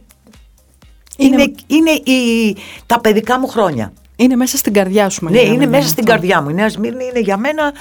είναι, 1.16 1.52
είναι, 1.66 1.90
είναι 2.04 2.54
τα 2.86 3.00
παιδικά 3.00 3.38
μου 3.38 3.46
χρόνια. 3.46 3.92
Είναι 4.16 4.36
μέσα 4.36 4.56
στην 4.56 4.72
καρδιά 4.72 5.08
σου, 5.08 5.28
Ναι, 5.30 5.40
είναι 5.40 5.66
μέσα 5.66 5.88
στην 5.88 6.04
καρδιά 6.04 6.42
μου. 6.42 6.48
Η 6.48 6.54
Νέα 6.54 6.68
Σμύρνη 6.68 7.04
είναι 7.04 7.20
για 7.20 7.36
μένα 7.36 7.72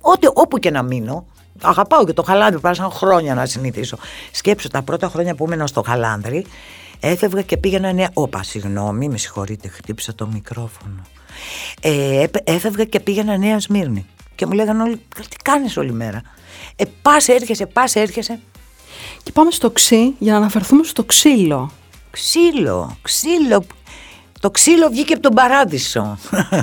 ό,τι, 0.00 0.26
όπου 0.34 0.58
και 0.58 0.70
να 0.70 0.82
μείνω. 0.82 1.26
Αγαπάω 1.62 2.04
και 2.04 2.12
το 2.12 2.22
χαλάνδρι, 2.22 2.60
πέρασαν 2.60 2.90
χρόνια 2.90 3.34
να 3.34 3.46
συνηθίσω. 3.46 3.98
Σκέψω 4.30 4.68
τα 4.68 4.82
πρώτα 4.82 5.08
χρόνια 5.08 5.34
που 5.34 5.48
ήμουν 5.50 5.66
στο 5.66 5.82
χαλάνδρι, 5.82 6.46
έφευγα 7.00 7.42
και 7.42 7.56
πήγαινα 7.56 7.92
νέα. 7.92 8.10
Όπα, 8.12 8.42
συγγνώμη, 8.42 9.08
με 9.08 9.18
συγχωρείτε, 9.18 9.68
χτύπησα 9.68 10.14
το 10.14 10.26
μικρόφωνο. 10.26 11.02
Ε, 11.80 12.24
έφευγα 12.44 12.84
και 12.84 13.00
πήγαινα 13.00 13.36
Νέα 13.36 13.60
Σμύρνη. 13.60 14.06
Και 14.34 14.46
μου 14.46 14.52
λέγανε 14.52 14.82
όλοι, 14.82 14.96
τι 15.28 15.36
κάνεις 15.42 15.76
όλη 15.76 15.92
μέρα; 15.92 16.22
Ε, 16.76 16.84
πας, 17.02 17.28
έρχεσαι, 17.28 17.66
πας, 17.66 17.94
έρχεσαι. 17.94 18.40
Και 19.22 19.32
πάμε 19.32 19.50
στο 19.50 19.70
ξύ 19.70 20.14
για 20.18 20.32
να 20.32 20.38
αναφερθούμε 20.38 20.84
στο 20.84 21.04
ξύλο. 21.04 21.70
Ξύλο, 22.12 22.96
ξύλο. 23.02 23.64
Το 24.40 24.50
ξύλο 24.50 24.88
βγήκε 24.88 25.12
από 25.12 25.22
τον 25.22 25.34
παράδεισο. 25.34 26.18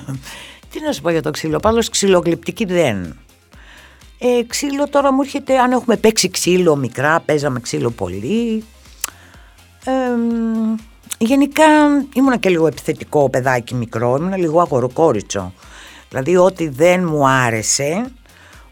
Τι 0.72 0.80
να 0.86 0.92
σου 0.92 1.02
πω 1.02 1.10
για 1.10 1.22
το 1.22 1.32
ξύλο, 1.32 1.60
πάντως 1.60 1.90
ξυλογλυπτική 1.90 2.66
δεν. 2.66 3.18
Ε, 4.20 4.44
ξύλο 4.48 4.90
τώρα 4.90 5.14
μου 5.14 5.22
έρχεται, 5.22 5.60
αν 5.60 5.72
έχουμε 5.72 5.98
παίξει 5.98 6.30
ξύλο 6.30 6.76
μικρά, 6.76 7.20
παίζαμε 7.20 7.60
ξύλο 7.60 7.90
πολύ. 7.90 8.64
Ε, 9.86 9.92
γενικά 11.18 11.66
ήμουνα 12.14 12.38
και 12.38 12.50
λίγο 12.50 12.68
επιθετικό 12.68 13.30
παιδάκι 13.30 13.76
μικρό, 13.76 14.16
ήμουνα 14.20 14.38
λίγο 14.38 14.62
αγοροκόριτσο. 14.62 15.54
Δηλαδή 16.10 16.38
ό,τι 16.38 16.68
δεν 16.68 17.04
μου 17.08 17.28
άρεσε, 17.28 18.12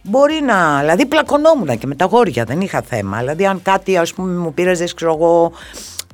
μπορεί 0.01 0.41
να... 0.41 0.79
Δηλαδή 0.79 1.05
πλακωνόμουν 1.05 1.77
και 1.77 1.87
με 1.87 1.95
τα 1.95 2.05
γόρια, 2.05 2.43
δεν 2.43 2.61
είχα 2.61 2.81
θέμα. 2.81 3.17
Δηλαδή 3.17 3.45
αν 3.45 3.61
κάτι 3.61 3.97
ας 3.97 4.13
πούμε 4.13 4.37
μου 4.37 4.53
πήραζες, 4.53 4.93
ξέρω 4.93 5.13
εγώ, 5.13 5.51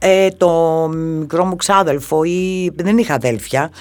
ε, 0.05 0.29
το 0.31 0.51
μικρό 0.87 1.45
μου 1.45 1.55
ξάδελφο 1.55 2.23
ή 2.23 2.71
δεν 2.75 2.97
είχα 2.97 3.13
αδέλφια 3.13 3.71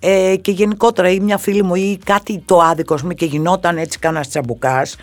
ε, 0.00 0.36
και 0.40 0.50
γενικότερα 0.50 1.10
ή 1.10 1.20
μια 1.20 1.38
φίλη 1.38 1.62
μου 1.62 1.74
ή 1.74 1.98
κάτι 2.04 2.42
το 2.44 2.60
άδικο 2.60 2.98
μου 3.04 3.10
και 3.10 3.24
γινόταν 3.24 3.78
έτσι 3.78 3.98
κανένας 3.98 4.28
τσαμπουκάς 4.28 4.96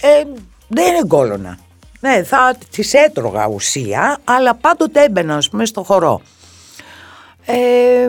ε, 0.00 0.24
δεν 0.68 0.94
εγκόλωνα. 1.02 1.58
Ναι, 2.00 2.22
θα 2.22 2.56
τις 2.70 2.94
έτρωγα 2.94 3.46
ουσία, 3.48 4.18
αλλά 4.24 4.54
πάντοτε 4.54 5.04
έμπαινα, 5.04 5.36
ας 5.36 5.48
πούμε, 5.48 5.66
στο 5.66 5.82
χορό. 5.82 6.20
Ε, 7.44 8.08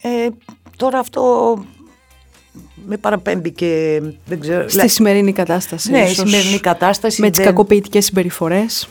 ε, 0.00 0.28
τώρα 0.76 0.98
αυτό 0.98 1.64
με 2.86 2.96
παραπέμπει 2.96 3.50
και 3.50 4.02
δεν 4.26 4.40
ξέρω. 4.40 4.68
Στη 4.68 4.88
σημερινή 4.88 5.32
κατάσταση. 5.32 5.90
Ναι, 5.90 6.02
ίσως, 6.02 6.30
σημερινή 6.30 6.58
κατάσταση. 6.58 7.20
Με 7.20 7.30
τις 7.30 7.38
δεν... 7.38 7.46
κακοποιητικές 7.46 8.04
συμπεριφορές. 8.04 8.88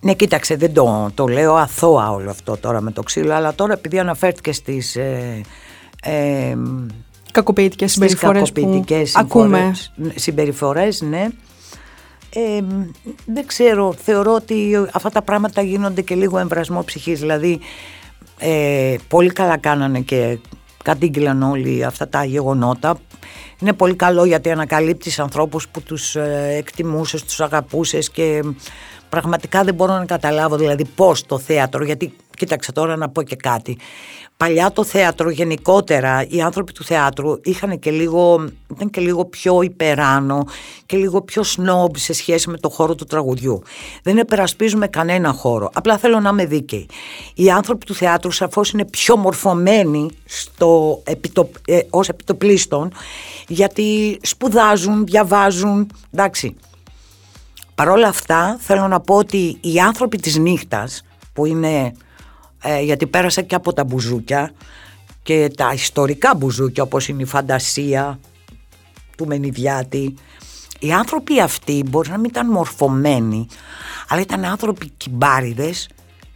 Ναι, 0.00 0.14
κοίταξε, 0.14 0.56
δεν 0.56 0.72
το, 0.72 1.10
το 1.14 1.26
λέω 1.26 1.54
αθώα 1.54 2.10
όλο 2.10 2.30
αυτό 2.30 2.56
τώρα 2.56 2.80
με 2.80 2.90
το 2.90 3.02
ξύλο, 3.02 3.34
αλλά 3.34 3.54
τώρα 3.54 3.72
επειδή 3.72 3.98
αναφέρθηκε 3.98 4.52
στις... 4.52 4.96
Ε, 4.96 5.40
ε, 6.02 6.56
κακοποιητικές 7.32 7.92
συμπεριφορές 7.92 8.52
που 8.52 8.84
ακούμε. 9.14 9.74
Συμπεριφορές, 10.14 11.00
ναι. 11.00 11.28
Ε, 12.30 12.60
δεν 13.26 13.46
ξέρω, 13.46 13.92
θεωρώ 13.92 14.34
ότι 14.34 14.86
αυτά 14.92 15.10
τα 15.10 15.22
πράγματα 15.22 15.62
γίνονται 15.62 16.02
και 16.02 16.14
λίγο 16.14 16.38
εμβρασμό 16.38 16.82
ψυχής, 16.84 17.20
δηλαδή 17.20 17.60
ε, 18.38 18.94
πολύ 19.08 19.30
καλά 19.30 19.56
κάνανε 19.56 20.00
και 20.00 20.38
κατήγγυλαν 20.82 21.42
όλοι 21.42 21.84
αυτά 21.84 22.08
τα 22.08 22.24
γεγονότα. 22.24 22.98
Είναι 23.60 23.72
πολύ 23.72 23.94
καλό 23.94 24.24
γιατί 24.24 24.50
ανακαλύπτεις 24.50 25.18
ανθρώπους 25.18 25.68
που 25.68 25.82
τους 25.82 26.16
ε, 26.16 26.54
εκτιμούσες, 26.58 27.24
τους 27.24 27.40
αγαπούσες 27.40 28.10
και 28.10 28.42
πραγματικά 29.08 29.64
δεν 29.64 29.74
μπορώ 29.74 29.92
να 29.92 30.04
καταλάβω 30.04 30.56
δηλαδή 30.56 30.84
πώς 30.84 31.26
το 31.26 31.38
θέατρο, 31.38 31.84
γιατί 31.84 32.16
κοίταξε 32.36 32.72
τώρα 32.72 32.96
να 32.96 33.08
πω 33.08 33.22
και 33.22 33.36
κάτι. 33.36 33.78
Παλιά 34.36 34.72
το 34.72 34.84
θέατρο 34.84 35.30
γενικότερα, 35.30 36.26
οι 36.28 36.42
άνθρωποι 36.42 36.72
του 36.72 36.84
θεάτρου 36.84 37.40
είχαν 37.42 37.78
και 37.78 37.90
λίγο, 37.90 38.48
ήταν 38.70 38.90
και 38.90 39.00
λίγο 39.00 39.24
πιο 39.24 39.62
υπεράνω 39.62 40.44
και 40.86 40.96
λίγο 40.96 41.22
πιο 41.22 41.42
σνόμπ 41.42 41.96
σε 41.96 42.12
σχέση 42.12 42.50
με 42.50 42.58
το 42.58 42.68
χώρο 42.68 42.94
του 42.94 43.04
τραγουδιού. 43.04 43.62
Δεν 44.02 44.18
επερασπίζουμε 44.18 44.86
κανένα 44.86 45.32
χώρο, 45.32 45.70
απλά 45.74 45.98
θέλω 45.98 46.20
να 46.20 46.28
είμαι 46.28 46.46
δίκαιη. 46.46 46.88
Οι 47.34 47.50
άνθρωποι 47.50 47.86
του 47.86 47.94
θεάτρου 47.94 48.30
σαφώς 48.30 48.70
είναι 48.70 48.84
πιο 48.84 49.16
μορφωμένοι 49.16 50.10
στο, 50.24 51.00
επιτοπ, 51.04 51.54
ε, 51.66 51.78
ως 51.90 52.08
επιτοπλίστων 52.08 52.92
γιατί 53.48 54.18
σπουδάζουν, 54.22 55.04
διαβάζουν, 55.06 55.90
εντάξει. 56.12 56.56
Παρ' 57.76 57.88
όλα 57.88 58.08
αυτά 58.08 58.56
θέλω 58.60 58.88
να 58.88 59.00
πω 59.00 59.14
ότι 59.14 59.58
οι 59.60 59.80
άνθρωποι 59.80 60.18
της 60.18 60.36
νύχτας 60.36 61.02
που 61.32 61.46
είναι 61.46 61.92
ε, 62.62 62.80
γιατί 62.80 63.06
πέρασα 63.06 63.42
και 63.42 63.54
από 63.54 63.72
τα 63.72 63.84
μπουζούκια 63.84 64.52
και 65.22 65.50
τα 65.56 65.72
ιστορικά 65.72 66.34
μπουζούκια 66.34 66.82
όπως 66.82 67.08
είναι 67.08 67.22
η 67.22 67.26
φαντασία 67.26 68.18
του 69.16 69.26
Μενιδιάτη 69.26 70.14
οι 70.78 70.92
άνθρωποι 70.92 71.40
αυτοί 71.40 71.82
μπορεί 71.86 72.10
να 72.10 72.16
μην 72.16 72.30
ήταν 72.30 72.50
μορφωμένοι 72.50 73.46
αλλά 74.08 74.20
ήταν 74.20 74.44
άνθρωποι 74.44 74.88
κυμπάριδες 74.96 75.88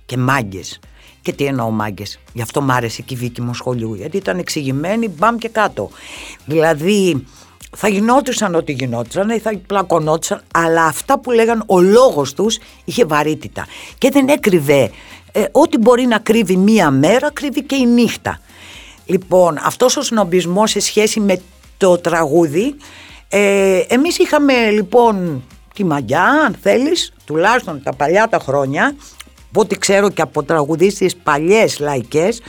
και 0.06 0.16
μάγκες 0.16 0.80
και 1.22 1.32
τι 1.32 1.44
εννοώ 1.44 1.70
μάγκες; 1.70 2.18
Γι' 2.32 2.42
αυτό 2.42 2.60
μ' 2.60 2.70
άρεσε 2.70 3.02
και 3.02 3.14
η 3.14 3.16
δίκη 3.16 3.40
μου 3.40 3.54
σχολείου. 3.54 3.94
Γιατί 3.94 4.16
ήταν 4.16 4.38
εξηγημένοι, 4.38 5.08
μπαμ 5.08 5.36
και 5.36 5.48
κάτω. 5.48 5.90
Δηλαδή, 6.44 7.26
θα 7.76 7.88
γινόντουσαν 7.88 8.54
ό,τι 8.54 8.72
γινόντουσαν, 8.72 9.40
θα 9.40 9.60
πλακωνόντουσαν, 9.66 10.42
αλλά 10.54 10.84
αυτά 10.84 11.18
που 11.18 11.30
λέγαν 11.30 11.62
ο 11.66 11.80
λόγος 11.80 12.34
τους 12.34 12.58
είχε 12.84 13.04
βαρύτητα. 13.04 13.66
Και 13.98 14.10
δεν 14.10 14.28
έκρυβε 14.28 14.90
ε, 15.32 15.44
ό,τι 15.52 15.78
μπορεί 15.78 16.06
να 16.06 16.18
κρύβει 16.18 16.56
μία 16.56 16.90
μέρα, 16.90 17.30
κρύβει 17.32 17.62
και 17.62 17.74
η 17.74 17.86
νύχτα. 17.86 18.40
Λοιπόν, 19.06 19.58
αυτός 19.62 19.96
ο 19.96 20.02
σνομπισμός 20.02 20.70
σε 20.70 20.80
σχέση 20.80 21.20
με 21.20 21.40
το 21.76 21.98
τραγούδι, 21.98 22.74
ε, 23.28 23.78
εμείς 23.88 24.18
είχαμε 24.18 24.70
λοιπόν 24.70 25.42
τη 25.74 25.84
μαγιά, 25.84 26.22
αν 26.22 26.56
θέλεις, 26.62 27.12
τουλάχιστον 27.24 27.82
τα 27.82 27.94
παλιά 27.94 28.28
τα 28.28 28.38
χρόνια, 28.38 28.94
που 29.52 29.60
ό,τι 29.60 29.78
ξέρω 29.78 30.10
και 30.10 30.22
από 30.22 30.42
τραγουδίστες 30.42 31.16
παλιές 31.16 31.78
λαϊκές, 31.78 32.40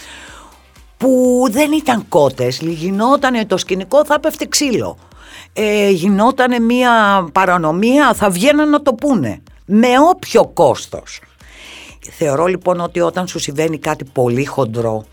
που 0.98 1.44
δεν 1.50 1.72
ήταν 1.72 2.06
κότες, 2.10 2.60
γινόταν 2.62 3.48
το 3.48 3.58
σκηνικό 3.58 4.06
θα 4.06 4.20
πέφτει 4.20 4.48
ξύλο. 4.48 4.98
Ε, 5.54 5.90
γινόταν 5.90 6.66
μια 6.66 7.28
παρανομία, 7.32 8.14
θα 8.14 8.30
βγαίναν 8.30 8.70
να 8.70 8.82
το 8.82 8.94
πούνε. 8.94 9.42
Με 9.66 9.88
όποιο 10.10 10.48
κόστος 10.48 11.22
θεωρώ 12.12 12.46
λοιπόν 12.46 12.80
ότι 12.80 13.00
όταν 13.00 13.28
σου 13.28 13.40
συμβαίνει 13.40 13.78
κάτι 13.80 14.06
πολύ 14.06 14.46
χοντρό 14.46 15.06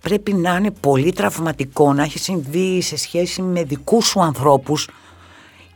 πρέπει 0.00 0.32
να 0.32 0.56
είναι 0.56 0.70
πολύ 0.70 1.12
τραυματικό 1.12 1.92
να 1.92 2.02
έχει 2.02 2.18
συμβεί 2.18 2.80
σε 2.80 2.96
σχέση 2.96 3.42
με 3.42 3.64
δικούς 3.64 4.06
σου 4.06 4.20
ανθρώπους 4.22 4.88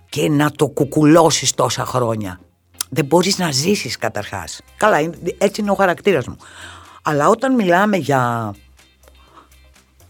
και 0.09 0.29
να 0.29 0.51
το 0.51 0.67
κουκουλώσεις 0.67 1.55
τόσα 1.55 1.85
χρόνια. 1.85 2.41
Δεν 2.91 3.05
μπορείς 3.05 3.39
να 3.39 3.51
ζήσεις 3.51 3.99
καταρχάς. 3.99 4.61
Καλά, 4.77 4.97
έτσι 5.39 5.61
είναι 5.61 5.71
ο 5.71 5.75
χαρακτήρας 5.75 6.27
μου. 6.27 6.37
Αλλά 7.03 7.29
όταν 7.29 7.55
μιλάμε 7.55 7.97
για 7.97 8.55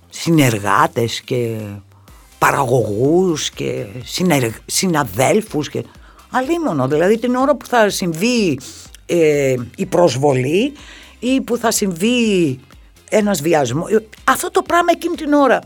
συνεργάτες 0.08 1.20
και 1.20 1.58
παραγωγούς 2.44 3.50
και 3.50 3.86
συνεργ... 4.04 4.52
συναδέλφους 4.66 5.68
και 5.68 5.84
αλίμονο. 6.30 6.88
Δηλαδή 6.88 7.18
την 7.18 7.34
ώρα 7.34 7.56
που 7.56 7.66
θα 7.66 7.88
συμβεί 7.88 8.58
ε, 9.06 9.54
η 9.76 9.86
προσβολή 9.86 10.72
ή 11.18 11.40
που 11.40 11.56
θα 11.56 11.70
συμβεί 11.70 12.58
ένας 13.10 13.42
βιασμός. 13.42 13.90
Αυτό 14.24 14.50
το 14.50 14.62
πράγμα 14.62 14.88
εκείνη 14.92 15.16
την 15.16 15.32
ώρα 15.32 15.60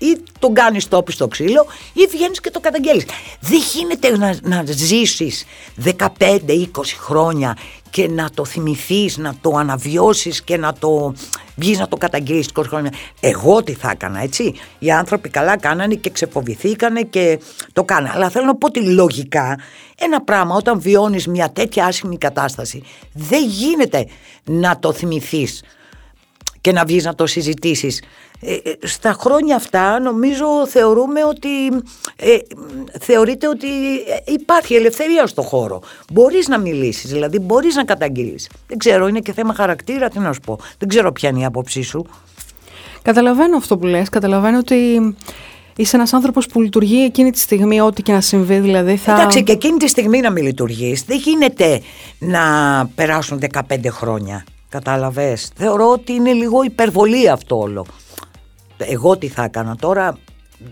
ή 0.00 0.18
τον 0.38 0.54
κάνεις 0.54 0.88
τόπι 0.88 1.12
στο 1.12 1.28
ξύλο 1.28 1.66
ή 1.92 2.06
βγαίνεις 2.10 2.40
και 2.40 2.50
το 2.50 2.60
καταγγέλεις. 2.60 3.04
Δεν 3.40 3.60
γίνεται 3.74 4.16
να, 4.16 4.38
να 4.42 4.64
ζήσεις 4.66 5.44
15-20 5.84 6.66
χρόνια 6.98 7.56
και 7.90 8.08
να 8.08 8.30
το 8.34 8.44
θυμηθείς, 8.44 9.16
να 9.16 9.34
το 9.40 9.50
αναβιώσεις 9.56 10.42
και 10.42 10.56
να 10.56 10.72
το 10.72 11.14
βγεις 11.56 11.78
να 11.78 11.88
το 11.88 11.96
καταγγείλεις 11.96 12.48
20 12.54 12.62
χρόνια. 12.66 12.92
Εγώ 13.20 13.62
τι 13.62 13.72
θα 13.72 13.90
έκανα, 13.90 14.22
έτσι; 14.22 14.54
Οι 14.78 14.90
άνθρωποι 14.90 15.28
καλά 15.28 15.58
κάνανε 15.58 15.94
και 15.94 16.10
ξεφοβηθήκανε 16.10 17.02
και 17.02 17.40
το 17.72 17.84
κάνανε. 17.84 18.12
Αλλά 18.14 18.30
θέλω 18.30 18.44
να 18.44 18.56
πω 18.56 18.66
ότι 18.66 18.80
λογικά 18.80 19.58
ένα 19.98 20.22
πράγμα 20.22 20.54
όταν 20.54 20.80
βιώνεις 20.80 21.26
μια 21.26 21.50
τέτοια 21.50 21.84
άσχημη 21.84 22.18
κατάσταση 22.18 22.82
δεν 23.12 23.44
γίνεται 23.46 24.06
να 24.44 24.78
το 24.78 24.92
θυμηθείς 24.92 25.62
και 26.60 26.72
να 26.72 26.84
βγεις 26.84 27.04
να 27.04 27.14
το 27.14 27.26
συζητήσεις. 27.26 28.02
Ε, 28.40 28.54
ε, 28.54 28.86
στα 28.86 29.16
χρόνια 29.20 29.56
αυτά 29.56 30.00
νομίζω 30.00 30.66
θεωρούμε 30.66 31.24
ότι 31.24 31.48
ε, 32.16 32.36
θεωρείται 33.00 33.48
ότι 33.48 33.66
υπάρχει 34.24 34.74
ελευθερία 34.74 35.26
στο 35.26 35.42
χώρο. 35.42 35.82
Μπορείς 36.12 36.48
να 36.48 36.58
μιλήσεις, 36.58 37.10
δηλαδή 37.10 37.38
μπορείς 37.38 37.74
να 37.74 37.84
καταγγείλεις. 37.84 38.50
Δεν 38.66 38.78
ξέρω, 38.78 39.06
είναι 39.06 39.20
και 39.20 39.32
θέμα 39.32 39.54
χαρακτήρα, 39.54 40.08
τι 40.08 40.18
να 40.18 40.32
σου 40.32 40.40
πω. 40.40 40.58
Δεν 40.78 40.88
ξέρω 40.88 41.12
ποια 41.12 41.28
είναι 41.28 41.40
η 41.40 41.44
άποψή 41.44 41.82
σου. 41.82 42.06
Καταλαβαίνω 43.02 43.56
αυτό 43.56 43.78
που 43.78 43.86
λες, 43.86 44.08
καταλαβαίνω 44.08 44.58
ότι 44.58 45.14
Είσαι 45.76 45.96
ένας 45.96 46.12
άνθρωπος 46.12 46.46
που 46.46 46.60
λειτουργεί 46.60 47.04
εκείνη 47.04 47.30
τη 47.30 47.38
στιγμή, 47.38 47.80
ό,τι 47.80 48.02
και 48.02 48.12
να 48.12 48.20
συμβεί, 48.20 48.58
δηλαδή 48.58 48.96
θα. 48.96 49.12
Εντάξει, 49.12 49.42
και 49.42 49.52
εκείνη 49.52 49.76
τη 49.76 49.88
στιγμή 49.88 50.20
να 50.20 50.30
μην 50.30 50.44
λειτουργείς. 50.44 51.04
Δεν 51.04 51.18
γίνεται 51.18 51.82
να 52.18 52.40
περάσουν 52.94 53.40
15 53.52 53.60
χρόνια. 53.88 54.44
Κατάλαβες; 54.70 55.50
Θεωρώ 55.54 55.90
ότι 55.90 56.12
είναι 56.12 56.32
λίγο 56.32 56.62
υπερβολή 56.62 57.28
αυτό 57.28 57.58
όλο. 57.58 57.86
Εγώ 58.76 59.16
τι 59.16 59.28
θα 59.28 59.44
έκανα 59.44 59.76
τώρα, 59.76 60.18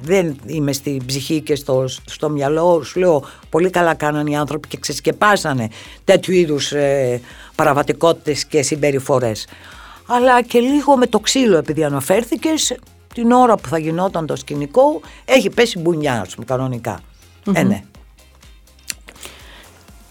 δεν 0.00 0.36
είμαι 0.46 0.72
στην 0.72 1.06
ψυχή 1.06 1.40
και 1.40 1.54
στο, 1.54 1.84
στο 2.04 2.28
μυαλό, 2.28 2.82
σου 2.82 2.98
λέω 2.98 3.24
πολύ 3.50 3.70
καλά 3.70 3.94
κάνανε 3.94 4.30
οι 4.30 4.36
άνθρωποι 4.36 4.68
και 4.68 4.76
ξεσκεπάσανε 4.76 5.68
τέτοιου 6.04 6.34
είδους 6.34 6.72
ε, 6.72 7.20
παραβατικότητες 7.54 8.44
και 8.44 8.62
συμπεριφορές. 8.62 9.46
Αλλά 10.06 10.42
και 10.42 10.58
λίγο 10.58 10.96
με 10.96 11.06
το 11.06 11.18
ξύλο 11.18 11.56
επειδή 11.56 11.84
αναφέρθηκες, 11.84 12.76
την 13.14 13.30
ώρα 13.30 13.56
που 13.56 13.68
θα 13.68 13.78
γινόταν 13.78 14.26
το 14.26 14.36
σκηνικό 14.36 15.00
έχει 15.24 15.50
πέσει 15.50 15.78
μπουνιά, 15.78 16.20
ας 16.20 16.34
πούμε, 16.34 16.46
Ε, 17.52 17.62
ναι. 17.62 17.82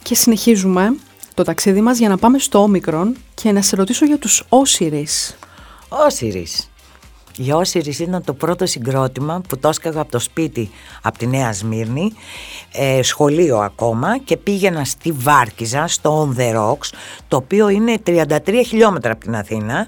Και 0.03 0.15
συνεχίζουμε 0.15 0.95
το 1.37 1.43
ταξίδι 1.43 1.81
μας 1.81 1.97
για 1.97 2.09
να 2.09 2.17
πάμε 2.17 2.39
στο 2.39 2.59
Όμικρον 2.59 3.15
και 3.33 3.51
να 3.51 3.61
σε 3.61 3.75
ρωτήσω 3.75 4.05
για 4.05 4.17
τους 4.17 4.43
Όσιρις. 4.49 5.37
Όσιρις. 5.89 6.69
Η 7.37 7.51
Όσιρις 7.51 7.99
ήταν 7.99 8.23
το 8.23 8.33
πρώτο 8.33 8.65
συγκρότημα 8.65 9.41
που 9.47 9.57
το 9.57 9.67
έσκαγα 9.67 10.01
από 10.01 10.11
το 10.11 10.19
σπίτι 10.19 10.69
από 11.01 11.17
τη 11.17 11.27
Νέα 11.27 11.53
Σμύρνη, 11.53 12.13
ε, 12.71 13.01
σχολείο 13.01 13.57
ακόμα 13.57 14.17
και 14.17 14.37
πήγαινα 14.37 14.83
στη 14.83 15.11
Βάρκιζα, 15.11 15.87
στο 15.87 16.29
On 16.29 16.39
The 16.39 16.55
Rocks, 16.55 16.89
το 17.27 17.37
οποίο 17.37 17.69
είναι 17.69 17.97
33 18.05 18.63
χιλιόμετρα 18.65 19.11
από 19.11 19.21
την 19.21 19.35
Αθήνα. 19.35 19.87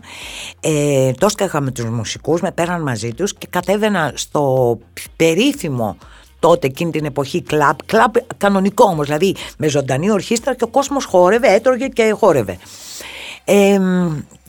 Ε, 0.60 1.12
το 1.12 1.26
έσκαγα 1.26 1.62
με 1.62 1.72
τους 1.72 1.86
μουσικούς, 1.86 2.42
με 2.42 2.52
πέραν 2.52 2.82
μαζί 2.82 3.14
τους 3.14 3.34
και 3.34 3.48
κατέβαινα 3.50 4.12
στο 4.16 4.78
περίφημο 5.16 5.98
τότε 6.40 6.68
εκείνη 6.68 6.92
την 6.92 7.06
εποχή 7.06 7.42
κλαμπ, 7.42 7.76
κλαμπ 7.86 8.16
κανονικό 8.38 8.86
όμως, 8.90 9.06
δηλαδή 9.06 9.36
με 9.58 9.68
ζωντανή 9.68 10.12
ορχήστρα 10.12 10.56
και 10.56 10.64
ο 10.64 10.68
κόσμος 10.68 11.06
χόρευε, 11.06 11.54
έτρωγε 11.54 11.88
και 11.88 12.16
χόρευε. 12.20 12.58
Ε, 13.46 13.80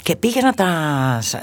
και 0.03 0.17
πήγαινα 0.17 0.53
τα, 0.53 0.69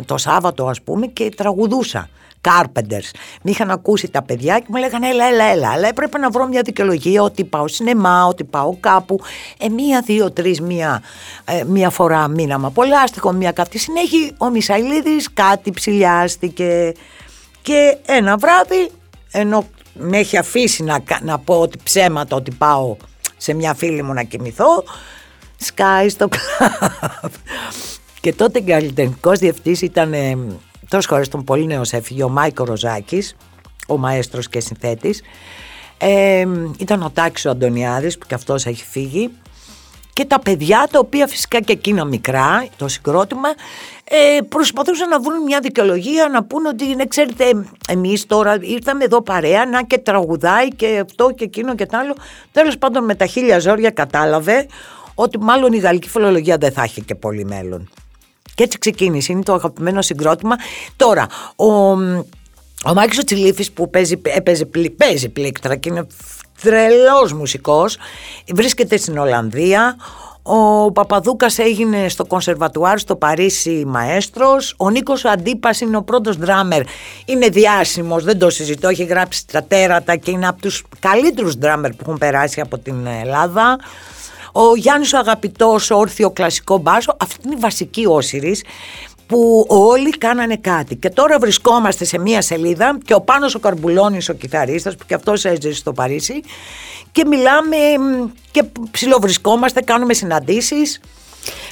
το 0.06 0.18
Σάββατο 0.18 0.66
ας 0.66 0.82
πούμε 0.82 1.08
και 1.08 1.30
τραγουδούσα. 1.36 2.10
Carpenters. 2.42 3.10
Με 3.42 3.52
είχαν 3.52 3.72
ακούσει 3.72 4.10
τα 4.10 4.22
παιδιά 4.22 4.60
και 4.60 4.66
μου 4.68 4.78
λέγανε 4.78 5.08
έλα, 5.08 5.26
έλα, 5.26 5.44
έλα. 5.44 5.70
Αλλά 5.70 5.88
έπρεπε 5.88 6.18
να 6.18 6.30
βρω 6.30 6.48
μια 6.48 6.62
δικαιολογία 6.62 7.22
ότι 7.22 7.44
πάω 7.44 7.68
σινεμά, 7.68 8.26
ότι 8.26 8.44
πάω 8.44 8.78
κάπου. 8.80 9.20
Ε, 9.60 9.70
μία, 9.70 10.02
δύο, 10.02 10.32
τρεις, 10.32 10.62
μία, 10.62 11.02
ε, 11.46 11.64
μία 11.64 11.90
φορά 11.90 12.28
μείναμε 12.28 12.68
από 12.68 12.84
λάστιχο, 12.84 13.32
μία 13.32 13.52
κάτι. 13.52 13.78
Συνέχει 13.78 14.32
ο 14.38 14.50
Μισαηλίδης 14.50 15.34
κάτι 15.34 15.72
ψηλιάστηκε. 15.72 16.94
Και 17.62 17.98
ένα 18.06 18.38
βράδυ, 18.38 18.92
ενώ 19.32 19.66
με 19.98 20.18
έχει 20.18 20.38
αφήσει 20.38 20.84
να, 20.84 21.04
να 21.22 21.40
πω 21.40 21.60
ότι 21.60 21.78
ψέματα 21.84 22.36
ότι 22.36 22.52
πάω 22.52 22.96
σε 23.38 23.54
μια 23.54 23.74
φίλη 23.74 24.04
μου 24.04 24.14
να 24.14 24.24
κοιμηθώ, 24.24 24.84
σκάει 25.58 26.10
στο 26.10 26.28
κλαμπ. 26.28 27.32
Και 28.22 28.34
τότε 28.34 28.60
καλλιτεχνικός 28.60 29.40
διευθυντής 29.40 29.82
ήταν 29.82 30.14
ε, 30.14 30.38
τόσο 30.88 31.08
χωρί 31.10 31.28
τον 31.28 31.44
πολύ 31.44 31.66
νέος 31.66 31.94
έφυγε, 31.94 32.24
ο 32.24 32.30
Μάικο 32.30 32.64
Ροζάκης, 32.64 33.36
ο 33.88 33.98
μαέστρος 33.98 34.50
και 34.50 34.60
συνθέτης. 34.60 35.22
Ε, 35.98 36.48
ήταν 36.78 37.02
ο 37.02 37.10
Τάξο 37.10 37.50
Αντωνιάδης 37.50 38.18
που 38.18 38.26
και 38.28 38.34
αυτός 38.34 38.66
έχει 38.66 38.84
φύγει 38.84 39.32
και 40.18 40.26
τα 40.26 40.40
παιδιά 40.40 40.88
τα 40.92 41.00
οποία 41.00 41.28
φυσικά 41.28 41.60
και 41.60 41.72
εκείνα 41.72 42.06
μικρά 42.06 42.68
το 42.78 42.88
συγκρότημα 42.88 43.50
ε, 44.04 44.42
προσπαθούσαν 44.50 45.10
να 45.10 45.20
βρουν 45.20 45.44
μια 45.44 45.60
δικαιολογία 45.60 46.28
να 46.28 46.44
πούνε 46.44 46.68
ότι 46.68 46.96
ναι, 46.96 47.06
ξέρετε 47.06 47.66
εμείς 47.88 48.26
τώρα 48.26 48.58
ήρθαμε 48.62 49.04
εδώ 49.04 49.22
παρέα 49.22 49.66
να 49.66 49.84
και 49.84 49.98
τραγουδάει 49.98 50.68
και 50.68 51.04
αυτό 51.06 51.32
και 51.36 51.44
εκείνο 51.44 51.76
και 51.76 51.86
τ' 51.86 51.96
άλλο 51.96 52.16
τέλος 52.52 52.78
πάντων 52.78 53.04
με 53.04 53.16
τα 53.16 53.26
χίλια 53.26 53.60
ζόρια 53.60 53.90
κατάλαβε 53.90 54.68
ότι 55.16 55.40
μάλλον 55.40 55.74
η 55.74 55.78
γαλλική 55.78 56.10
φιλολογία 56.10 56.58
δεν 56.58 56.72
θα 56.72 56.84
έχει 56.84 57.02
και 57.02 57.16
πολύ 57.16 57.46
μέλλον. 57.46 57.90
Και 58.56 58.64
έτσι 58.64 58.78
ξεκίνησε. 58.78 59.32
Είναι 59.32 59.44
το 59.44 59.54
αγαπημένο 59.54 60.02
συγκρότημα. 60.02 60.56
Τώρα, 60.96 61.28
ο, 61.56 61.66
ο 62.86 62.94
Μάκης 62.94 63.20
ο 63.20 63.24
Τσιλίφης 63.24 63.72
που 63.72 63.90
παίζει, 63.90 64.22
έπαιζε, 64.24 64.70
παίζει 64.98 65.30
πλήκτρα 65.30 65.76
και 65.76 65.90
είναι 65.90 66.08
τρελός 66.62 67.34
μουσικός, 67.34 67.98
βρίσκεται 68.54 68.98
στην 68.98 69.18
Ολλανδία. 69.18 69.96
Ο 70.50 70.92
Παπαδούκας 70.92 71.58
έγινε 71.60 72.10
στο 72.10 72.26
Κονσερβατουάρ 72.26 73.00
στο 73.00 73.16
Παρίσι 73.16 73.84
μαέστρος. 73.88 74.74
Ο 74.78 74.90
Νίκος 74.90 75.26
Αντίπας 75.26 75.82
είναι 75.82 75.98
ο 75.98 76.04
πρώτος 76.04 76.38
δράμερ. 76.38 76.82
Είναι 77.26 77.48
διάσημος, 77.48 78.24
δεν 78.24 78.40
το 78.40 78.50
συζητώ. 78.50 78.88
Έχει 78.88 79.04
γράψει 79.04 79.48
τα 79.48 79.64
τέρατα 79.64 80.16
και 80.16 80.32
είναι 80.32 80.48
από 80.48 80.62
τους 80.62 80.84
καλύτερους 81.00 81.56
δράμερ 81.56 81.92
που 81.92 81.98
έχουν 82.02 82.18
περάσει 82.18 82.62
από 82.62 82.78
την 82.78 83.06
Ελλάδα. 83.06 83.78
Ο 84.52 84.76
Γιάννης 84.76 85.14
ο 85.14 85.18
αγαπητός 85.18 85.92
όρθιο 85.92 86.32
κλασικό 86.32 86.78
μπάσο, 86.78 87.18
αυτή 87.20 87.42
είναι 87.46 87.56
η 87.56 87.60
βασική 87.60 88.06
όσυρης 88.06 88.64
που 89.28 89.66
όλοι 89.68 90.10
κάνανε 90.10 90.58
κάτι. 90.58 90.96
Και 90.96 91.10
τώρα 91.10 91.40
βρισκόμαστε 91.40 92.06
σε 92.06 92.20
μία 92.20 92.42
σελίδα 92.42 92.98
και 93.06 93.14
ο 93.14 93.22
Πάνος 93.22 93.56
ο 93.56 93.60
Καρμπουλώνης 93.60 94.30
ο 94.30 94.34
κιθαρίστας 94.34 94.96
που 94.96 95.04
και 95.08 95.14
αυτός 95.14 95.46
έζησε 95.46 95.74
στο 95.74 95.94
Παρίσι 95.94 96.42
και 97.12 97.26
μιλάμε 97.26 97.78
και 98.52 98.64
ψιλοβρισκόμαστε, 98.92 99.82
κάνουμε 99.82 100.14
συναντήσεις. 100.14 101.00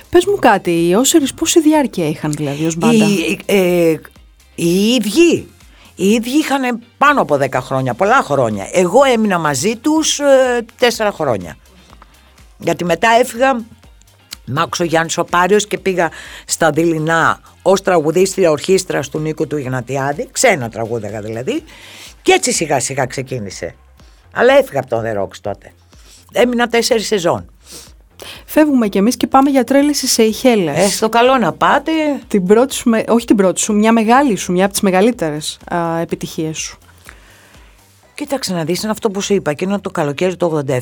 Πες 0.10 0.26
μου 0.26 0.36
κάτι, 0.39 0.88
οι 0.88 0.95
Όσυρες 0.95 1.34
πόση 1.34 1.62
διάρκεια 1.62 2.08
είχαν 2.08 2.32
δηλαδή 2.32 2.66
ως 2.66 2.76
μπάντα; 2.76 3.06
Οι, 3.06 3.39
ε, 3.45 3.95
οι 4.56 4.93
ίδιοι 4.93 5.47
οι 5.95 6.10
ίδιοι 6.10 6.38
είχαν 6.38 6.80
πάνω 6.97 7.22
από 7.22 7.36
10 7.36 7.62
χρόνια, 7.62 7.93
πολλά 7.93 8.22
χρόνια. 8.22 8.68
Εγώ 8.72 9.03
έμεινα 9.03 9.39
μαζί 9.39 9.76
τους 9.76 10.20
ε, 10.20 10.66
4 10.80 11.10
χρόνια. 11.12 11.58
Γιατί 12.58 12.86
μετά 12.86 13.08
έφυγα 13.20 13.66
Μ' 14.45 14.59
άκουσε 14.59 14.83
ο 14.83 14.85
Γιάννης 14.85 15.17
ο 15.17 15.25
και 15.67 15.77
πήγα 15.77 16.09
στα 16.45 16.69
Δειλινά 16.69 17.39
ως 17.61 17.81
τραγουδίστρια 17.81 18.51
ορχήστρα 18.51 18.99
του 18.99 19.19
Νίκου 19.19 19.47
του 19.47 19.57
Ιγνατιάδη, 19.57 20.27
ξένα 20.31 20.69
τραγούδαγα 20.69 21.21
δηλαδή, 21.21 21.63
και 22.21 22.31
έτσι 22.31 22.51
σιγά 22.51 22.79
σιγά 22.79 23.05
ξεκίνησε. 23.05 23.75
Αλλά 24.33 24.53
έφυγα 24.53 24.79
από 24.79 24.89
τον 24.89 25.03
The 25.05 25.21
Rocks 25.21 25.37
τότε. 25.41 25.71
Έμεινα 26.31 26.67
τέσσερις 26.67 27.07
σεζόν. 27.07 27.49
Φεύγουμε 28.45 28.87
κι 28.87 28.97
εμείς 28.97 29.17
και 29.17 29.27
πάμε 29.27 29.49
για 29.49 29.63
τρέλες 29.63 30.03
σε 30.05 30.23
Ιχέλες. 30.23 30.77
Ε, 30.77 30.89
στο 30.89 31.09
καλό 31.09 31.37
να 31.37 31.53
πάτε. 31.53 31.91
Την 32.27 32.45
πρώτη 32.45 32.75
όχι 33.07 33.25
την 33.25 33.35
πρώτη 33.35 33.59
σου, 33.59 33.73
μια 33.73 33.91
μεγάλη 33.91 34.35
σου, 34.35 34.51
μια 34.51 34.63
από 34.63 34.73
τις 34.73 34.81
μεγαλύτερες 34.81 35.59
επιτυχίες 36.01 36.57
σου. 36.57 36.77
Κοίταξε 38.16 38.53
να 38.53 38.63
δεις, 38.63 38.82
είναι 38.84 38.91
αυτό 38.91 39.09
που 39.09 39.22
σου 39.22 39.34
είπα. 39.34 39.51
Εκείνο 39.51 39.80
το 39.80 39.89
καλοκαίρι 39.89 40.36
το 40.36 40.63
87 40.68 40.78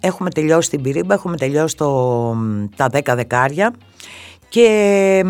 έχουμε 0.00 0.30
τελειώσει 0.30 0.70
την 0.70 0.82
πυρίμπα, 0.82 1.14
έχουμε 1.14 1.36
τελειώσει 1.36 1.76
το, 1.76 2.36
τα 2.76 2.88
10 2.92 3.00
δεκάρια 3.14 3.74
και 4.48 5.24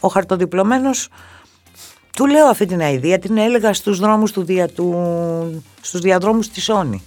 ο 0.00 0.08
χαρτοδιπλωμένος 0.08 1.08
του 2.16 2.26
λέω 2.26 2.46
αυτή 2.46 2.66
την 2.66 2.80
αηδία, 2.80 3.18
την 3.18 3.38
έλεγα 3.38 3.74
στους 3.74 3.98
δρόμους 3.98 4.32
του, 4.32 4.44
δια, 4.44 4.68
του 4.68 4.94
στους 5.80 6.00
διαδρόμους 6.00 6.48
της 6.48 6.64
Σόνη. 6.64 7.02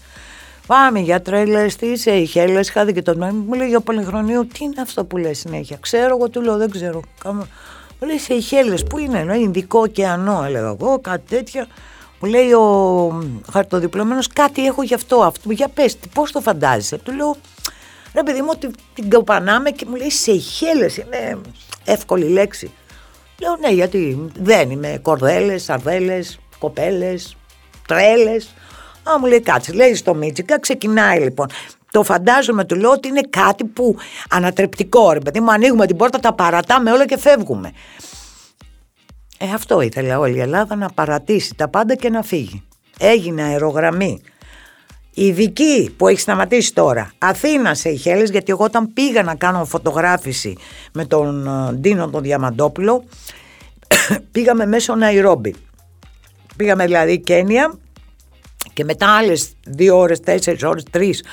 Πάμε 0.67 0.99
για 0.99 1.21
τρέλες, 1.21 1.75
τι 1.75 1.85
είσαι, 1.85 2.23
χέλες, 2.23 2.69
χάδι 2.71 2.93
και 2.93 3.01
τον 3.01 3.17
νόημα. 3.17 3.43
Μου 3.47 3.53
λέει 3.53 3.67
για 3.67 3.79
πολυχρονίο, 3.79 4.45
τι 4.45 4.63
είναι 4.63 4.81
αυτό 4.81 5.05
που 5.05 5.17
λέει 5.17 5.33
συνέχεια. 5.33 5.77
Ξέρω, 5.79 6.15
εγώ 6.15 6.29
του 6.29 6.41
λέω, 6.41 6.57
δεν 6.57 6.69
ξέρω. 6.69 7.01
Μου 7.25 8.07
λέει 8.07 8.17
σε 8.17 8.39
χέλες, 8.39 8.83
πού 8.83 8.97
είναι, 8.97 9.19
ενώ 9.19 9.33
Ινδικό 9.33 9.79
ωκεανό, 9.79 10.43
έλεγα 10.45 10.75
εγώ, 10.79 10.99
κάτι 10.99 11.35
τέτοια. 11.35 11.67
Μου 12.23 12.29
λέει 12.29 12.51
ο 12.51 13.23
χαρτοδιπλωμένος, 13.51 14.27
κάτι 14.27 14.65
έχω 14.65 14.83
γι' 14.83 14.93
αυτό. 14.93 15.21
αυτό 15.21 15.51
για 15.51 15.67
πες, 15.67 15.97
πώς 16.13 16.31
το 16.31 16.41
φαντάζεσαι. 16.41 16.97
Του 16.97 17.11
λέω, 17.11 17.35
ρε 18.13 18.23
παιδί 18.23 18.41
μου, 18.41 18.47
ότι 18.51 18.71
την 18.93 19.09
κοπανάμε 19.09 19.69
και 19.69 19.85
μου 19.89 19.95
λέει 19.95 20.09
σε 20.09 20.37
χέλε, 20.37 20.85
είναι 20.85 21.41
εύκολη 21.85 22.25
λέξη. 22.29 22.71
Λέω 23.39 23.55
ναι, 23.55 23.69
γιατί 23.69 24.29
δεν 24.39 24.71
είμαι 24.71 24.99
κορδέλες, 25.01 25.63
σαρδέλε, 25.63 26.19
κοπέλες, 26.59 27.37
τρέλες. 27.87 28.53
Α, 29.03 29.19
μου 29.19 29.25
λέει 29.25 29.41
κάτσε, 29.41 29.73
λέει 29.73 29.95
στο 29.95 30.13
Μίτσικα, 30.13 30.59
ξεκινάει 30.59 31.19
λοιπόν. 31.19 31.47
Το 31.91 32.03
φαντάζομαι, 32.03 32.65
του 32.65 32.75
λέω 32.75 32.91
ότι 32.91 33.07
είναι 33.07 33.21
κάτι 33.29 33.65
που 33.65 33.95
ανατρεπτικό, 34.29 35.11
ρε 35.11 35.19
παιδί 35.19 35.39
μου. 35.39 35.51
Ανοίγουμε 35.51 35.85
την 35.85 35.97
πόρτα, 35.97 36.19
τα 36.19 36.33
παρατάμε 36.33 36.91
όλα 36.91 37.05
και 37.05 37.17
φεύγουμε. 37.17 37.71
Ε, 39.43 39.53
αυτό 39.53 39.81
ήθελε 39.81 40.15
όλη 40.15 40.35
η 40.35 40.39
Ελλάδα 40.39 40.75
να 40.75 40.89
παρατήσει 40.89 41.55
τα 41.55 41.67
πάντα 41.67 41.95
και 41.95 42.09
να 42.09 42.21
φύγει. 42.21 42.63
Έγινε 42.99 43.43
αερογραμμή. 43.43 44.21
Ειδική 45.13 45.93
που 45.97 46.07
έχει 46.07 46.19
σταματήσει 46.19 46.73
τώρα. 46.73 47.11
Αθήνας 47.17 47.79
σε 47.79 47.89
Ιχέλες, 47.89 48.29
γιατί 48.29 48.51
εγώ 48.51 48.63
όταν 48.63 48.93
πήγα 48.93 49.23
να 49.23 49.35
κάνω 49.35 49.65
φωτογράφηση 49.65 50.57
με 50.91 51.05
τον 51.05 51.47
ε, 51.47 51.73
Ντίνο 51.73 52.09
τον 52.09 52.21
Διαμαντόπουλο, 52.21 53.03
πήγαμε 54.31 54.65
μέσω 54.65 54.95
Ναϊρόμπι. 54.95 55.55
Πήγαμε 56.55 56.85
δηλαδή 56.85 57.19
Κένια 57.19 57.73
και 58.73 58.83
μετά 58.83 59.07
άλλες 59.07 59.53
δύο 59.65 59.97
ώρες, 59.97 60.19
τέσσερις 60.19 60.63
ώρες, 60.63 60.83
τρεις 60.91 61.23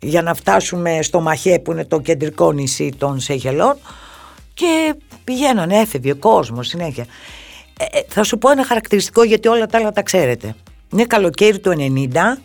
για 0.00 0.22
να 0.22 0.34
φτάσουμε 0.34 1.02
στο 1.02 1.20
Μαχέ 1.20 1.58
που 1.58 1.72
είναι 1.72 1.84
το 1.84 2.00
κεντρικό 2.00 2.52
νησί 2.52 2.92
των 2.98 3.20
Σεχελών 3.20 3.76
και 4.54 4.94
πηγαίνανε, 5.24 5.76
έφευγε 5.76 6.10
ο 6.10 6.16
κόσμος 6.16 6.66
συνέχεια. 6.66 7.06
Ε, 7.78 7.98
ε, 7.98 8.02
θα 8.08 8.22
σου 8.22 8.38
πω 8.38 8.50
ένα 8.50 8.64
χαρακτηριστικό 8.64 9.22
γιατί 9.22 9.48
όλα 9.48 9.66
τα 9.66 9.78
άλλα 9.78 9.92
τα 9.92 10.02
ξέρετε. 10.02 10.54
Είναι 10.92 11.04
καλοκαίρι 11.04 11.58
του 11.58 11.70
90, 11.70 12.38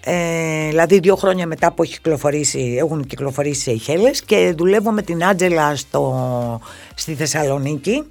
ε, 0.00 0.68
δηλαδή 0.68 0.98
δύο 0.98 1.16
χρόνια 1.16 1.46
μετά 1.46 1.72
που 1.72 1.82
έχει 1.82 1.92
κυκλοφορήσει, 1.92 2.76
έχουν 2.78 3.06
κυκλοφορήσει 3.06 3.70
οι 3.70 3.78
Χέλες 3.78 4.22
και 4.22 4.54
δουλεύω 4.56 4.90
με 4.90 5.02
την 5.02 5.24
Άντζελα 5.24 5.76
στο, 5.76 6.60
στη 6.94 7.14
Θεσσαλονίκη 7.14 8.04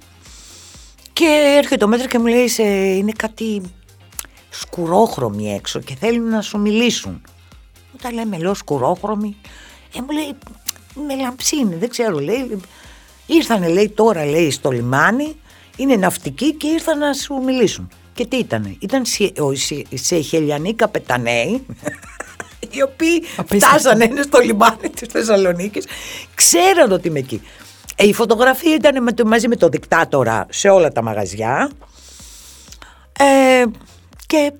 και 1.12 1.56
έρχεται 1.56 1.84
ο 1.84 1.88
μέτρο 1.88 2.06
και 2.06 2.18
μου 2.18 2.26
λέει 2.26 2.50
είναι 2.96 3.12
κάτι 3.16 3.62
σκουρόχρωμοι 4.50 5.54
έξω 5.54 5.80
και 5.80 5.96
θέλουν 6.00 6.28
να 6.28 6.40
σου 6.40 6.58
μιλήσουν. 6.58 7.22
Όταν 7.94 8.14
λέμε 8.14 8.38
λέω 8.38 8.54
σκουρόχρωμοι, 8.54 9.36
ε, 9.96 10.00
μου 10.00 10.10
λέει 10.10 10.36
με 11.06 11.22
λαμψίνη, 11.22 11.74
δεν 11.74 11.88
ξέρω, 11.88 12.18
λέει. 12.18 12.60
Ήρθανε 13.26 13.68
λέει 13.68 13.88
τώρα 13.88 14.24
λέει 14.24 14.50
στο 14.50 14.70
λιμάνι, 14.70 15.36
είναι 15.78 15.96
ναυτικοί 15.96 16.54
και 16.54 16.66
ήρθαν 16.66 16.98
να 16.98 17.12
σου 17.12 17.34
μιλήσουν. 17.34 17.88
Και 18.14 18.26
τι 18.26 18.36
ήτανε, 18.36 18.76
ήταν 18.78 19.02
οι 19.88 19.96
Σεχελιανοί 19.96 20.74
καπεταναίοι, 20.74 21.66
οι 22.70 22.82
οποίοι 22.82 23.22
φτάσανε 23.46 24.04
είναι 24.04 24.22
στο 24.22 24.38
λιμάνι 24.38 24.88
της 24.94 25.08
Θεσσαλονίκης, 25.08 25.86
ξέραν 26.34 26.92
ότι 26.92 27.08
είμαι 27.08 27.18
εκεί. 27.18 27.42
Ε, 27.96 28.06
η 28.06 28.12
φωτογραφία 28.12 28.74
ήταν 28.74 29.02
με 29.02 29.12
το, 29.12 29.26
μαζί 29.26 29.48
με 29.48 29.56
το 29.56 29.68
δικτάτορα 29.68 30.46
σε 30.50 30.68
όλα 30.68 30.92
τα 30.92 31.02
μαγαζιά. 31.02 31.70
Ε, 33.18 33.64
και 34.26 34.52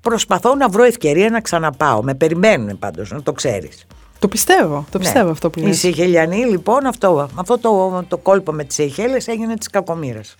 προσπαθώ 0.00 0.54
να 0.54 0.68
βρω 0.68 0.82
ευκαιρία 0.82 1.30
να 1.30 1.40
ξαναπάω. 1.40 2.02
Με 2.02 2.14
περιμένουν 2.14 2.78
πάντως, 2.78 3.10
να 3.10 3.22
το 3.22 3.32
ξέρεις. 3.32 3.86
Το 4.24 4.30
πιστεύω, 4.30 4.86
το 4.90 4.98
ναι. 4.98 5.04
πιστεύω 5.04 5.30
αυτό 5.30 5.50
που 5.50 5.60
λες. 5.60 5.76
Οι 5.76 5.78
Σιχελιανοί 5.78 6.44
λοιπόν 6.44 6.86
αυτό, 6.86 7.28
αυτό 7.34 7.58
το, 7.58 8.04
το 8.08 8.16
κόλπο 8.16 8.52
με 8.52 8.64
τις 8.64 8.74
Σιχέλες 8.74 9.28
έγινε 9.28 9.56
της 9.56 9.68
κακομήρας. 9.68 10.36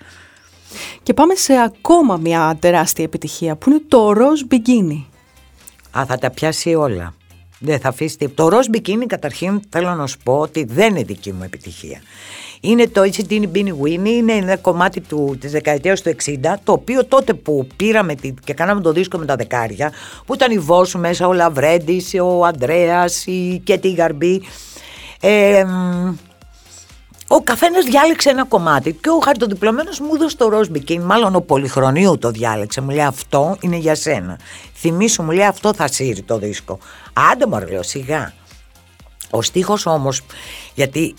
Και 1.02 1.14
πάμε 1.14 1.34
σε 1.34 1.52
ακόμα 1.52 2.16
μια 2.16 2.56
τεράστια 2.60 3.04
επιτυχία 3.04 3.56
που 3.56 3.70
είναι 3.70 3.80
το 3.88 4.12
ροζ 4.12 4.40
μπικίνι. 4.46 5.06
Α, 5.98 6.04
θα 6.06 6.18
τα 6.18 6.30
πιάσει 6.30 6.74
όλα. 6.74 7.14
Δεν 7.58 7.80
θα 7.80 7.88
αφήσει 7.88 8.28
Το 8.28 8.48
ροζ 8.48 8.66
μπικίνι 8.70 9.06
καταρχήν 9.06 9.60
θέλω 9.68 9.94
να 9.94 10.06
σου 10.06 10.18
πω 10.24 10.38
ότι 10.38 10.64
δεν 10.64 10.90
είναι 10.90 11.02
δική 11.02 11.32
μου 11.32 11.42
επιτυχία. 11.42 12.00
Είναι 12.66 12.88
το 12.88 13.02
Έτσι 13.02 13.26
Τίνι 13.26 13.46
Μπίνι 13.46 13.78
Winnie, 13.82 14.06
είναι 14.06 14.32
ένα 14.32 14.56
κομμάτι 14.56 15.00
του, 15.00 15.36
της 15.40 15.52
δεκαετίας 15.52 16.02
του 16.02 16.14
60, 16.24 16.54
το 16.64 16.72
οποίο 16.72 17.04
τότε 17.04 17.34
που 17.34 17.66
πήραμε 17.76 18.14
και 18.44 18.54
κάναμε 18.54 18.80
το 18.80 18.92
δίσκο 18.92 19.18
με 19.18 19.24
τα 19.24 19.36
δεκάρια, 19.36 19.92
που 20.26 20.34
ήταν 20.34 20.52
η 20.52 20.58
Βόσου 20.58 20.98
μέσα, 20.98 21.26
ο 21.26 21.32
Λαβρέντης, 21.32 22.14
ο 22.22 22.44
Ανδρέας, 22.44 23.26
η 23.26 23.60
Κέτη 23.64 23.92
Γαρμπή, 23.92 24.42
ε, 25.20 25.64
ο 27.28 27.40
καθένας 27.40 27.84
διάλεξε 27.84 28.30
ένα 28.30 28.44
κομμάτι 28.44 28.92
και 28.92 29.08
ο 29.08 29.18
χαρτοδιπλωμένο 29.18 29.90
μου 30.00 30.14
έδωσε 30.14 30.36
το 30.36 30.48
ροζ 30.48 30.68
μπικίνι. 30.68 31.04
Μάλλον 31.04 31.34
ο 31.34 31.40
Πολυχρονίου 31.40 32.18
το 32.18 32.30
διάλεξε. 32.30 32.80
Μου 32.80 32.90
λέει 32.90 33.04
αυτό 33.04 33.56
είναι 33.60 33.76
για 33.76 33.94
σένα. 33.94 34.38
Θυμήσου, 34.74 35.22
μου 35.22 35.30
λέει 35.30 35.46
αυτό 35.46 35.74
θα 35.74 35.88
σύρει 35.88 36.22
το 36.22 36.38
δίσκο. 36.38 36.78
Άντε 37.32 37.46
μου 37.46 37.66
λέω 37.70 37.82
σιγά. 37.82 38.32
Ο 39.30 39.42
στίχος 39.42 39.86
όμως, 39.86 40.22
γιατί 40.74 41.14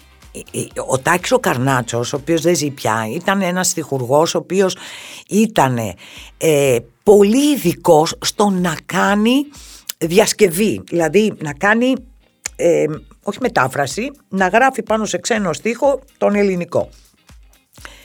ο 0.88 1.00
Τάκης 1.00 1.32
ο 1.32 1.40
Καρνάτσος, 1.40 2.14
ο 2.14 2.16
οποίος 2.16 2.42
δεν 2.42 2.56
ζει 2.56 2.70
πια, 2.70 3.08
ήταν 3.14 3.42
ένας 3.42 3.68
στιχουργός 3.68 4.36
ο 4.36 4.38
οποίος 4.38 4.78
ήταν 5.30 5.78
ε, 6.38 6.78
πολύ 7.04 7.52
ειδικός 7.52 8.18
στο 8.22 8.50
να 8.50 8.76
κάνει 8.86 9.34
διασκευή, 9.98 10.82
δηλαδή 10.90 11.34
να 11.38 11.54
κάνει, 11.54 11.94
ε, 12.56 12.86
όχι 13.24 13.38
μετάφραση, 13.42 14.12
να 14.30 14.48
γράφει 14.48 14.84
πάνω 14.84 15.06
σε 15.06 15.18
ξένο 15.18 15.54
στίχο 15.54 16.02
τον 16.18 16.36
ελληνικό. 16.36 16.90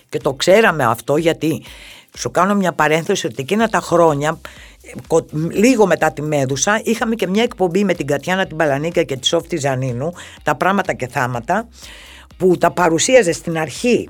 Και 0.09 0.18
το 0.18 0.35
ξέραμε 0.35 0.85
αυτό 0.85 1.16
γιατί 1.16 1.62
σου 2.16 2.31
κάνω 2.31 2.55
μια 2.55 2.72
παρένθεση 2.72 3.26
ότι 3.26 3.37
εκείνα 3.39 3.68
τα 3.68 3.81
χρόνια 3.81 4.41
λίγο 5.51 5.87
μετά 5.87 6.12
τη 6.12 6.22
Μέδουσα 6.22 6.81
είχαμε 6.85 7.14
και 7.14 7.26
μια 7.26 7.43
εκπομπή 7.43 7.85
με 7.85 7.95
την 7.95 8.07
Κατιάνα 8.07 8.47
την 8.47 8.57
Παλανίκα 8.57 9.03
και 9.03 9.16
τη 9.16 9.26
Σόφτη 9.26 9.57
Ζανίνου 9.57 10.12
τα 10.43 10.55
πράγματα 10.55 10.93
και 10.93 11.07
θάματα 11.07 11.68
που 12.41 12.57
τα 12.59 12.70
παρουσίαζε 12.70 13.32
στην 13.32 13.59
αρχή 13.59 14.09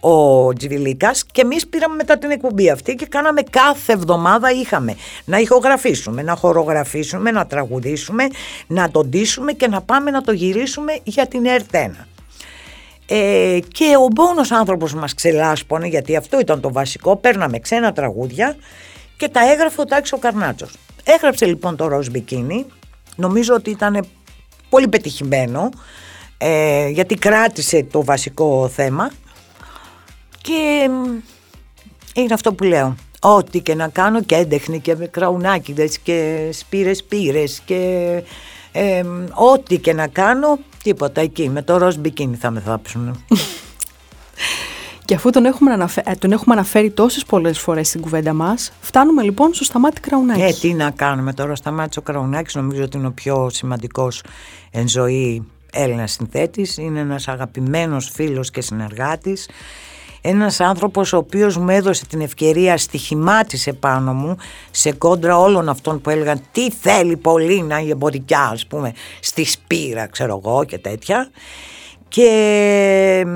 ο 0.00 0.52
Τζιβιλίκας 0.52 1.24
και 1.32 1.40
εμείς 1.40 1.66
πήραμε 1.66 1.94
μετά 1.94 2.18
την 2.18 2.30
εκπομπή 2.30 2.70
αυτή 2.70 2.94
και 2.94 3.06
κάναμε 3.06 3.42
κάθε 3.50 3.92
εβδομάδα 3.92 4.50
είχαμε 4.50 4.96
να 5.24 5.38
ηχογραφήσουμε, 5.38 6.22
να 6.22 6.36
χορογραφήσουμε, 6.36 7.30
να 7.30 7.46
τραγουδήσουμε, 7.46 8.26
να 8.66 8.90
τον 8.90 9.08
ντύσουμε 9.08 9.52
και 9.52 9.68
να 9.68 9.80
πάμε 9.80 10.10
να 10.10 10.22
το 10.22 10.32
γυρίσουμε 10.32 10.92
για 11.04 11.26
την 11.26 11.46
ΕΡΤΕΝΑ. 11.46 12.06
Ε, 13.06 13.58
και 13.68 13.84
ο 13.84 14.22
μόνος 14.22 14.50
άνθρωπος 14.50 14.94
μας 14.94 15.14
ξελάσπωνε 15.14 15.86
γιατί 15.86 16.16
αυτό 16.16 16.40
ήταν 16.40 16.60
το 16.60 16.72
βασικό, 16.72 17.16
παίρναμε 17.16 17.58
ξένα 17.58 17.92
τραγούδια 17.92 18.56
και 19.16 19.28
τα 19.28 19.50
έγραφε 19.52 19.80
ο 19.80 19.84
Τάξης 19.84 20.12
ο 20.12 20.18
Καρνάτσος. 20.18 20.76
Έγραψε 21.04 21.46
λοιπόν 21.46 21.76
το 21.76 21.86
ροζ 21.86 22.06
μπικίνι, 22.08 22.66
νομίζω 23.16 23.54
ότι 23.54 23.70
ήταν 23.70 24.06
πολύ 24.68 24.88
πετυχημένο 24.88 25.70
ε, 26.38 26.88
γιατί 26.88 27.14
κράτησε 27.14 27.86
το 27.90 28.04
βασικό 28.04 28.68
θέμα 28.68 29.10
και 30.42 30.90
είναι 32.14 32.34
αυτό 32.34 32.52
που 32.52 32.64
λέω. 32.64 32.94
Ό,τι 33.20 33.60
και 33.60 33.74
να 33.74 33.88
κάνω 33.88 34.22
και 34.22 34.34
έντεχνη 34.34 34.80
και 34.80 34.96
με 34.96 35.06
κραουνάκιδες 35.06 35.98
και 35.98 36.48
σπήρες 36.52 37.04
πύρες 37.04 37.62
και 37.64 38.22
ε, 38.72 39.02
ό,τι 39.34 39.78
και 39.78 39.92
να 39.92 40.06
κάνω 40.06 40.58
τίποτα 40.82 41.20
εκεί 41.20 41.48
με 41.48 41.62
το 41.62 41.76
ροζ 41.76 41.96
μπικίνι 41.96 42.36
θα 42.36 42.50
με 42.50 42.60
θάψουν. 42.60 43.24
Και 45.04 45.14
αφού 45.14 45.30
τον 45.30 45.44
έχουμε, 45.44 45.72
αναφέρει, 45.72 46.10
ε, 46.10 46.14
τον 46.14 46.32
έχουμε 46.32 46.54
αναφέρει 46.54 46.90
τόσες 46.90 47.24
πολλές 47.24 47.58
φορές 47.58 47.88
στην 47.88 48.00
κουβέντα 48.00 48.32
μας, 48.32 48.72
φτάνουμε 48.80 49.22
λοιπόν 49.22 49.54
στο 49.54 49.64
Σταμάτη 49.64 50.00
Κραουνάκης. 50.00 50.44
Ε, 50.44 50.60
τι 50.60 50.74
να 50.74 50.90
κάνουμε 50.90 51.32
τώρα, 51.32 51.52
ο 51.52 51.54
Σταμάτης 51.54 51.96
ο 51.96 52.02
Κραουνάκης 52.02 52.54
νομίζω 52.54 52.82
ότι 52.82 52.96
είναι 52.96 53.06
ο 53.06 53.12
πιο 53.12 53.48
σημαντικός 53.50 54.22
εν 54.70 54.88
ζωή 54.88 55.46
Έλληνας 55.76 56.12
συνθέτης, 56.12 56.76
είναι 56.76 57.00
ένας 57.00 57.28
αγαπημένος 57.28 58.10
φίλος 58.14 58.50
και 58.50 58.60
συνεργάτης, 58.60 59.48
ένας 60.28 60.60
άνθρωπος 60.60 61.12
ο 61.12 61.16
οποίος 61.16 61.56
μου 61.56 61.68
έδωσε 61.68 62.06
την 62.06 62.20
ευκαιρία 62.20 62.78
στοιχημάτισε 62.78 63.72
πάνω 63.72 64.12
μου 64.14 64.36
σε 64.70 64.92
κόντρα 64.92 65.38
όλων 65.38 65.68
αυτών 65.68 66.00
που 66.00 66.10
έλεγαν 66.10 66.40
τι 66.52 66.70
θέλει 66.70 67.16
πολύ 67.16 67.62
να 67.62 67.78
η 67.78 67.90
εμπορικιά 67.90 68.50
ας 68.52 68.66
πούμε 68.66 68.92
στη 69.20 69.44
σπήρα 69.44 70.06
ξέρω 70.06 70.40
εγώ 70.44 70.64
και 70.64 70.78
τέτοια. 70.78 71.30
Και 72.08 73.26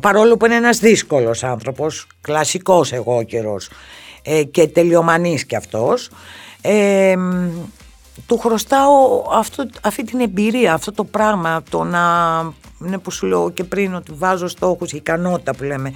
παρόλο 0.00 0.36
που 0.36 0.44
είναι 0.44 0.54
ένας 0.54 0.78
δύσκολος 0.78 1.44
άνθρωπος, 1.44 2.06
κλασικός 2.20 2.92
εγώ 2.92 3.22
καιρός 3.22 3.70
ε, 4.22 4.42
και 4.42 4.66
τελειομανής 4.66 5.44
κι 5.44 5.56
αυτός 5.56 6.10
ε, 6.60 7.14
του 8.26 8.38
χρωστάω 8.38 9.24
αυτό, 9.32 9.68
αυτή 9.82 10.04
την 10.04 10.20
εμπειρία, 10.20 10.74
αυτό 10.74 10.92
το 10.92 11.04
πράγμα, 11.04 11.62
το 11.70 11.84
να, 11.84 12.00
είναι 12.84 12.98
που 12.98 13.10
σου 13.10 13.26
λέω 13.26 13.50
και 13.50 13.64
πριν 13.64 13.94
ότι 13.94 14.12
βάζω 14.14 14.48
στόχους, 14.48 14.92
η 14.92 14.96
ικανότητα 14.96 15.54
που 15.54 15.64
λέμε 15.64 15.92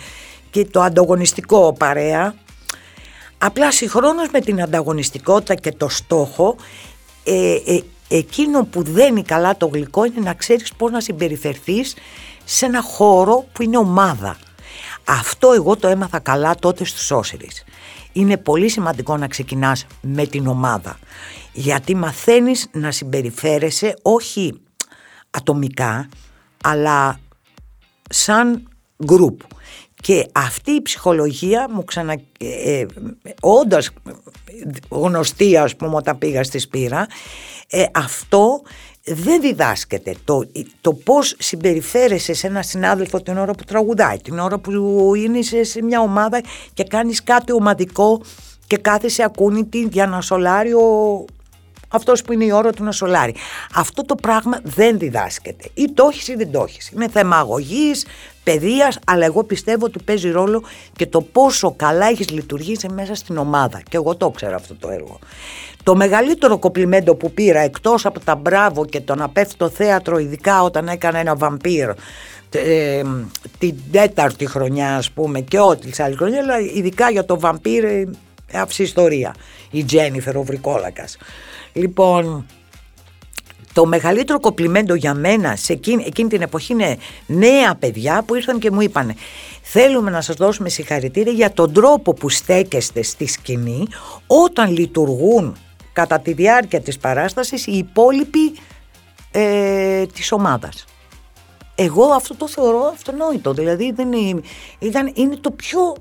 και 0.50 0.64
το 0.64 0.80
ανταγωνιστικό 0.80 1.72
παρέα. 1.78 2.34
Απλά 3.38 3.72
συγχρόνως 3.72 4.28
με 4.32 4.40
την 4.40 4.62
ανταγωνιστικότητα 4.62 5.54
και 5.54 5.72
το 5.72 5.88
στόχο, 5.88 6.56
ε, 7.24 7.54
ε, 7.54 7.80
εκείνο 8.08 8.64
που 8.64 8.82
δένει 8.82 9.22
καλά 9.22 9.56
το 9.56 9.66
γλυκό 9.66 10.04
είναι 10.04 10.20
να 10.20 10.34
ξέρεις 10.34 10.72
πώς 10.76 10.90
να 10.90 11.00
συμπεριφερθείς 11.00 11.94
σε 12.44 12.66
ένα 12.66 12.82
χώρο 12.82 13.44
που 13.52 13.62
είναι 13.62 13.78
ομάδα. 13.78 14.36
Αυτό 15.04 15.52
εγώ 15.52 15.76
το 15.76 15.88
έμαθα 15.88 16.18
καλά 16.18 16.54
τότε 16.54 16.84
στους 16.84 17.10
Όσυρις. 17.10 17.64
Είναι 18.12 18.36
πολύ 18.36 18.68
σημαντικό 18.68 19.16
να 19.16 19.28
ξεκινάς 19.28 19.86
με 20.00 20.26
την 20.26 20.46
ομάδα 20.46 20.98
γιατί 21.56 21.94
μαθαίνεις 21.94 22.68
να 22.72 22.90
συμπεριφέρεσαι 22.90 23.94
όχι 24.02 24.60
ατομικά 25.30 26.08
αλλά 26.62 27.20
σαν 28.10 28.68
γκρουπ. 29.04 29.40
Και 29.94 30.26
αυτή 30.32 30.70
η 30.70 30.82
ψυχολογία 30.82 31.66
μου 31.70 31.84
ξανα... 31.84 32.12
Ε, 32.38 32.80
ε 32.80 32.86
όντας 33.40 33.90
γνωστή 34.88 35.56
ας 35.56 35.76
πούμε 35.76 35.96
όταν 35.96 36.18
πήγα 36.18 36.44
στη 36.44 36.58
Σπύρα 36.58 37.06
ε, 37.70 37.84
αυτό 37.94 38.62
δεν 39.04 39.40
διδάσκεται 39.40 40.14
το, 40.24 40.46
το 40.80 40.92
πώς 40.92 41.34
συμπεριφέρεσαι 41.38 42.34
σε 42.34 42.46
ένα 42.46 42.62
συνάδελφο 42.62 43.20
την 43.20 43.38
ώρα 43.38 43.52
που 43.52 43.64
τραγουδάει 43.64 44.18
την 44.18 44.38
ώρα 44.38 44.58
που 44.58 44.72
είναι 45.14 45.42
σε, 45.42 45.82
μια 45.82 46.00
ομάδα 46.00 46.40
και 46.74 46.84
κάνεις 46.84 47.22
κάτι 47.22 47.52
ομαδικό 47.52 48.22
και 48.66 48.76
κάθεσαι 48.76 49.22
ακούνητη 49.22 49.88
για 49.90 50.06
να 50.06 50.20
σολάρει 50.20 50.72
ο, 50.72 51.24
αυτός 51.88 52.22
που 52.22 52.32
είναι 52.32 52.44
η 52.44 52.52
ώρα 52.52 52.72
του 52.72 52.84
να 52.84 52.92
σολάρει. 52.92 53.34
Αυτό 53.74 54.02
το 54.02 54.14
πράγμα 54.14 54.60
δεν 54.62 54.98
διδάσκεται. 54.98 55.64
Ή 55.74 55.92
το 55.94 56.08
έχεις 56.12 56.28
ή 56.28 56.34
δεν 56.34 56.50
το 56.50 56.64
έχεις. 56.68 56.90
Είναι 56.90 57.08
θέμα 57.08 57.36
αγωγής, 57.36 58.06
παιδείας, 58.44 58.98
αλλά 59.06 59.24
εγώ 59.24 59.44
πιστεύω 59.44 59.84
ότι 59.84 60.02
παίζει 60.02 60.30
ρόλο 60.30 60.62
και 60.96 61.06
το 61.06 61.20
πόσο 61.20 61.74
καλά 61.76 62.06
έχεις 62.06 62.30
λειτουργήσει 62.30 62.88
μέσα 62.88 63.14
στην 63.14 63.36
ομάδα. 63.36 63.82
Και 63.90 63.96
εγώ 63.96 64.16
το 64.16 64.30
ξέρω 64.30 64.54
αυτό 64.54 64.74
το 64.74 64.90
έργο. 64.90 65.18
Το 65.82 65.96
μεγαλύτερο 65.96 66.58
κοπλιμέντο 66.58 67.14
που 67.14 67.30
πήρα 67.30 67.60
εκτός 67.60 68.06
από 68.06 68.20
τα 68.20 68.34
μπράβο 68.34 68.84
και 68.84 69.00
το 69.00 69.14
να 69.14 69.28
πέφτει 69.28 69.56
το 69.56 69.68
θέατρο 69.68 70.18
ειδικά 70.18 70.62
όταν 70.62 70.88
έκανα 70.88 71.18
ένα 71.18 71.36
βαμπύρ 71.36 71.90
ε, 72.50 73.02
την 73.58 73.76
τέταρτη 73.92 74.46
χρονιά 74.46 74.96
ας 74.96 75.10
πούμε 75.10 75.40
και 75.40 75.58
ό,τι 75.58 76.02
άλλη 76.02 76.16
χρονιά 76.16 76.40
αλλά 76.40 76.60
ειδικά 76.60 77.10
για 77.10 77.24
το 77.24 77.40
βαμπύρ 77.40 77.84
ε, 77.84 78.08
ιστορία 78.78 79.34
η 79.70 79.84
Τζένιφερ 79.84 80.36
ο 80.36 80.42
Βρικόλακας 80.42 81.16
Λοιπόν, 81.76 82.46
το 83.72 83.86
μεγαλύτερο 83.86 84.40
κοπλιμέντο 84.40 84.94
για 84.94 85.14
μένα 85.14 85.56
σε 85.56 85.72
εκείνη, 85.72 86.04
εκείνη 86.06 86.28
την 86.28 86.42
εποχή 86.42 86.72
είναι 86.72 86.96
νέα 87.26 87.74
παιδιά 87.74 88.22
που 88.22 88.34
ήρθαν 88.34 88.58
και 88.58 88.70
μου 88.70 88.80
είπαν 88.80 89.14
θέλουμε 89.62 90.10
να 90.10 90.20
σας 90.20 90.36
δώσουμε 90.36 90.68
συγχαρητήρια 90.68 91.32
για 91.32 91.52
τον 91.52 91.72
τρόπο 91.72 92.14
που 92.14 92.28
στέκεστε 92.28 93.02
στη 93.02 93.26
σκηνή 93.26 93.86
όταν 94.26 94.72
λειτουργούν 94.72 95.56
κατά 95.92 96.18
τη 96.18 96.32
διάρκεια 96.32 96.80
της 96.80 96.98
παράστασης 96.98 97.66
οι 97.66 97.76
υπόλοιποι 97.76 98.52
ε, 99.30 100.06
της 100.06 100.32
ομάδας. 100.32 100.84
Εγώ 101.74 102.04
αυτό 102.04 102.34
το 102.34 102.48
θεωρώ 102.48 102.90
αυτονόητο, 102.94 103.52
δηλαδή 103.52 103.92
δεν 103.92 104.12
είναι, 104.12 104.40
ήταν, 104.78 105.12
είναι 105.14 105.36
το 105.36 105.50
πιο 105.50 105.94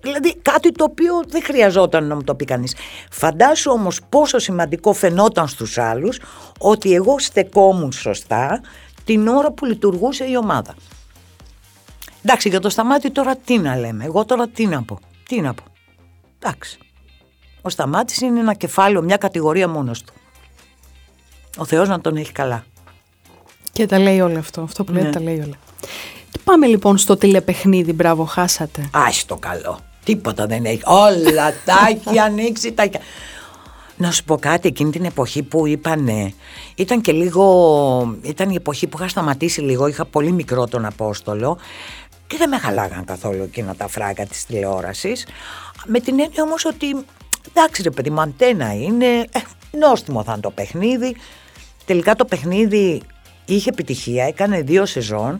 δηλαδή 0.00 0.36
κάτι 0.36 0.72
το 0.72 0.84
οποίο 0.84 1.22
δεν 1.28 1.42
χρειαζόταν 1.42 2.06
να 2.06 2.14
μου 2.14 2.24
το 2.24 2.34
πει 2.34 2.44
κανείς. 2.44 2.74
Φαντάσου 3.10 3.70
όμως 3.70 4.00
πόσο 4.08 4.38
σημαντικό 4.38 4.92
φαινόταν 4.92 5.48
στους 5.48 5.78
άλλους 5.78 6.20
ότι 6.58 6.94
εγώ 6.94 7.18
στεκόμουν 7.18 7.92
σωστά 7.92 8.60
την 9.04 9.28
ώρα 9.28 9.52
που 9.52 9.64
λειτουργούσε 9.64 10.24
η 10.24 10.36
ομάδα. 10.36 10.74
Εντάξει, 12.24 12.48
για 12.48 12.60
το 12.60 12.68
σταμάτη 12.68 13.10
τώρα 13.10 13.36
τι 13.36 13.58
να 13.58 13.76
λέμε. 13.76 14.04
Εγώ 14.04 14.24
τώρα 14.24 14.48
τι 14.48 14.66
να 14.66 14.82
πω. 14.82 14.98
Τι 15.28 15.40
να 15.40 15.54
πω. 15.54 15.62
Εντάξει. 16.38 16.78
Ο 17.62 17.68
σταμάτης 17.68 18.20
είναι 18.20 18.40
ένα 18.40 18.54
κεφάλαιο, 18.54 19.02
μια 19.02 19.16
κατηγορία 19.16 19.68
μόνος 19.68 20.02
του. 20.02 20.12
Ο 21.56 21.64
Θεός 21.64 21.88
να 21.88 22.00
τον 22.00 22.16
έχει 22.16 22.32
καλά. 22.32 22.64
Και 23.72 23.86
τα 23.86 23.98
λέει 23.98 24.20
όλο 24.20 24.38
αυτό. 24.38 24.62
Αυτό 24.62 24.84
που 24.84 24.92
λέει 24.92 25.02
ναι. 25.02 25.10
τα 25.10 25.20
λέει 25.20 25.40
όλα. 25.40 25.56
Πάμε 26.44 26.66
λοιπόν 26.66 26.98
στο 26.98 27.16
τηλεπαιχνίδι, 27.16 27.92
μπράβο, 27.92 28.24
χάσατε. 28.24 28.88
Άχι 28.92 29.26
το 29.26 29.36
καλό. 29.36 29.78
Τίποτα 30.04 30.46
δεν 30.46 30.64
έχει. 30.64 30.82
Όλα 30.84 31.52
τα 31.66 31.76
έχει 31.88 32.18
ανοίξει. 32.18 32.72
Τα... 32.72 32.88
Να 33.96 34.10
σου 34.10 34.24
πω 34.24 34.36
κάτι, 34.36 34.68
εκείνη 34.68 34.90
την 34.90 35.04
εποχή 35.04 35.42
που 35.42 35.66
είπανε, 35.66 36.34
ήταν 36.74 37.00
και 37.00 37.12
λίγο, 37.12 38.16
ήταν 38.22 38.50
η 38.50 38.54
εποχή 38.54 38.86
που 38.86 38.96
είχα 38.98 39.08
σταματήσει 39.08 39.60
λίγο, 39.60 39.86
είχα 39.86 40.04
πολύ 40.04 40.32
μικρό 40.32 40.66
τον 40.66 40.84
Απόστολο 40.84 41.58
και 42.26 42.36
δεν 42.36 42.48
με 42.48 42.58
χαλάγαν 42.58 43.04
καθόλου 43.04 43.42
εκείνα 43.42 43.74
τα 43.74 43.88
φράγκα 43.88 44.26
της 44.26 44.46
τηλεόρασης. 44.46 45.26
Με 45.86 46.00
την 46.00 46.20
έννοια 46.20 46.42
όμως 46.42 46.64
ότι, 46.64 46.86
εντάξει 47.48 47.82
ρε 47.82 47.90
παιδί 47.90 48.10
μου, 48.10 48.20
αντένα 48.20 48.74
είναι, 48.74 49.06
ε, 49.06 49.40
νόστιμο 49.78 50.22
θα 50.22 50.32
είναι 50.32 50.40
το 50.40 50.50
παιχνίδι. 50.50 51.16
Τελικά 51.84 52.14
το 52.14 52.24
παιχνίδι 52.24 53.02
είχε 53.44 53.70
επιτυχία, 53.70 54.24
έκανε 54.24 54.60
δύο 54.60 54.86
σεζόν 54.86 55.38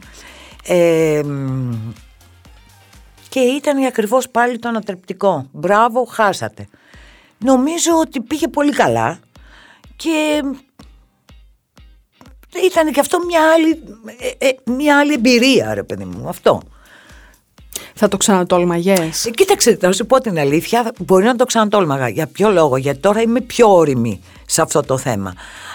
και 3.29 3.41
ήταν 3.41 3.85
ακριβώς 3.85 4.29
πάλι 4.29 4.59
το 4.59 4.69
ανατρεπτικό. 4.69 5.49
Μπράβο, 5.53 6.05
χάσατε. 6.05 6.69
Νομίζω 7.39 7.93
ότι 8.01 8.21
πήγε 8.21 8.49
πολύ 8.49 8.73
καλά 8.73 9.19
και 9.97 10.43
ήταν 12.65 12.93
και 12.93 13.01
αυτό 13.01 13.19
μια 13.25 13.53
άλλη, 13.53 13.83
ε, 14.39 14.49
ε, 14.49 14.57
μια 14.65 14.99
άλλη 14.99 15.13
εμπειρία 15.13 15.75
ρε 15.75 15.83
παιδί 15.83 16.05
μου, 16.05 16.29
αυτό. 16.29 16.63
Θα 18.03 18.09
το 18.09 18.17
ξανατόλμαγες; 18.17 19.25
Ε, 19.25 19.31
κοίταξε, 19.31 19.77
θα 19.81 19.93
σου 19.93 20.07
πω 20.07 20.21
την 20.21 20.39
αλήθεια, 20.39 20.93
μπορεί 20.99 21.25
να 21.25 21.37
το 21.37 21.45
ξανατόλμαγα. 21.45 22.09
Για 22.09 22.27
ποιο 22.27 22.51
λόγο, 22.51 22.77
γιατί 22.77 22.99
τώρα 22.99 23.21
είμαι 23.21 23.41
πιο 23.41 23.75
όρημη 23.75 24.21
σε 24.47 24.63
αυτό 24.63 24.81
το 24.81 24.99
θέμα. 24.99 25.35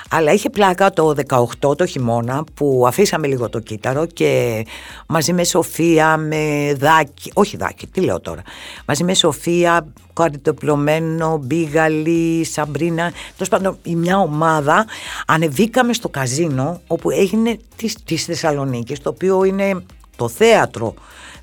Αλλά 0.10 0.32
είχε 0.34 0.50
πλάκα 0.50 0.92
το 0.92 1.14
18 1.60 1.78
το 1.78 1.86
χειμώνα 1.86 2.44
που 2.54 2.84
αφήσαμε 2.88 3.28
λίγο 3.28 3.50
το 3.50 3.60
κύτταρο 3.60 4.06
και 4.06 4.64
μαζί 5.08 5.34
με 5.34 5.44
Σοφία, 5.44 6.18
με 6.18 6.74
Δάκη, 6.78 7.32
όχι 7.34 7.58
Δάκη, 7.58 7.88
τι 7.88 8.02
λέω 8.02 8.20
τώρα, 8.20 8.42
μαζί 8.86 9.04
με 9.04 9.14
Σοφία, 9.14 9.88
Καρτιτοπλωμένο, 10.14 11.38
Μπίγαλη, 11.44 12.44
Σαμπρίνα, 12.44 13.12
τέλος 13.38 13.50
πάντων 13.50 13.78
η 13.84 13.96
μια 13.96 14.18
ομάδα 14.18 14.86
ανεβήκαμε 15.28 15.94
στο 15.94 16.10
καζίνο 16.10 16.82
όπου 16.88 17.10
έγινε 17.10 17.58
της, 17.76 17.96
της 18.04 18.26
Θεσσαλονίκης, 18.26 19.00
το 19.00 19.10
οποίο 19.10 19.44
είναι 19.44 19.84
το 20.16 20.28
θέατρο 20.28 20.94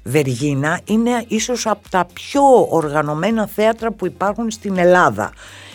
Βεργίνα, 0.04 0.80
είναι 0.84 1.24
ίσως 1.28 1.66
από 1.66 1.88
τα 1.90 2.06
πιο 2.12 2.66
οργανωμένα 2.70 3.46
θέατρα 3.46 3.90
που 3.90 4.06
υπάρχουν 4.06 4.50
στην 4.50 4.78
Ελλάδα 4.78 5.32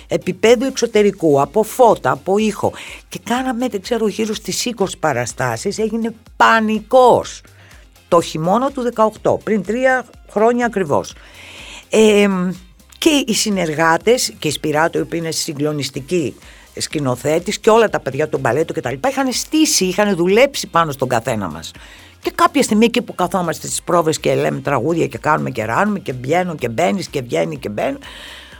επίπεδου 0.07 0.65
εξωτερικού, 0.65 1.41
από 1.41 1.63
φώτα, 1.63 2.11
από 2.11 2.37
ήχο. 2.37 2.73
Και 3.09 3.19
κάναμε, 3.23 3.67
δεν 3.67 3.81
ξέρω, 3.81 4.07
γύρω 4.07 4.33
στις 4.33 4.65
20 4.77 4.85
παραστάσεις, 4.99 5.77
έγινε 5.77 6.13
πανικός. 6.37 7.41
Το 8.07 8.21
χειμώνα 8.21 8.71
του 8.71 8.81
18, 9.21 9.37
πριν 9.43 9.63
τρία 9.63 10.05
χρόνια 10.29 10.65
ακριβώς. 10.65 11.13
και 12.97 13.23
οι 13.27 13.33
συνεργάτες 13.33 14.33
και 14.39 14.47
η 14.47 14.51
Σπυράτο, 14.51 15.05
που 15.05 15.15
είναι 15.15 15.31
συγκλονιστική 15.31 16.35
σκηνοθέτης 16.77 17.59
και 17.59 17.69
όλα 17.69 17.89
τα 17.89 17.99
παιδιά 17.99 18.27
του 18.29 18.37
μπαλέτο 18.37 18.73
και 18.73 18.81
τα 18.81 18.91
λοιπά 18.91 19.09
είχαν 19.09 19.31
στήσει, 19.31 19.85
είχαν 19.85 20.15
δουλέψει 20.15 20.67
πάνω 20.67 20.91
στον 20.91 21.07
καθένα 21.07 21.49
μας. 21.49 21.71
Και 22.27 22.33
κάποια 22.35 22.63
στιγμή 22.63 22.85
εκεί 22.85 23.01
που 23.01 23.15
καθόμαστε 23.15 23.67
στις 23.67 23.81
πρόβες 23.81 24.19
και 24.19 24.35
λέμε 24.35 24.59
τραγούδια 24.59 25.07
και 25.07 25.17
κάνουμε 25.17 25.49
και 25.49 25.65
ράνουμε 25.65 25.99
και 25.99 26.13
βγαίνω 26.13 26.55
και 26.55 26.69
μπαίνεις 26.69 27.07
και 27.07 27.21
βγαίνει 27.21 27.57
και 27.57 27.69
μπαίνει, 27.69 27.97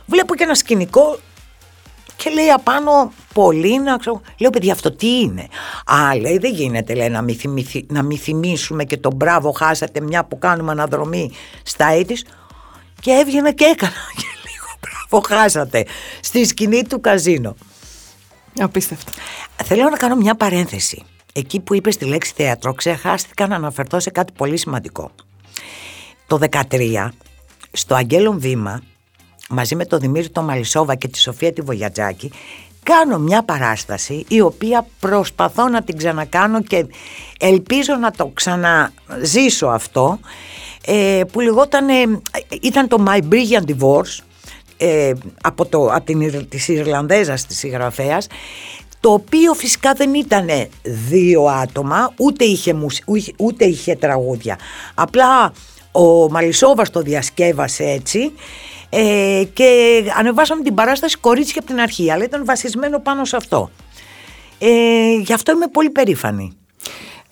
βλέπω 0.05 0.36
και 0.36 0.43
ένα 0.43 0.55
σκηνικό 0.55 1.20
και 2.15 2.30
λέει 2.30 2.49
απάνω 2.49 3.13
πολύ 3.34 3.80
να 3.80 3.97
ξέρω. 3.97 4.22
Λέω 4.38 4.49
παιδιά 4.49 4.74
αυτό 4.74 4.91
τι 4.91 5.20
είναι; 5.20 5.47
Α 5.86 6.15
λέει 6.15 6.38
δεν 6.38 6.53
γίνεται 6.53 6.93
λέει 6.93 7.09
να 7.09 7.22
μην, 7.22 7.38
να 7.88 8.03
μη 8.03 8.18
θυμίσουμε 8.18 8.84
και 8.84 8.97
τον 8.97 9.13
μπράβο 9.15 9.51
χάσατε 9.51 10.01
μια 10.01 10.26
που 10.26 10.38
κάνουμε 10.38 10.72
αναδρομή 10.72 11.32
στα 11.63 11.86
έτης. 11.86 12.26
Και 13.01 13.11
έβγαινα 13.11 13.51
και 13.51 13.65
έκανα 13.65 13.91
και 14.18 14.28
λίγο 14.43 14.78
μπράβο 14.80 15.28
χάσατε 15.28 15.86
στη 16.20 16.45
σκηνή 16.45 16.84
του 16.84 17.01
καζίνο. 17.01 17.55
Απίστευτο. 18.59 19.11
Θέλω 19.63 19.89
να 19.89 19.97
κάνω 19.97 20.15
μια 20.15 20.36
παρένθεση. 20.36 21.05
Εκεί 21.38 21.59
που 21.59 21.73
είπες 21.75 21.97
τη 21.97 22.05
λέξη 22.05 22.33
θέατρο 22.35 22.73
ξεχάστηκα 22.73 23.47
να 23.47 23.55
αναφερθώ 23.55 23.99
σε 23.99 24.09
κάτι 24.09 24.33
πολύ 24.38 24.57
σημαντικό. 24.57 25.11
Το 26.27 26.39
13 26.69 27.09
στο 27.71 27.95
Αγγέλων 27.95 28.39
Βήμα 28.39 28.81
μαζί 29.49 29.75
με 29.75 29.85
τον 29.85 29.99
Δημήτρη 29.99 30.29
τον 30.29 30.43
Μαλισόβα 30.43 30.95
και 30.95 31.07
τη 31.07 31.19
Σοφία 31.19 31.53
τη 31.53 31.61
Βογιατζάκη 31.61 32.31
κάνω 32.83 33.19
μια 33.19 33.43
παράσταση 33.43 34.25
η 34.27 34.41
οποία 34.41 34.88
προσπαθώ 34.99 35.67
να 35.67 35.83
την 35.83 35.97
ξανακάνω 35.97 36.61
και 36.61 36.85
ελπίζω 37.39 37.95
να 37.95 38.11
το 38.11 38.31
ξαναζήσω 38.33 39.67
αυτό 39.67 40.19
ε, 40.85 41.21
που 41.31 41.39
λεγόταν, 41.39 41.88
ήταν 42.61 42.88
το 42.88 43.05
My 43.07 43.19
Brilliant 43.19 43.75
Divorce 43.75 44.23
ε, 44.77 45.13
από, 45.41 45.65
το, 45.65 45.85
από 45.85 46.05
την, 46.05 46.47
της 46.49 46.67
Ιρλανδέζας 46.67 47.45
της 47.45 47.57
συγγραφέας 47.57 48.27
το 49.00 49.12
οποίο 49.14 49.54
φυσικά 49.54 49.93
δεν 49.93 50.14
ήταν 50.14 50.48
δύο 50.84 51.45
άτομα, 51.45 52.14
ούτε 52.18 52.45
είχε, 52.45 52.76
ούτε 53.38 53.66
είχε 53.66 53.95
τραγούδια. 53.95 54.58
Απλά 54.95 55.54
ο 55.91 56.30
Μαλισόβας 56.30 56.89
το 56.89 57.02
διασκεύασε 57.02 57.84
έτσι 57.84 58.32
ε, 58.89 59.43
και 59.54 60.02
ανεβάσαμε 60.18 60.64
την 60.64 60.74
παράσταση 60.74 61.18
κορίτσια 61.18 61.56
από 61.60 61.68
την 61.68 61.80
αρχή, 61.80 62.12
αλλά 62.12 62.24
ήταν 62.24 62.45
βασισμένο 62.45 63.00
πάνω 63.00 63.26
σε 63.26 63.36
αυτό. 63.36 63.70
Ε, 64.60 65.14
γι' 65.20 65.34
αυτό 65.34 65.52
είμαι 65.52 65.68
πολύ 65.68 65.89
περήφανη. 65.89 66.58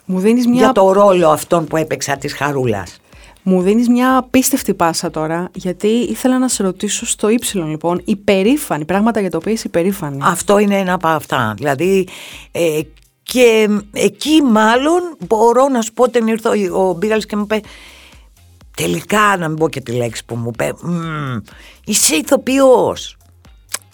Μου 0.06 0.20
δίνεις 0.20 0.48
μια... 0.48 0.58
Για 0.58 0.72
το 0.72 0.92
ρόλο 0.92 1.30
αυτόν 1.30 1.66
που 1.66 1.78
έπαιξα 1.78 2.18
της 2.18 2.34
Χαρούλας. 2.34 3.00
Μου 3.48 3.62
δίνεις 3.62 3.90
μια 3.90 4.18
απίστευτη 4.18 4.74
πάσα 4.74 5.10
τώρα, 5.10 5.50
γιατί 5.54 5.88
ήθελα 5.88 6.40
να 6.40 6.48
σε 6.48 6.64
ρωτήσω 6.64 7.06
στο 7.06 7.30
ύψιλον 7.30 7.70
λοιπόν, 7.70 8.02
υπερήφανη, 8.06 8.86
πράγματα 8.86 9.20
για 9.20 9.30
το 9.30 9.38
οποίο 9.38 9.52
είσαι 9.52 9.68
υπερήφανη. 9.68 10.18
Αυτό 10.22 10.60
είναι 10.60 10.78
ένα 10.78 10.94
από 10.94 11.08
αυτά. 11.08 11.54
Δηλαδή, 11.58 12.08
ε, 12.52 12.80
και 13.24 13.70
εκεί 13.92 14.42
μάλλον 14.42 15.02
μπορώ 15.28 15.68
να 15.68 15.82
σου 15.82 15.94
πω 15.94 16.04
όταν 16.04 16.28
ήρθε 16.28 16.50
ο 16.72 16.94
Μπίγαλης 16.94 17.26
και 17.26 17.36
μου 17.36 17.44
είπε 17.44 17.62
τελικά 18.78 19.38
να 19.40 19.48
μην 19.48 19.58
πω 19.58 19.70
και 19.70 19.82
τη 19.82 19.92
λέξη 19.92 20.26
που 20.26 20.36
μου 20.36 20.52
είπε 20.54 20.74
είσαι 21.86 22.16
ηθοποιός 22.16 23.15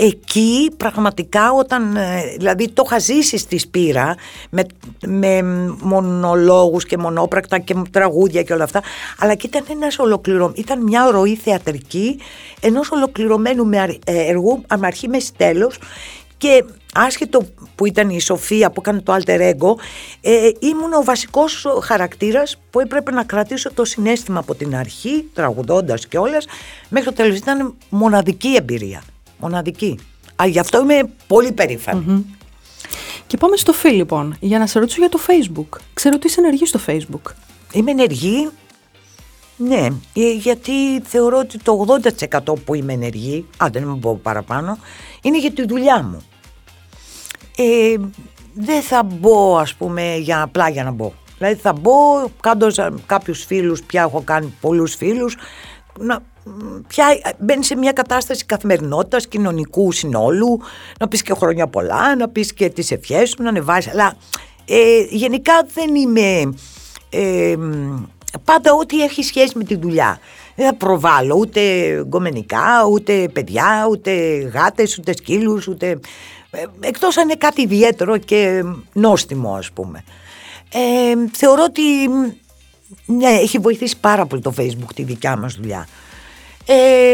εκεί 0.03 0.71
πραγματικά 0.77 1.51
όταν 1.51 1.95
ε, 1.95 2.35
δηλαδή 2.37 2.69
το 2.69 2.83
είχα 2.85 2.99
ζήσει 2.99 3.37
στη 3.37 3.57
Σπύρα 3.57 4.15
με, 4.49 4.63
με 5.05 5.41
μονολόγους 5.81 6.85
και 6.85 6.97
μονόπρακτα 6.97 7.59
και 7.59 7.75
τραγούδια 7.91 8.43
και 8.43 8.53
όλα 8.53 8.63
αυτά 8.63 8.81
αλλά 9.19 9.35
και 9.35 9.47
ήταν 9.47 9.63
ένας 9.69 9.99
ολοκληρω... 9.99 10.51
ήταν 10.55 10.83
μια 10.83 11.11
ροή 11.11 11.35
θεατρική 11.35 12.19
ενός 12.61 12.91
ολοκληρωμένου 12.91 13.65
με 13.65 13.97
ε, 14.05 14.29
έργου 14.29 14.63
με 14.79 14.87
αρχή 14.87 15.07
με 15.07 15.17
τέλος 15.37 15.79
και 16.37 16.63
άσχετο 16.93 17.41
που 17.75 17.85
ήταν 17.85 18.09
η 18.09 18.21
Σοφία 18.21 18.71
που 18.71 18.81
έκανε 18.81 19.01
το 19.01 19.15
alter 19.15 19.39
ego 19.39 19.75
ε, 20.21 20.49
ήμουν 20.59 20.93
ο 20.93 21.03
βασικός 21.03 21.65
χαρακτήρας 21.81 22.59
που 22.69 22.79
έπρεπε 22.79 23.11
να 23.11 23.23
κρατήσω 23.23 23.73
το 23.73 23.85
συνέστημα 23.85 24.39
από 24.39 24.55
την 24.55 24.75
αρχή 24.75 25.29
τραγουδώντας 25.33 26.07
και 26.07 26.17
όλες 26.17 26.47
μέχρι 26.89 27.09
το 27.09 27.15
τέλος. 27.15 27.37
Ήταν 27.37 27.75
μοναδική 27.89 28.55
εμπειρία 28.57 29.03
μοναδική. 29.41 29.99
Α, 30.41 30.45
γι' 30.47 30.59
αυτό 30.59 30.81
είμαι 30.81 31.09
πολύ 31.27 31.55
Και 33.27 33.37
πάμε 33.37 33.55
στο 33.55 33.73
φίλ 33.73 33.95
λοιπόν, 33.95 34.35
για 34.39 34.59
να 34.59 34.67
σε 34.67 34.79
ρωτήσω 34.79 34.99
για 34.99 35.09
το 35.09 35.19
facebook. 35.27 35.79
Ξέρω 35.93 36.15
ότι 36.17 36.27
είσαι 36.27 36.39
ενεργή 36.39 36.65
στο 36.65 36.79
facebook. 36.87 37.31
Είμαι 37.71 37.91
ενεργή. 37.91 38.49
Ναι, 39.57 39.87
ε, 40.13 40.31
γιατί 40.31 41.01
θεωρώ 41.03 41.37
ότι 41.37 41.57
το 41.57 41.85
80% 42.39 42.53
που 42.65 42.73
είμαι 42.73 42.93
ενεργή, 42.93 43.45
αν 43.57 43.71
δεν 43.71 43.87
μου 43.87 43.99
πω 43.99 44.19
παραπάνω, 44.23 44.77
είναι 45.21 45.39
για 45.39 45.51
τη 45.51 45.65
δουλειά 45.65 46.03
μου. 46.03 46.21
Ε, 47.57 47.95
δεν 48.53 48.81
θα 48.81 49.03
μπω 49.03 49.57
ας 49.57 49.73
πούμε 49.73 50.15
για 50.15 50.41
απλά 50.41 50.69
για 50.69 50.83
να 50.83 50.91
μπω. 50.91 51.13
Δηλαδή 51.37 51.55
θα 51.55 51.73
μπω 51.73 51.93
κάνοντας 52.39 52.77
κάποιους 53.05 53.45
φίλους, 53.45 53.83
πια 53.83 54.01
έχω 54.01 54.21
κάνει 54.25 54.53
πολλούς 54.61 54.95
φίλους, 54.95 55.37
να, 55.99 56.23
πια 56.87 57.05
μπαίνεις 57.39 57.65
σε 57.65 57.75
μια 57.75 57.91
κατάσταση 57.91 58.45
καθημερινότητας, 58.45 59.27
κοινωνικού 59.27 59.91
συνόλου, 59.91 60.61
να 60.99 61.07
πεις 61.07 61.21
και 61.21 61.33
χρόνια 61.33 61.67
πολλά, 61.67 62.15
να 62.15 62.29
πεις 62.29 62.53
και 62.53 62.69
τις 62.69 62.91
ευχές 62.91 63.29
σου, 63.29 63.43
να 63.43 63.49
ανεβάσεις. 63.49 63.91
Αλλά 63.91 64.15
ε, 64.65 65.05
γενικά 65.09 65.53
δεν 65.73 65.95
είμαι 65.95 66.53
ε, 67.09 67.55
πάντα 68.43 68.73
ό,τι 68.73 69.03
έχει 69.03 69.23
σχέση 69.23 69.57
με 69.57 69.63
τη 69.63 69.75
δουλειά. 69.75 70.19
Δεν 70.55 70.65
θα 70.65 70.73
προβάλλω 70.73 71.35
ούτε 71.35 71.61
γκομενικά, 72.07 72.85
ούτε 72.91 73.29
παιδιά, 73.33 73.87
ούτε 73.89 74.11
γάτες, 74.53 74.97
ούτε 74.97 75.13
σκύλους, 75.17 75.67
ούτε 75.67 75.99
ε, 76.51 76.63
εκτός 76.79 77.17
αν 77.17 77.23
είναι 77.23 77.35
κάτι 77.35 77.61
ιδιαίτερο 77.61 78.17
και 78.17 78.63
νόστιμο 78.93 79.53
ας 79.55 79.71
πούμε. 79.71 80.03
Ε, 80.73 81.29
θεωρώ 81.31 81.63
ότι 81.63 81.81
ναι, 83.05 83.29
έχει 83.29 83.57
βοηθήσει 83.57 83.97
πάρα 83.99 84.25
πολύ 84.25 84.41
το 84.41 84.53
facebook 84.57 84.93
τη 84.95 85.03
δικιά 85.03 85.37
μας 85.37 85.53
δουλειά. 85.53 85.87
Ε, 86.65 87.13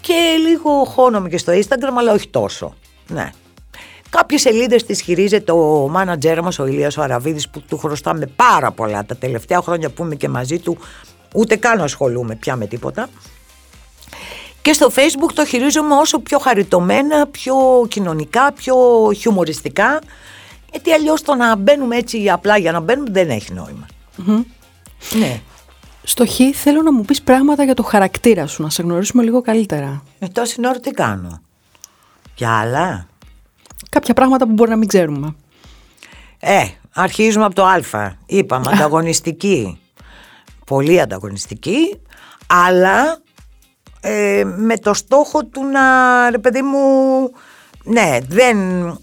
και 0.00 0.14
λίγο 0.48 0.84
χώνομαι 0.84 1.28
και 1.28 1.38
στο 1.38 1.52
instagram 1.52 1.94
αλλά 1.98 2.12
όχι 2.12 2.28
τόσο. 2.28 2.74
Ναι. 3.08 3.30
Κάποιες 4.10 4.40
σελίδες 4.40 4.84
τις 4.84 5.00
χειρίζεται 5.00 5.52
ο 5.52 5.88
μάνατζέρ 5.88 6.42
μας 6.42 6.58
ο 6.58 6.66
Ηλίας 6.66 6.96
ο 6.96 7.02
Αραβίδης 7.02 7.48
που 7.48 7.60
του 7.60 7.78
χρωστάμε 7.78 8.26
πάρα 8.26 8.70
πολλά 8.70 9.04
τα 9.04 9.16
τελευταία 9.16 9.60
χρόνια 9.60 9.90
που 9.90 10.04
είμαι 10.04 10.14
και 10.14 10.28
μαζί 10.28 10.58
του 10.58 10.78
ούτε 11.34 11.56
καν 11.56 11.80
ασχολούμαι 11.80 12.34
πια 12.34 12.56
με 12.56 12.66
τίποτα. 12.66 13.08
Και 14.62 14.72
στο 14.72 14.90
facebook 14.94 15.32
το 15.34 15.44
χειρίζομαι 15.44 15.94
όσο 15.94 16.18
πιο 16.18 16.38
χαριτωμένα, 16.38 17.26
πιο 17.26 17.56
κοινωνικά, 17.88 18.52
πιο 18.52 18.76
χιουμοριστικά. 19.16 19.98
Γιατί 20.70 20.92
αλλιώς 20.92 21.22
το 21.22 21.34
να 21.34 21.56
μπαίνουμε 21.56 21.96
έτσι 21.96 22.30
απλά 22.30 22.58
για 22.58 22.72
να 22.72 22.80
μπαίνουμε 22.80 23.10
δεν 23.10 23.30
έχει 23.30 23.52
Ναι. 25.18 25.40
Στο 26.04 26.26
Χ 26.26 26.40
θέλω 26.54 26.82
να 26.82 26.92
μου 26.92 27.04
πεις 27.04 27.22
πράγματα 27.22 27.64
για 27.64 27.74
το 27.74 27.82
χαρακτήρα 27.82 28.46
σου, 28.46 28.62
να 28.62 28.70
σε 28.70 28.82
γνωρίσουμε 28.82 29.22
λίγο 29.22 29.40
καλύτερα. 29.40 30.02
Ε, 30.18 30.26
τόση 30.26 30.60
ώρα 30.66 30.80
τι 30.80 30.90
κάνω; 30.90 31.40
Και 32.34 32.46
άλλα; 32.46 33.06
Κάποια 33.90 34.14
πράγματα 34.14 34.46
που 34.46 34.52
μπορεί 34.52 34.70
να 34.70 34.76
μην 34.76 34.88
ξέρουμε. 34.88 35.34
Ε, 36.40 36.64
αρχίζουμε 36.94 37.44
από 37.44 37.54
το 37.54 37.64
Α. 37.64 38.12
Είπαμε, 38.26 38.70
ανταγωνιστική. 38.74 39.78
Πολύ 40.66 41.00
ανταγωνιστική, 41.00 42.00
αλλά 42.46 43.18
ε, 44.00 44.44
με 44.56 44.78
το 44.78 44.94
στόχο 44.94 45.44
του 45.44 45.64
να, 45.64 45.80
ρε 46.30 46.38
παιδί 46.38 46.62
μου, 46.62 46.78
ναι, 47.84 48.18
δεν, 48.28 48.86
ε, 48.86 48.94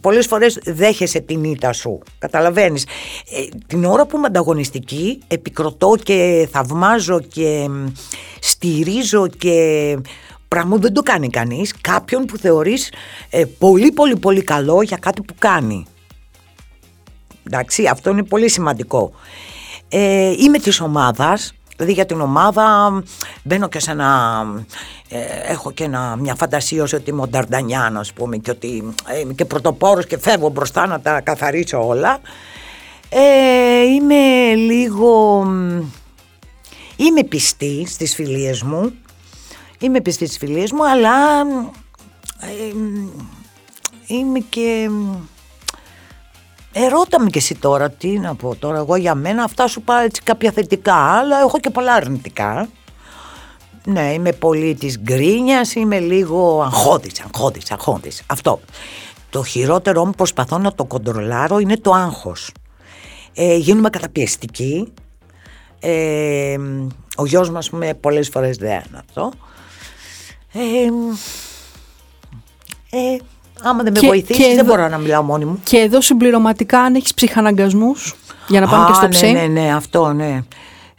πολλές 0.00 0.26
φορές 0.26 0.58
δέχεσαι 0.64 1.20
την 1.20 1.44
ήττα 1.44 1.72
σου, 1.72 1.98
καταλαβαίνεις. 2.18 2.84
Ε, 3.30 3.44
την 3.66 3.84
ώρα 3.84 4.06
που 4.06 4.16
είμαι 4.16 4.26
ανταγωνιστική, 4.26 5.22
επικροτώ 5.28 5.94
και 6.02 6.48
θαυμάζω 6.52 7.20
και 7.20 7.68
στηρίζω 8.40 9.28
και 9.28 9.96
πράγμα 10.48 10.76
δεν 10.76 10.92
το 10.92 11.02
κάνει 11.02 11.28
κανείς, 11.28 11.74
κάποιον 11.80 12.24
που 12.24 12.36
θεωρείς 12.36 12.92
πολύ 13.58 13.92
πολύ 13.92 14.16
πολύ 14.16 14.42
καλό 14.42 14.82
για 14.82 14.96
κάτι 14.96 15.22
που 15.22 15.34
κάνει. 15.38 15.86
Εντάξει, 17.46 17.86
αυτό 17.86 18.10
είναι 18.10 18.22
πολύ 18.22 18.48
σημαντικό. 18.50 19.12
Ε, 19.88 20.32
είμαι 20.38 20.58
της 20.58 20.80
ομάδας, 20.80 21.54
Δηλαδή 21.76 21.92
για 21.92 22.06
την 22.06 22.20
ομάδα 22.20 23.02
μπαίνω 23.42 23.68
και 23.68 23.80
σε 23.80 23.90
ένα... 23.90 24.42
Ε, 25.08 25.52
έχω 25.52 25.72
και 25.72 25.84
ένα, 25.84 26.16
μια 26.16 26.34
φαντασίωση 26.34 26.94
ότι 26.94 27.10
είμαι 27.10 27.22
ο 27.22 27.28
Νταρντανιάν 27.28 27.96
ας 27.96 28.12
πούμε 28.12 28.36
και 28.36 28.50
ότι 28.50 28.94
ε, 29.06 29.18
είμαι 29.18 29.32
και 29.32 29.44
πρωτοπόρος 29.44 30.06
και 30.06 30.18
φεύγω 30.18 30.48
μπροστά 30.48 30.86
να 30.86 31.00
τα 31.00 31.20
καθαρίσω 31.20 31.86
όλα. 31.86 32.20
Ε, 33.08 33.82
είμαι 33.82 34.54
λίγο... 34.54 35.42
Είμαι 36.96 37.24
πιστή 37.28 37.86
στις 37.86 38.14
φιλίες 38.14 38.62
μου. 38.62 38.92
Είμαι 39.78 40.00
πιστή 40.00 40.26
στις 40.26 40.38
φιλίες 40.38 40.72
μου 40.72 40.88
αλλά 40.88 41.42
είμαι 44.06 44.38
και 44.38 44.90
Ερώτα 46.72 47.20
με 47.20 47.30
και 47.30 47.38
εσύ 47.38 47.54
τώρα, 47.54 47.90
τι 47.90 48.08
να 48.18 48.34
πω 48.34 48.54
τώρα, 48.54 48.78
εγώ 48.78 48.96
για 48.96 49.14
μένα 49.14 49.44
αυτά 49.44 49.66
σου 49.66 49.82
πάω 49.82 50.02
έτσι 50.02 50.22
κάποια 50.22 50.52
θετικά, 50.52 50.94
αλλά 50.94 51.38
έχω 51.40 51.58
και 51.58 51.70
πολλά 51.70 51.94
αρνητικά. 51.94 52.68
Ναι, 53.84 54.12
είμαι 54.12 54.32
πολύ 54.32 54.74
της 54.74 54.98
γκρίνιας, 54.98 55.74
είμαι 55.74 55.98
λίγο 55.98 56.62
αγχώδης, 56.62 57.20
αγχώδης, 57.20 57.70
αγχώδης. 57.70 58.22
Αυτό. 58.26 58.60
Το 59.30 59.44
χειρότερο 59.44 60.04
μου 60.04 60.12
προσπαθώ 60.12 60.58
να 60.58 60.74
το 60.74 60.84
κοντρολάρω 60.84 61.58
είναι 61.58 61.76
το 61.76 61.92
άγχος. 61.92 62.52
Ε, 63.34 63.56
γίνουμε 63.56 63.90
καταπιεστικοί. 63.90 64.92
Ε, 65.80 66.56
ο 67.16 67.26
γιος 67.26 67.50
μας 67.50 67.70
με 67.70 67.94
πολλές 67.94 68.28
φορές 68.28 68.56
δεν 68.56 68.70
είναι 68.70 69.02
αυτό. 69.08 69.32
Ε, 70.52 70.58
ε, 72.96 73.18
Άμα 73.62 73.82
δεν 73.82 73.92
με 73.92 74.06
βοηθήσεις, 74.06 74.54
δεν 74.54 74.64
μπορώ 74.64 74.88
να 74.88 74.98
μιλάω 74.98 75.22
μόνη 75.22 75.44
μου. 75.44 75.60
Και 75.64 75.76
εδώ 75.76 76.00
συμπληρωματικά, 76.00 76.80
αν 76.80 76.94
έχεις 76.94 77.14
ψυχαναγκασμούς, 77.14 78.14
για 78.48 78.60
να 78.60 78.68
πάμε 78.68 78.86
και 78.86 78.94
στο 78.94 79.08
ψή. 79.08 79.32
Ναι, 79.32 79.40
ναι, 79.40 79.46
ναι, 79.46 79.74
αυτό, 79.74 80.12
ναι. 80.12 80.42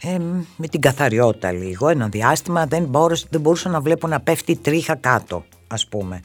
Ε, 0.02 0.18
με 0.56 0.66
την 0.68 0.80
καθαριότητα 0.80 1.52
λίγο. 1.52 1.88
Ένα 1.88 2.08
διάστημα 2.08 2.66
δεν 2.66 2.84
μπορούσα, 2.84 3.26
δεν 3.30 3.40
μπορούσα 3.40 3.68
να 3.68 3.80
βλέπω 3.80 4.06
να 4.06 4.20
πέφτει 4.20 4.56
τρίχα 4.56 4.94
κάτω, 4.94 5.44
ας 5.66 5.86
πούμε. 5.86 6.20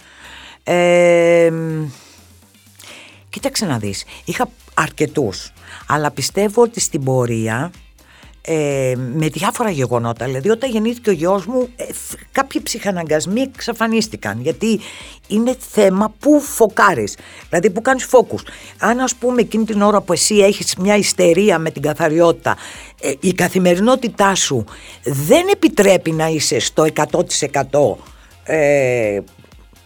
Ε, 0.63 1.51
κοίταξε 3.30 3.65
να 3.65 3.77
δεις, 3.77 4.03
είχα 4.25 4.49
αρκετούς, 4.73 5.53
αλλά 5.88 6.11
πιστεύω 6.11 6.61
ότι 6.61 6.80
στην 6.80 7.03
πορεία 7.03 7.71
ε, 8.51 8.95
με 9.13 9.27
διάφορα 9.27 9.69
γεγονότα. 9.69 10.25
Δηλαδή 10.25 10.49
όταν 10.49 10.69
γεννήθηκε 10.69 11.09
ο 11.09 11.13
γιος 11.13 11.45
μου 11.45 11.69
ε, 11.75 11.83
κάποιοι 12.31 12.61
ψυχαναγκασμοί 12.61 13.41
εξαφανίστηκαν 13.41 14.41
γιατί 14.41 14.79
είναι 15.27 15.55
θέμα 15.71 16.13
που 16.19 16.41
φοκάρεις, 16.41 17.17
δηλαδή 17.49 17.69
που 17.69 17.81
κάνεις 17.81 18.05
φόκους. 18.05 18.43
Αν 18.79 18.99
ας 18.99 19.15
πούμε 19.15 19.41
εκείνη 19.41 19.65
την 19.65 19.81
ώρα 19.81 20.01
που 20.01 20.13
εσύ 20.13 20.35
έχεις 20.35 20.75
μια 20.75 20.95
ιστερία 20.95 21.59
με 21.59 21.71
την 21.71 21.81
καθαριότητα 21.81 22.57
ε, 23.01 23.13
η 23.19 23.33
καθημερινότητά 23.33 24.35
σου 24.35 24.65
δεν 25.03 25.47
επιτρέπει 25.51 26.11
να 26.11 26.27
είσαι 26.27 26.59
στο 26.59 26.85
100% 27.11 27.95
ε, 28.43 29.19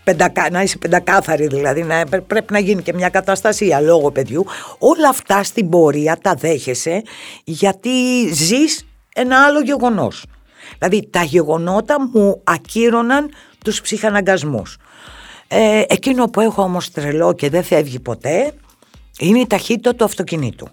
πεντακα, 0.04 0.49
να 0.49 0.62
είσαι 0.62 0.78
πεντακάθαρη 0.78 1.47
δηλαδή, 1.47 1.84
να, 1.84 2.04
πρέπει 2.28 2.54
να 2.54 2.60
γίνει 2.60 2.82
και 2.82 2.93
μια 2.93 3.10
καταστασία 3.10 3.80
λόγω 3.80 4.12
παιδιού. 4.12 4.45
Όλα 4.78 5.10
αυτά 5.10 5.43
στην 5.43 5.70
πορεία 5.70 6.18
τα 6.22 6.34
δέχεσαι 6.34 7.01
γιατί 7.43 7.89
ζεις 8.34 8.86
ένα 9.16 9.45
άλλο 9.45 9.62
γεγονός. 9.62 10.26
Δηλαδή 10.78 11.08
τα 11.10 11.24
γεγονότα 11.24 11.95
μου 12.14 12.41
ακύρωναν 12.43 13.30
τους 13.64 13.82
ψυχαναγκασμούς. 13.82 14.78
Ε, 15.47 15.82
εκείνο 15.88 16.26
που 16.26 16.39
έχω 16.39 16.62
όμως 16.62 16.91
τρελό 16.91 17.34
και 17.34 17.49
δεν 17.49 17.64
φεύγει 17.64 17.99
ποτέ 17.99 18.54
είναι 19.20 19.39
η 19.39 19.47
ταχύτητα 19.47 19.95
του 19.95 20.04
αυτοκινήτου. 20.04 20.68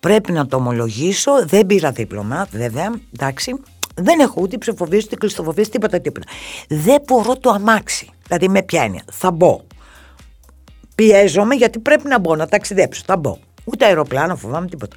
Πρέπει 0.00 0.32
να 0.32 0.46
το 0.46 0.56
ομολογήσω, 0.56 1.46
δεν 1.46 1.66
πήρα 1.66 1.90
δίπλωμα 1.90 2.46
βέβαια, 2.50 2.92
εντάξει, 3.14 3.60
δεν 3.94 4.20
έχω 4.20 4.40
ούτε 4.40 4.58
ψηφοβίες, 4.58 5.04
ούτε 5.04 5.16
κλειστοφοβίες, 5.16 5.68
τίποτα 5.68 6.00
τίποτα. 6.00 6.26
Δεν 6.68 7.02
μπορώ 7.06 7.36
το 7.36 7.50
αμάξι. 7.50 8.10
Δηλαδή 8.26 8.48
με 8.48 8.62
ποια 8.62 9.04
Θα 9.10 9.30
μπω. 9.30 9.60
Πιέζομαι 10.94 11.54
γιατί 11.54 11.78
πρέπει 11.78 12.08
να 12.08 12.18
μπω, 12.18 12.36
να 12.36 12.46
ταξιδέψω. 12.46 13.02
Θα 13.06 13.16
μπω. 13.16 13.38
Ούτε 13.64 13.84
αεροπλάνο 13.84 14.36
φοβάμαι 14.36 14.66
τίποτα. 14.66 14.96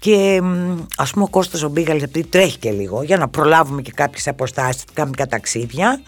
Και 0.00 0.40
ας 0.96 1.10
πούμε 1.10 1.24
ο 1.24 1.28
Κώστας 1.28 1.62
ο 1.62 1.68
Μπίγαλης 1.68 2.02
επειδή 2.02 2.28
τρέχει 2.28 2.58
και 2.58 2.70
λίγο 2.70 3.02
για 3.02 3.16
να 3.16 3.28
προλάβουμε 3.28 3.82
και 3.82 3.92
κάποιες 3.92 4.28
αποστάσεις, 4.28 4.84
κάποια 4.92 5.26
ταξίδια 5.26 6.00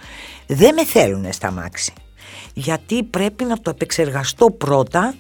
δεν 0.47 0.75
με 0.75 0.85
θέλουν 0.85 1.33
στα 1.33 1.51
μάξι 1.51 1.93
γιατί 2.59 3.03
πρέπει 3.03 3.45
να 3.45 3.61
το 3.61 3.71
επεξεργαστώ 3.71 4.51
πρώτα 4.51 5.15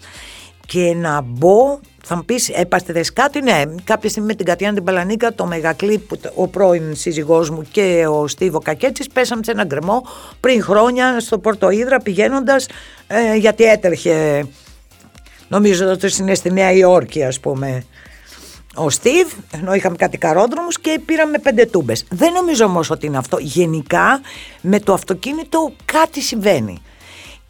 και 0.66 0.94
να 0.94 1.20
μπω 1.20 1.78
θα 2.08 2.16
μου 2.16 2.24
πεις, 2.24 2.48
έπαστε 2.48 3.00
κάτι, 3.12 3.42
ναι. 3.42 3.62
Κάποια 3.84 4.08
στιγμή 4.08 4.28
με 4.28 4.34
την 4.34 4.46
Κατιάνα 4.46 4.74
την 4.74 4.84
Παλανίκα, 4.84 5.34
το 5.34 5.46
μεγακλίπ, 5.46 6.02
ο 6.34 6.48
πρώην 6.48 6.96
σύζυγός 6.96 7.50
μου 7.50 7.62
και 7.70 8.06
ο 8.06 8.26
Στίβο 8.26 8.58
Κακέτσι, 8.58 9.04
πέσαμε 9.12 9.42
σε 9.44 9.50
ένα 9.50 9.64
γκρεμό 9.64 10.06
πριν 10.40 10.62
χρόνια 10.62 11.20
στο 11.20 11.38
Πορτοίδρα 11.38 11.98
πηγαίνοντας, 11.98 12.68
ε, 13.06 13.34
γιατί 13.34 13.64
έτρεχε. 13.64 14.46
Νομίζω 15.48 15.90
ότι 15.90 16.12
είναι 16.20 16.34
στη 16.34 16.52
Νέα 16.52 16.72
Υόρκη, 16.72 17.24
ας 17.24 17.40
πούμε, 17.40 17.84
ο 18.74 18.90
Στίβ, 18.90 19.32
ενώ 19.50 19.74
είχαμε 19.74 19.96
κάτι 19.96 20.18
καρόδρομους 20.18 20.80
και 20.80 21.00
πήραμε 21.06 21.38
πέντε 21.38 21.66
τούμπες. 21.66 22.04
Δεν 22.10 22.32
νομίζω 22.32 22.64
όμως 22.64 22.90
ότι 22.90 23.06
είναι 23.06 23.18
αυτό. 23.18 23.38
Γενικά 23.40 24.20
με 24.60 24.80
το 24.80 24.92
αυτοκίνητο 24.92 25.72
κάτι 25.84 26.20
συμβαίνει. 26.20 26.82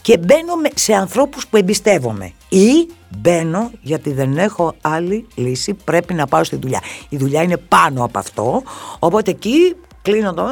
Και 0.07 0.19
μπαίνω 0.19 0.53
σε 0.75 0.95
ανθρώπους 0.95 1.47
που 1.47 1.57
εμπιστεύομαι. 1.57 2.33
Ή 2.49 2.89
μπαίνω 3.19 3.71
γιατί 3.81 4.13
δεν 4.13 4.39
έχω 4.39 4.75
άλλη 4.81 5.27
λύση, 5.35 5.75
πρέπει 5.75 6.15
να 6.15 6.27
πάω 6.27 6.45
στη 6.45 6.57
δουλειά. 6.57 6.81
Η 7.09 7.17
δουλειά 7.17 7.43
είναι 7.43 7.57
πάνω 7.57 8.05
από 8.05 8.19
αυτό, 8.19 8.63
οπότε 8.99 9.31
εκεί 9.31 9.77
κλείνω 10.03 10.35
το... 10.35 10.45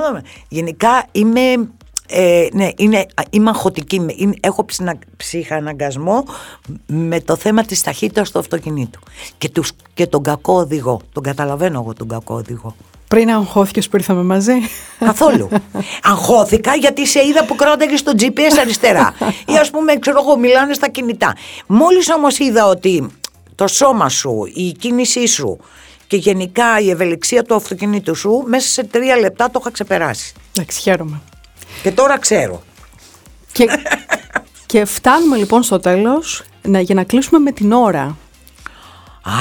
Γενικά 0.48 1.06
είμαι 1.12 1.68
ε, 2.08 2.46
ναι, 2.52 2.68
είναι, 2.76 3.06
είμαι 3.30 3.50
αγχωτική, 3.50 4.06
έχω 4.40 4.64
ψυχαναγκασμό 5.16 6.24
με 6.86 7.20
το 7.20 7.36
θέμα 7.36 7.62
της 7.62 7.82
ταχύτητας 7.82 8.30
του 8.30 8.38
αυτοκινήτου 8.38 9.00
και, 9.38 9.48
τους, 9.48 9.72
και 9.94 10.06
τον 10.06 10.22
κακό 10.22 10.54
οδηγό, 10.54 11.00
τον 11.12 11.22
καταλαβαίνω 11.22 11.80
εγώ 11.80 11.92
τον 11.92 12.08
κακό 12.08 12.34
οδηγό. 12.34 12.74
Πριν 13.08 13.30
αγχώθηκες 13.30 13.88
που 13.88 13.96
ήρθαμε 13.96 14.22
μαζί. 14.22 14.52
Καθόλου. 14.98 15.48
Αγχώθηκα 16.02 16.74
γιατί 16.74 17.06
σε 17.06 17.26
είδα 17.26 17.44
που 17.44 17.54
κράταγες 17.54 17.98
στο 17.98 18.12
GPS 18.18 18.58
αριστερά. 18.60 19.14
Ή 19.52 19.56
ας 19.56 19.70
πούμε, 19.70 19.96
ξέρω 19.96 20.20
εγώ, 20.22 20.38
μιλάνε 20.38 20.74
στα 20.74 20.88
κινητά. 20.88 21.36
Μόλις 21.66 22.10
όμως 22.10 22.38
είδα 22.38 22.66
ότι 22.66 23.10
το 23.54 23.66
σώμα 23.66 24.08
σου, 24.08 24.50
η 24.54 24.72
κίνησή 24.72 25.26
σου 25.26 25.58
και 26.06 26.16
γενικά 26.16 26.80
η 26.80 26.90
ευελιξία 26.90 27.42
του 27.42 27.54
αυτοκινήτου 27.54 28.14
σου, 28.14 28.44
μέσα 28.46 28.68
σε 28.68 28.84
τρία 28.84 29.16
λεπτά 29.16 29.50
το 29.50 29.58
είχα 29.60 29.70
ξεπεράσει. 29.70 30.32
Εντάξει, 30.56 30.80
χαίρομαι. 30.80 31.20
Και 31.82 31.92
τώρα 31.92 32.18
ξέρω. 32.18 32.62
Και, 33.52 33.66
και 34.66 34.84
φτάνουμε 34.84 35.36
λοιπόν 35.36 35.62
στο 35.62 35.78
τέλος 35.78 36.42
να, 36.62 36.80
για 36.80 36.94
να 36.94 37.04
κλείσουμε 37.04 37.38
με 37.38 37.52
την 37.52 37.72
ώρα. 37.72 38.16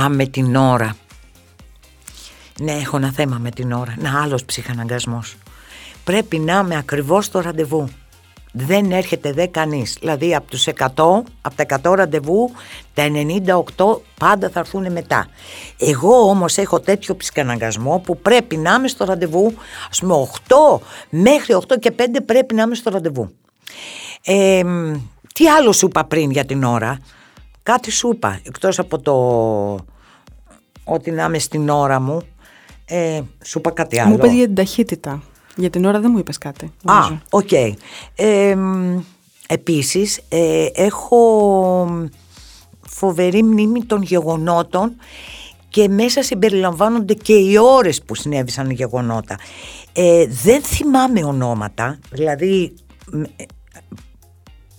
Α, 0.03 0.09
με 0.09 0.25
την 0.25 0.55
ώρα. 0.55 0.95
Ναι, 2.59 2.71
έχω 2.71 2.97
ένα 2.97 3.11
θέμα 3.11 3.37
με 3.37 3.49
την 3.49 3.71
ώρα. 3.71 3.95
Ένα 3.99 4.21
άλλος 4.21 4.45
ψυχαναγκασμός. 4.45 5.35
Πρέπει 6.03 6.39
να 6.39 6.59
είμαι 6.63 6.77
ακριβώς 6.77 7.25
στο 7.25 7.39
ραντεβού. 7.39 7.89
Δεν 8.51 8.91
έρχεται 8.91 9.31
δε 9.31 9.45
κανείς. 9.45 9.97
Δηλαδή 9.99 10.35
από 10.35 10.49
τους 10.49 10.67
100, 10.67 11.23
από 11.41 11.55
τα 11.55 11.65
100 11.83 11.93
ραντεβού, 11.95 12.51
τα 12.93 13.03
98 13.75 14.01
πάντα 14.19 14.49
θα 14.49 14.59
έρθουν 14.59 14.91
μετά. 14.91 15.27
Εγώ 15.77 16.29
όμως 16.29 16.57
έχω 16.57 16.79
τέτοιο 16.79 17.15
ψυχαναγκασμό 17.15 17.99
που 18.05 18.17
πρέπει 18.17 18.57
να 18.57 18.73
είμαι 18.73 18.87
στο 18.87 19.05
ραντεβού. 19.05 19.53
Α 19.91 19.99
πούμε 19.99 20.27
8 20.47 20.79
μέχρι 21.09 21.57
8 21.67 21.79
και 21.79 21.93
5 21.97 22.01
πρέπει 22.25 22.55
να 22.55 22.61
είμαι 22.61 22.75
στο 22.75 22.89
ραντεβού. 22.89 23.33
Ε, 24.25 24.63
τι 25.33 25.47
άλλο 25.47 25.71
σου 25.71 25.85
είπα 25.85 26.05
πριν 26.05 26.31
για 26.31 26.45
την 26.45 26.63
ώρα; 26.63 26.99
Κάτι 27.63 27.91
σου 27.91 28.09
είπα, 28.13 28.39
εκτός 28.43 28.79
από 28.79 28.99
το 28.99 29.13
ότι 30.83 31.11
να 31.11 31.23
είμαι 31.23 31.39
στην 31.39 31.69
ώρα 31.69 31.99
μου 31.99 32.21
ε, 32.95 33.21
σου 33.43 33.57
είπα 33.59 33.71
κάτι 33.71 33.99
άλλο. 33.99 34.09
Μου 34.09 34.15
είπες 34.15 34.31
για 34.31 34.45
την 34.45 34.55
ταχύτητα. 34.55 35.23
Για 35.55 35.69
την 35.69 35.85
ώρα 35.85 35.99
δεν 35.99 36.11
μου 36.11 36.17
είπες 36.17 36.37
κάτι. 36.37 36.71
Α, 36.83 36.95
OK. 37.29 37.47
Okay. 37.51 37.73
Ε, 38.15 38.57
επίσης, 39.47 40.21
ε, 40.29 40.65
έχω 40.73 42.09
φοβερή 42.87 43.43
μνήμη 43.43 43.83
των 43.83 44.01
γεγονότων 44.01 44.91
και 45.69 45.89
μέσα 45.89 46.23
συμπεριλαμβάνονται 46.23 47.13
και 47.13 47.33
οι 47.33 47.57
ώρες 47.57 48.03
που 48.03 48.15
συνέβησαν 48.15 48.69
οι 48.69 48.73
γεγονότα. 48.73 49.37
Ε, 49.93 50.25
δεν 50.27 50.61
θυμάμαι 50.61 51.23
ονόματα, 51.23 51.99
δηλαδή 52.11 52.73
ε, 53.35 53.43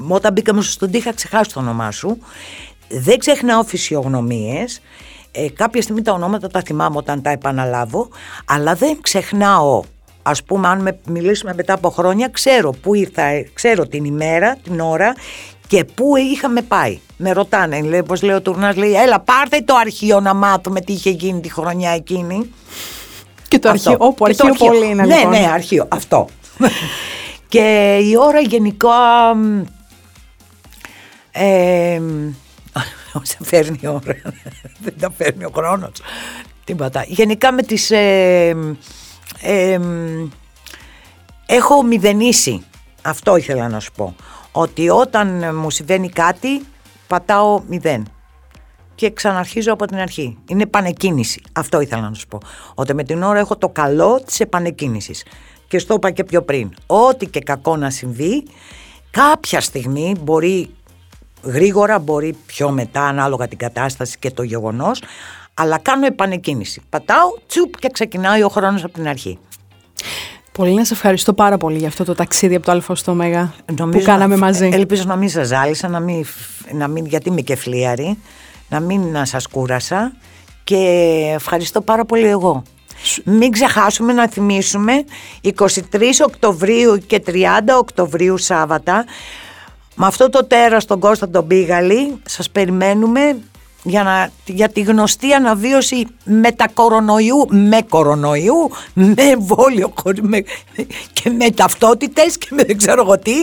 όταν 0.08 0.32
μπήκαμε 0.32 0.62
στον 0.62 0.92
είχα 0.92 1.12
ξεχάσει 1.12 1.52
το 1.52 1.60
όνομά 1.60 1.90
σου, 1.90 2.18
δεν 2.88 3.18
ξεχνάω 3.18 3.64
φυσιογνωμίες, 3.64 4.80
ε, 5.36 5.50
κάποια 5.50 5.82
στιγμή 5.82 6.02
τα 6.02 6.12
ονόματα 6.12 6.48
τα 6.48 6.62
θυμάμαι 6.64 6.96
όταν 6.96 7.22
τα 7.22 7.30
επαναλάβω, 7.30 8.08
αλλά 8.44 8.74
δεν 8.74 8.98
ξεχνάω 9.00 9.82
ας 10.22 10.42
πούμε 10.42 10.68
αν 10.68 10.80
με 10.80 10.98
μιλήσουμε 11.08 11.54
μετά 11.54 11.72
από 11.72 11.90
χρόνια 11.90 12.28
ξέρω 12.28 12.70
που 12.70 12.94
ήρθα, 12.94 13.22
ξέρω 13.52 13.86
την 13.86 14.04
ημέρα, 14.04 14.56
την 14.62 14.80
ώρα 14.80 15.14
και 15.66 15.84
πού 15.84 16.16
είχαμε 16.16 16.62
πάει. 16.62 16.98
Με 17.16 17.32
ρωτάνε, 17.32 17.80
λέει, 17.80 18.02
πως 18.02 18.22
λέει 18.22 18.36
ο 18.36 18.40
Τουρνάς, 18.40 18.76
λέει 18.76 18.92
έλα 18.92 19.20
πάρτε 19.20 19.60
το 19.64 19.74
αρχείο 19.74 20.20
να 20.20 20.34
μάθουμε 20.34 20.80
τι 20.80 20.92
είχε 20.92 21.10
γίνει 21.10 21.40
τη 21.40 21.52
χρονιά 21.52 21.90
εκείνη. 21.90 22.50
Και 23.48 23.58
το 23.58 23.68
αρχείο, 23.68 23.96
όπου 23.98 24.24
αρχείο, 24.24 24.46
αρχείο 24.46 24.66
πολύ 24.66 24.86
είναι 24.86 25.04
Ναι, 25.04 25.16
λοιπόν. 25.16 25.30
ναι, 25.30 25.50
αρχείο, 25.52 25.86
αυτό. 25.88 26.28
και 27.48 27.98
η 28.02 28.16
ώρα 28.16 28.40
γενικά... 28.40 28.90
Ε, 31.32 32.00
σε 33.30 33.38
φέρνει 33.42 33.78
η 33.80 33.86
ώρα. 33.86 34.16
Δεν 34.80 34.94
τα 35.00 35.10
φέρνει 35.10 35.44
ο 35.44 35.50
χρόνος. 35.54 35.92
Τίποτα. 36.64 37.04
Γενικά 37.06 37.52
με 37.52 37.62
τις... 37.62 37.90
Ε, 37.90 38.56
ε, 39.40 39.80
έχω 41.46 41.82
μηδενίσει. 41.82 42.64
Αυτό 43.02 43.36
ήθελα 43.36 43.68
να 43.68 43.80
σου 43.80 43.92
πω. 43.92 44.14
Ότι 44.52 44.88
όταν 44.88 45.56
μου 45.56 45.70
συμβαίνει 45.70 46.08
κάτι 46.08 46.62
πατάω 47.06 47.62
μηδέν. 47.68 48.06
Και 48.94 49.10
ξαναρχίζω 49.10 49.72
από 49.72 49.86
την 49.86 49.96
αρχή. 49.96 50.38
Είναι 50.46 50.62
επανεκκίνηση. 50.62 51.42
Αυτό 51.52 51.80
ήθελα 51.80 52.08
να 52.08 52.14
σου 52.14 52.26
πω. 52.26 52.38
Ότι 52.74 52.94
με 52.94 53.04
την 53.04 53.22
ώρα 53.22 53.38
έχω 53.38 53.56
το 53.56 53.68
καλό 53.68 54.22
της 54.26 54.40
επανεκκίνησης. 54.40 55.24
Και 55.68 55.78
στο 55.78 55.94
είπα 55.94 56.10
και 56.10 56.24
πιο 56.24 56.42
πριν. 56.42 56.74
Ό,τι 56.86 57.26
και 57.26 57.40
κακό 57.40 57.76
να 57.76 57.90
συμβεί, 57.90 58.46
κάποια 59.10 59.60
στιγμή 59.60 60.14
μπορεί 60.20 60.70
γρήγορα, 61.44 61.98
μπορεί 61.98 62.36
πιο 62.46 62.70
μετά, 62.70 63.02
ανάλογα 63.02 63.48
την 63.48 63.58
κατάσταση 63.58 64.18
και 64.18 64.30
το 64.30 64.42
γεγονός, 64.42 65.02
αλλά 65.54 65.78
κάνω 65.78 66.06
επανεκκίνηση. 66.06 66.82
Πατάω, 66.88 67.28
τσουπ 67.46 67.78
και 67.78 67.88
ξεκινάει 67.92 68.42
ο 68.42 68.48
χρόνος 68.48 68.84
από 68.84 68.92
την 68.92 69.08
αρχή. 69.08 69.38
Πολύ 70.52 70.74
να 70.74 70.84
σε 70.84 70.94
ευχαριστώ 70.94 71.32
πάρα 71.32 71.56
πολύ 71.56 71.78
για 71.78 71.88
αυτό 71.88 72.04
το 72.04 72.14
ταξίδι 72.14 72.54
από 72.54 72.64
το 72.66 72.92
Α 72.92 72.94
στο 72.94 73.14
Μέγα 73.14 73.54
που 73.76 74.02
κάναμε 74.04 74.36
μαζί. 74.36 74.68
Ελπίζω 74.72 75.04
να 75.06 75.16
μην 75.16 75.28
σα 75.28 75.44
ζάλισα, 75.44 75.88
να 75.88 76.00
μην, 76.00 76.24
να 76.72 76.88
μην, 76.88 77.06
γιατί 77.06 77.28
είμαι 77.28 77.40
και 77.40 77.56
φλίαρη, 77.56 78.18
να 78.68 78.80
μην 78.80 79.00
σας 79.22 79.46
κούρασα 79.46 80.12
και 80.64 80.76
ευχαριστώ 81.34 81.80
πάρα 81.80 82.04
πολύ 82.04 82.26
εγώ. 82.26 82.62
Μην 83.24 83.50
ξεχάσουμε 83.50 84.12
να 84.12 84.28
θυμίσουμε 84.28 85.04
23 85.42 85.52
Οκτωβρίου 86.26 86.96
και 87.06 87.22
30 87.26 87.30
Οκτωβρίου 87.78 88.38
Σάββατα 88.38 89.04
με 89.94 90.06
αυτό 90.06 90.30
το 90.30 90.44
τέρας 90.44 90.84
τον 90.84 91.00
Κώστα 91.00 91.28
τον 91.28 91.46
Πίγαλη 91.46 92.20
σας 92.24 92.50
περιμένουμε 92.50 93.36
για, 93.82 94.02
να, 94.02 94.30
για 94.44 94.68
τη 94.68 94.80
γνωστή 94.80 95.32
αναβίωση 95.32 96.06
τα 96.56 96.68
κορονοϊού, 96.74 97.46
με 97.48 97.82
κορονοϊού, 97.88 98.70
με 98.94 99.14
εμβόλιο 99.22 99.92
με, 100.20 100.44
και 101.12 101.30
με 101.30 101.50
ταυτότητες 101.50 102.38
και 102.38 102.48
με 102.50 102.64
δεν 102.64 102.76
ξέρω 102.76 103.02
εγώ 103.02 103.18
τι. 103.18 103.42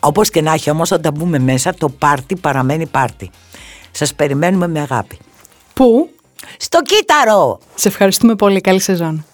Όπως 0.00 0.30
και 0.30 0.42
να 0.42 0.52
έχει 0.52 0.70
όμως 0.70 0.90
όταν 0.90 1.12
μπούμε 1.14 1.38
μέσα 1.38 1.74
το 1.74 1.88
πάρτι 1.88 2.36
παραμένει 2.36 2.86
πάρτι. 2.86 3.30
Σας 3.90 4.14
περιμένουμε 4.14 4.68
με 4.68 4.80
αγάπη. 4.80 5.18
Πού; 5.74 6.10
Στο 6.56 6.82
κύτταρο! 6.82 7.58
Σε 7.74 7.88
ευχαριστούμε 7.88 8.34
πολύ. 8.34 8.60
Καλή 8.60 8.80
σεζόν. 8.80 9.24